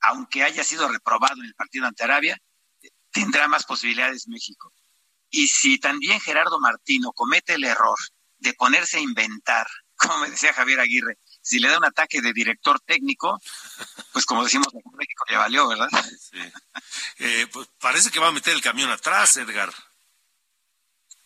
aunque 0.00 0.42
haya 0.42 0.64
sido 0.64 0.88
reprobado 0.88 1.40
en 1.40 1.46
el 1.46 1.54
partido 1.54 1.86
ante 1.86 2.02
Arabia, 2.02 2.36
tendrá 3.16 3.48
más 3.48 3.64
posibilidades 3.64 4.28
México. 4.28 4.72
Y 5.30 5.48
si 5.48 5.78
también 5.78 6.20
Gerardo 6.20 6.60
Martino 6.60 7.12
comete 7.12 7.54
el 7.54 7.64
error 7.64 7.98
de 8.38 8.52
ponerse 8.52 8.98
a 8.98 9.00
inventar, 9.00 9.66
como 9.96 10.18
me 10.18 10.30
decía 10.30 10.52
Javier 10.52 10.80
Aguirre, 10.80 11.18
si 11.40 11.58
le 11.58 11.68
da 11.68 11.78
un 11.78 11.84
ataque 11.84 12.20
de 12.20 12.34
director 12.34 12.78
técnico, 12.80 13.40
pues 14.12 14.26
como 14.26 14.44
decimos, 14.44 14.68
México 14.98 15.24
le 15.28 15.36
valió, 15.36 15.68
¿verdad? 15.68 15.88
Sí. 16.20 16.38
Eh, 17.18 17.46
pues 17.52 17.68
parece 17.80 18.10
que 18.10 18.18
va 18.18 18.28
a 18.28 18.32
meter 18.32 18.52
el 18.54 18.60
camión 18.60 18.90
atrás, 18.90 19.36
Edgar. 19.36 19.72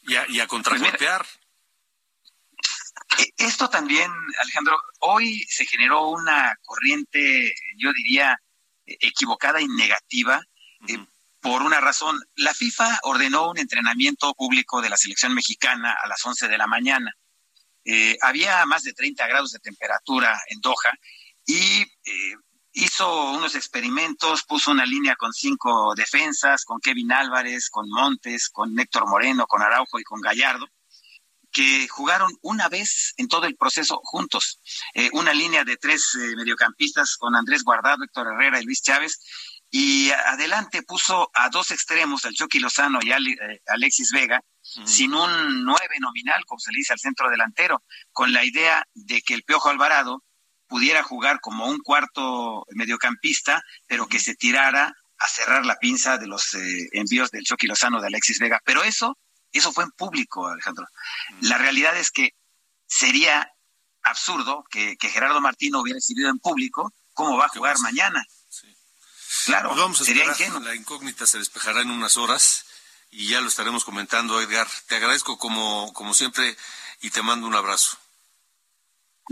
Y 0.02 0.14
a, 0.14 0.26
y 0.28 0.40
a 0.40 0.46
contragolpear. 0.46 1.26
Pues 3.08 3.32
esto 3.38 3.68
también, 3.68 4.10
Alejandro, 4.42 4.78
hoy 5.00 5.42
se 5.48 5.66
generó 5.66 6.08
una 6.08 6.54
corriente, 6.62 7.54
yo 7.76 7.92
diría, 7.92 8.38
equivocada 8.86 9.60
y 9.60 9.68
negativa, 9.68 10.40
por 11.40 11.62
una 11.62 11.80
razón. 11.80 12.20
La 12.36 12.54
FIFA 12.54 13.00
ordenó 13.02 13.50
un 13.50 13.58
entrenamiento 13.58 14.34
público 14.34 14.80
de 14.80 14.90
la 14.90 14.96
selección 14.96 15.34
mexicana 15.34 15.96
a 16.02 16.08
las 16.08 16.24
11 16.24 16.48
de 16.48 16.58
la 16.58 16.66
mañana. 16.66 17.14
Eh, 17.84 18.16
había 18.20 18.64
más 18.66 18.82
de 18.82 18.92
30 18.92 19.26
grados 19.26 19.52
de 19.52 19.58
temperatura 19.58 20.38
en 20.48 20.60
Doha 20.60 20.92
y 21.46 21.82
eh, 21.82 22.34
hizo 22.72 23.32
unos 23.32 23.54
experimentos, 23.54 24.44
puso 24.44 24.70
una 24.70 24.84
línea 24.84 25.16
con 25.16 25.32
cinco 25.32 25.94
defensas, 25.94 26.64
con 26.64 26.78
Kevin 26.80 27.12
Álvarez, 27.12 27.70
con 27.70 27.88
Montes, 27.88 28.50
con 28.50 28.78
Héctor 28.78 29.08
Moreno, 29.08 29.46
con 29.46 29.62
Araujo 29.62 29.98
y 29.98 30.04
con 30.04 30.20
Gallardo 30.20 30.66
que 31.52 31.88
jugaron 31.88 32.30
una 32.42 32.68
vez 32.68 33.12
en 33.16 33.26
todo 33.26 33.46
el 33.46 33.56
proceso 33.56 34.00
juntos. 34.04 34.60
Eh, 34.94 35.10
una 35.14 35.34
línea 35.34 35.64
de 35.64 35.76
tres 35.76 36.16
mediocampistas 36.36 37.16
con 37.16 37.34
Andrés 37.34 37.64
Guardado, 37.64 38.04
Héctor 38.04 38.28
Herrera 38.28 38.60
y 38.60 38.64
Luis 38.64 38.82
Chávez, 38.82 39.18
y 39.70 40.10
adelante 40.10 40.82
puso 40.82 41.30
a 41.34 41.48
dos 41.48 41.70
extremos, 41.70 42.24
al 42.24 42.34
Chucky 42.34 42.58
Lozano 42.58 42.98
y 43.02 43.12
eh, 43.12 43.62
Alexis 43.66 44.10
Vega, 44.12 44.42
sin 44.84 45.14
un 45.14 45.64
nueve 45.64 45.96
nominal, 46.00 46.44
como 46.46 46.60
se 46.60 46.72
le 46.72 46.78
dice 46.78 46.92
al 46.92 46.98
centro 46.98 47.30
delantero, 47.30 47.82
con 48.12 48.32
la 48.32 48.44
idea 48.44 48.86
de 48.94 49.22
que 49.22 49.34
el 49.34 49.42
Piojo 49.42 49.68
Alvarado 49.68 50.24
pudiera 50.66 51.02
jugar 51.02 51.40
como 51.40 51.66
un 51.66 51.78
cuarto 51.78 52.64
mediocampista, 52.70 53.62
pero 53.86 54.06
que 54.06 54.18
se 54.18 54.34
tirara 54.34 54.94
a 55.18 55.28
cerrar 55.28 55.66
la 55.66 55.76
pinza 55.76 56.16
de 56.16 56.26
los 56.26 56.54
eh, 56.54 56.88
envíos 56.92 57.30
del 57.30 57.44
Chucky 57.44 57.66
Lozano 57.66 58.00
de 58.00 58.06
Alexis 58.06 58.38
Vega. 58.38 58.60
Pero 58.64 58.82
eso, 58.82 59.18
eso 59.52 59.72
fue 59.72 59.84
en 59.84 59.90
público, 59.90 60.46
Alejandro. 60.46 60.86
La 61.40 61.58
realidad 61.58 61.96
es 61.96 62.10
que 62.10 62.30
sería 62.86 63.52
absurdo 64.02 64.64
que, 64.70 64.96
Gerardo 65.00 65.40
Martino 65.40 65.80
hubiera 65.80 65.98
recibido 65.98 66.30
en 66.30 66.38
público 66.38 66.92
cómo 67.14 67.36
va 67.36 67.46
a 67.46 67.48
jugar 67.48 67.78
mañana. 67.80 68.24
Claro, 69.46 69.74
vamos 69.74 70.00
a 70.00 70.04
sería 70.04 70.26
La 70.60 70.74
incógnita 70.74 71.26
se 71.26 71.38
despejará 71.38 71.82
en 71.82 71.90
unas 71.90 72.16
horas 72.16 72.66
y 73.10 73.28
ya 73.28 73.40
lo 73.40 73.48
estaremos 73.48 73.84
comentando, 73.84 74.40
Edgar. 74.40 74.68
Te 74.86 74.96
agradezco 74.96 75.38
como, 75.38 75.92
como 75.92 76.14
siempre 76.14 76.56
y 77.00 77.10
te 77.10 77.22
mando 77.22 77.46
un 77.46 77.54
abrazo. 77.54 77.98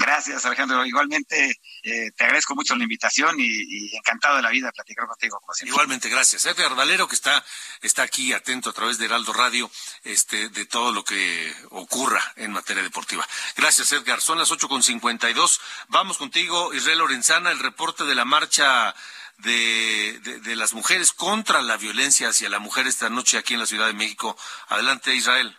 Gracias, 0.01 0.47
Alejandro. 0.47 0.87
Igualmente, 0.87 1.59
eh, 1.83 2.13
te 2.17 2.25
agradezco 2.25 2.55
mucho 2.55 2.77
la 2.77 2.85
invitación 2.85 3.35
y, 3.37 3.97
encantado 3.97 4.37
de 4.37 4.43
la 4.43 4.51
vida 4.51 4.71
platicar 4.71 5.09
contigo, 5.09 5.41
como 5.41 5.53
siempre. 5.53 5.73
Igualmente, 5.73 6.09
gracias. 6.09 6.47
Edgar 6.47 6.77
Valero, 6.77 7.09
que 7.09 7.17
está, 7.17 7.45
está 7.83 8.05
aquí 8.05 8.33
atento 8.33 8.71
a 8.71 8.73
través 8.73 8.99
de 8.99 9.07
Heraldo 9.07 9.33
Radio 9.33 9.69
este, 10.05 10.51
de 10.51 10.67
todo 10.67 10.93
lo 10.93 11.03
que 11.03 11.53
ocurra 11.71 12.23
en 12.37 12.53
materia 12.53 12.85
deportiva. 12.85 13.27
Gracias, 13.57 13.91
Edgar. 13.91 14.21
Son 14.21 14.39
las 14.39 14.53
ocho 14.53 14.69
con 14.69 14.85
cincuenta 14.85 15.31
y 15.31 15.35
dos. 15.35 15.61
Vamos 15.89 16.17
contigo, 16.17 16.73
Israel 16.75 16.99
Lorenzana, 16.99 17.51
el 17.51 17.59
reporte 17.59 18.05
de 18.05 18.15
la 18.15 18.25
marcha 18.25 18.95
de, 19.39 20.19
de, 20.21 20.57
las 20.57 20.75
mujeres 20.75 21.13
contra 21.13 21.63
la 21.63 21.77
violencia 21.77 22.29
hacia 22.29 22.49
la 22.49 22.59
mujer 22.59 22.87
esta 22.87 23.09
noche 23.09 23.39
aquí 23.39 23.55
en 23.55 23.61
la 23.61 23.67
Ciudad 23.67 23.87
de 23.87 23.93
México. 23.93 24.37
Adelante, 24.69 25.15
Israel. 25.15 25.57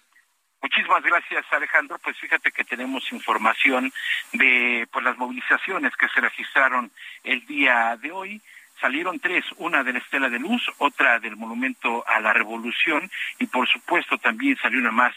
Muchísimas 0.62 1.04
gracias, 1.04 1.46
Alejandro. 1.52 1.98
Pues 2.00 2.18
fíjate 2.18 2.52
que 2.52 2.66
tenemos 2.66 3.10
información 3.14 3.94
de 4.34 4.88
pues, 4.92 5.06
las 5.06 5.18
movilizaciones 5.18 5.96
que 5.96 6.10
se 6.10 6.20
registraron 6.20 6.92
el 7.24 7.46
día 7.46 7.98
de 8.02 8.12
hoy. 8.12 8.42
Salieron 8.82 9.20
tres, 9.20 9.46
una 9.58 9.84
de 9.84 9.94
la 9.94 10.00
Estela 10.00 10.30
de 10.30 10.40
Luz, 10.40 10.62
otra 10.78 11.20
del 11.20 11.36
Monumento 11.36 12.06
a 12.08 12.20
la 12.20 12.34
Revolución 12.34 13.10
y 13.38 13.46
por 13.48 13.68
supuesto 13.68 14.18
también 14.18 14.58
salió 14.62 14.80
una 14.80 14.92
más 14.92 15.14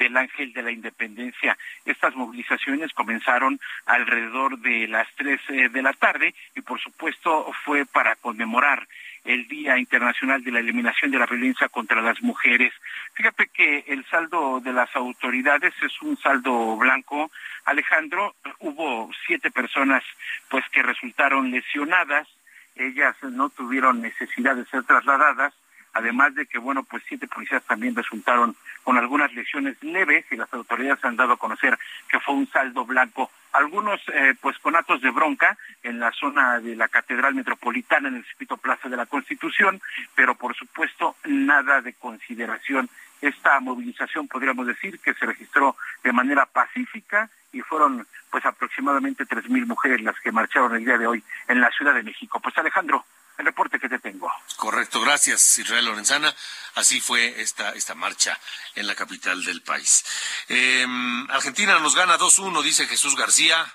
del 0.00 0.16
Ángel 0.16 0.52
de 0.54 0.62
la 0.62 0.72
Independencia. 0.72 1.56
Estas 1.84 2.16
movilizaciones 2.16 2.92
comenzaron 2.94 3.60
alrededor 3.84 4.58
de 4.58 4.88
las 4.88 5.06
tres 5.14 5.40
eh, 5.50 5.68
de 5.68 5.82
la 5.82 5.92
tarde 5.92 6.34
y 6.56 6.62
por 6.62 6.80
supuesto 6.80 7.52
fue 7.64 7.84
para 7.84 8.16
conmemorar 8.16 8.88
el 9.24 9.46
Día 9.46 9.76
Internacional 9.76 10.42
de 10.42 10.52
la 10.52 10.60
Eliminación 10.60 11.10
de 11.10 11.18
la 11.18 11.26
Violencia 11.26 11.68
contra 11.68 12.00
las 12.00 12.22
Mujeres. 12.22 12.72
Fíjate 13.12 13.48
que 13.48 13.84
el 13.88 14.06
saldo 14.06 14.60
de 14.60 14.72
las 14.72 14.88
autoridades 14.96 15.74
es 15.82 16.00
un 16.00 16.16
saldo 16.16 16.76
blanco. 16.78 17.30
Alejandro, 17.66 18.34
hubo 18.60 19.10
siete 19.26 19.50
personas 19.50 20.02
pues 20.48 20.64
que 20.72 20.82
resultaron 20.82 21.50
lesionadas. 21.50 22.26
Ellas 22.74 23.14
no 23.22 23.50
tuvieron 23.50 24.00
necesidad 24.00 24.56
de 24.56 24.64
ser 24.64 24.84
trasladadas 24.84 25.52
además 25.92 26.34
de 26.34 26.46
que, 26.46 26.58
bueno, 26.58 26.82
pues 26.82 27.02
siete 27.06 27.26
policías 27.26 27.62
también 27.64 27.94
resultaron 27.94 28.56
con 28.84 28.96
algunas 28.96 29.32
lesiones 29.34 29.82
leves 29.82 30.24
y 30.30 30.36
las 30.36 30.52
autoridades 30.52 31.04
han 31.04 31.16
dado 31.16 31.34
a 31.34 31.38
conocer 31.38 31.78
que 32.08 32.20
fue 32.20 32.34
un 32.34 32.48
saldo 32.48 32.84
blanco. 32.84 33.30
Algunos, 33.52 34.00
eh, 34.12 34.34
pues 34.40 34.58
con 34.58 34.76
actos 34.76 35.02
de 35.02 35.10
bronca 35.10 35.56
en 35.82 35.98
la 35.98 36.12
zona 36.12 36.60
de 36.60 36.76
la 36.76 36.88
Catedral 36.88 37.34
Metropolitana, 37.34 38.08
en 38.08 38.16
el 38.16 38.24
circuito 38.24 38.56
Plaza 38.56 38.88
de 38.88 38.96
la 38.96 39.06
Constitución, 39.06 39.80
pero 40.14 40.34
por 40.34 40.54
supuesto 40.54 41.16
nada 41.24 41.80
de 41.80 41.94
consideración. 41.94 42.88
Esta 43.20 43.60
movilización, 43.60 44.28
podríamos 44.28 44.66
decir, 44.66 44.98
que 45.00 45.14
se 45.14 45.26
registró 45.26 45.76
de 46.02 46.12
manera 46.12 46.46
pacífica 46.46 47.28
y 47.52 47.60
fueron 47.60 48.06
pues 48.30 48.46
aproximadamente 48.46 49.26
tres 49.26 49.48
mil 49.50 49.66
mujeres 49.66 50.00
las 50.00 50.18
que 50.20 50.32
marcharon 50.32 50.74
el 50.76 50.84
día 50.84 50.96
de 50.96 51.06
hoy 51.06 51.22
en 51.48 51.60
la 51.60 51.70
Ciudad 51.70 51.94
de 51.94 52.02
México. 52.02 52.40
Pues 52.40 52.56
Alejandro, 52.56 53.04
el 53.40 53.46
reporte 53.46 53.80
que 53.80 53.88
te 53.88 53.98
tengo. 53.98 54.30
Correcto, 54.56 55.00
gracias 55.00 55.58
Israel 55.58 55.86
Lorenzana. 55.86 56.34
Así 56.74 57.00
fue 57.00 57.40
esta, 57.40 57.70
esta 57.70 57.94
marcha 57.94 58.38
en 58.74 58.86
la 58.86 58.94
capital 58.94 59.42
del 59.44 59.62
país. 59.62 60.04
Em, 60.48 61.28
Argentina 61.30 61.78
nos 61.78 61.94
gana 61.94 62.18
2-1, 62.18 62.62
dice 62.62 62.86
Jesús 62.86 63.16
García. 63.16 63.74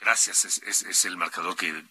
Gracias, 0.00 0.44
es, 0.44 1.04
el 1.04 1.16
marcador 1.16 1.56
que, 1.56 1.84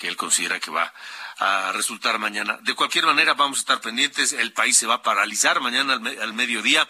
él 0.00 0.16
considera 0.16 0.60
que 0.60 0.70
va 0.70 0.92
a 1.38 1.72
resultar 1.72 2.18
mañana. 2.18 2.58
De 2.62 2.74
cualquier 2.74 3.06
manera, 3.06 3.34
vamos 3.34 3.58
a 3.58 3.60
estar 3.60 3.80
pendientes. 3.80 4.32
El 4.32 4.52
país 4.52 4.76
se 4.76 4.86
va 4.86 4.94
a 4.94 5.02
paralizar 5.02 5.60
mañana 5.60 5.94
al, 5.94 6.32
mediodía. 6.34 6.88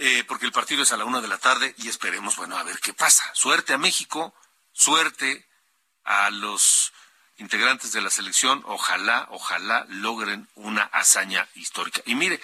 Eh, 0.00 0.24
porque 0.28 0.46
el 0.46 0.52
partido 0.52 0.84
es 0.84 0.92
a 0.92 0.96
la 0.96 1.04
una 1.04 1.20
de 1.20 1.26
la 1.26 1.38
tarde 1.38 1.74
y 1.78 1.88
esperemos, 1.88 2.36
bueno, 2.36 2.56
a 2.56 2.62
ver 2.62 2.78
qué 2.78 2.94
pasa. 2.94 3.24
Suerte 3.34 3.72
a 3.74 3.78
México, 3.78 4.32
suerte 4.72 5.48
a 6.04 6.30
los 6.30 6.92
integrantes 7.38 7.92
de 7.92 8.00
la 8.00 8.10
selección, 8.10 8.62
ojalá, 8.66 9.26
ojalá 9.30 9.86
logren 9.88 10.48
una 10.54 10.82
hazaña 10.82 11.48
histórica. 11.54 12.02
Y 12.04 12.14
mire, 12.14 12.40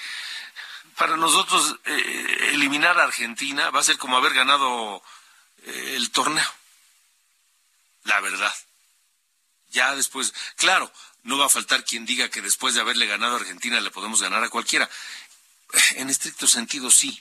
para 0.97 1.17
nosotros 1.17 1.77
eh, 1.85 2.51
eliminar 2.53 2.99
a 2.99 3.05
Argentina 3.05 3.71
va 3.71 3.81
a 3.81 3.85
ser 3.85 3.99
como 3.99 4.17
haber 4.17 4.35
ganado 4.35 5.03
eh, 5.65 5.95
el 5.97 6.11
torneo. 6.11 6.49
La 8.05 8.21
verdad. 8.21 8.55
Ya 9.71 9.95
después, 9.97 10.33
claro, 10.57 10.93
no 11.25 11.39
va 11.39 11.47
a 11.47 11.51
faltar 11.51 11.85
quien 11.85 12.07
diga 12.07 12.29
que 12.29 12.43
después 12.43 12.75
de 12.75 12.81
haberle 12.81 13.07
ganado 13.07 13.35
a 13.35 13.41
Argentina 13.41 13.81
le 13.81 13.91
podemos 13.91 14.23
ganar 14.23 14.45
a 14.45 14.51
cualquiera. 14.51 14.89
En 15.97 16.11
estricto 16.11 16.47
sentido 16.47 16.91
sí, 16.91 17.21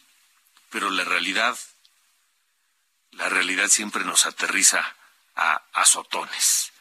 pero 0.69 0.91
la 0.91 1.03
realidad, 1.03 1.57
la 3.11 3.29
realidad 3.29 3.69
siempre 3.69 4.03
nos 4.03 4.27
aterriza 4.27 4.95
a 5.35 5.63
azotones. 5.73 6.72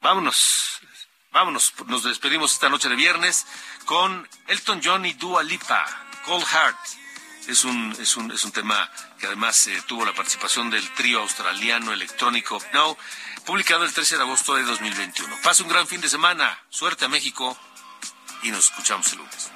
Vámonos, 0.00 0.80
vámonos, 1.32 1.74
nos 1.86 2.04
despedimos 2.04 2.52
esta 2.52 2.68
noche 2.68 2.88
de 2.88 2.94
viernes 2.94 3.46
con 3.84 4.28
Elton 4.46 4.80
John 4.82 5.04
y 5.04 5.14
Dua 5.14 5.42
Lipa, 5.42 5.84
Cold 6.24 6.44
Heart. 6.46 6.78
Es 7.48 7.64
un, 7.64 7.96
es 7.98 8.16
un, 8.16 8.30
es 8.30 8.44
un 8.44 8.52
tema 8.52 8.88
que 9.18 9.26
además 9.26 9.66
eh, 9.66 9.82
tuvo 9.88 10.04
la 10.04 10.14
participación 10.14 10.70
del 10.70 10.88
trío 10.94 11.20
australiano 11.20 11.92
electrónico 11.92 12.62
Now, 12.72 12.96
publicado 13.44 13.84
el 13.84 13.92
13 13.92 14.18
de 14.18 14.22
agosto 14.22 14.54
de 14.54 14.62
2021. 14.62 15.34
Pase 15.42 15.64
un 15.64 15.68
gran 15.68 15.88
fin 15.88 16.00
de 16.00 16.08
semana, 16.08 16.56
suerte 16.68 17.06
a 17.06 17.08
México 17.08 17.58
y 18.44 18.52
nos 18.52 18.70
escuchamos 18.70 19.12
el 19.12 19.18
lunes. 19.18 19.50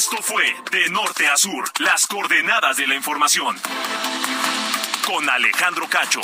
Esto 0.00 0.16
fue 0.22 0.44
De 0.72 0.88
Norte 0.88 1.26
a 1.26 1.36
Sur, 1.36 1.62
las 1.78 2.06
coordenadas 2.06 2.78
de 2.78 2.86
la 2.86 2.94
información. 2.94 3.54
Con 5.06 5.28
Alejandro 5.28 5.86
Cacho. 5.90 6.22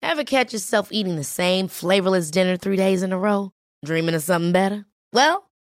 Ever 0.00 0.24
catch 0.24 0.54
yourself 0.54 0.90
eating 0.90 1.16
the 1.16 1.22
same 1.22 1.68
flavorless 1.68 2.30
dinner 2.30 2.56
three 2.56 2.76
days 2.78 3.02
in 3.02 3.12
a 3.12 3.18
row? 3.18 3.52
Dreaming 3.84 4.14
of 4.14 4.22
something 4.22 4.52
better? 4.52 4.86
Well, 5.12 5.50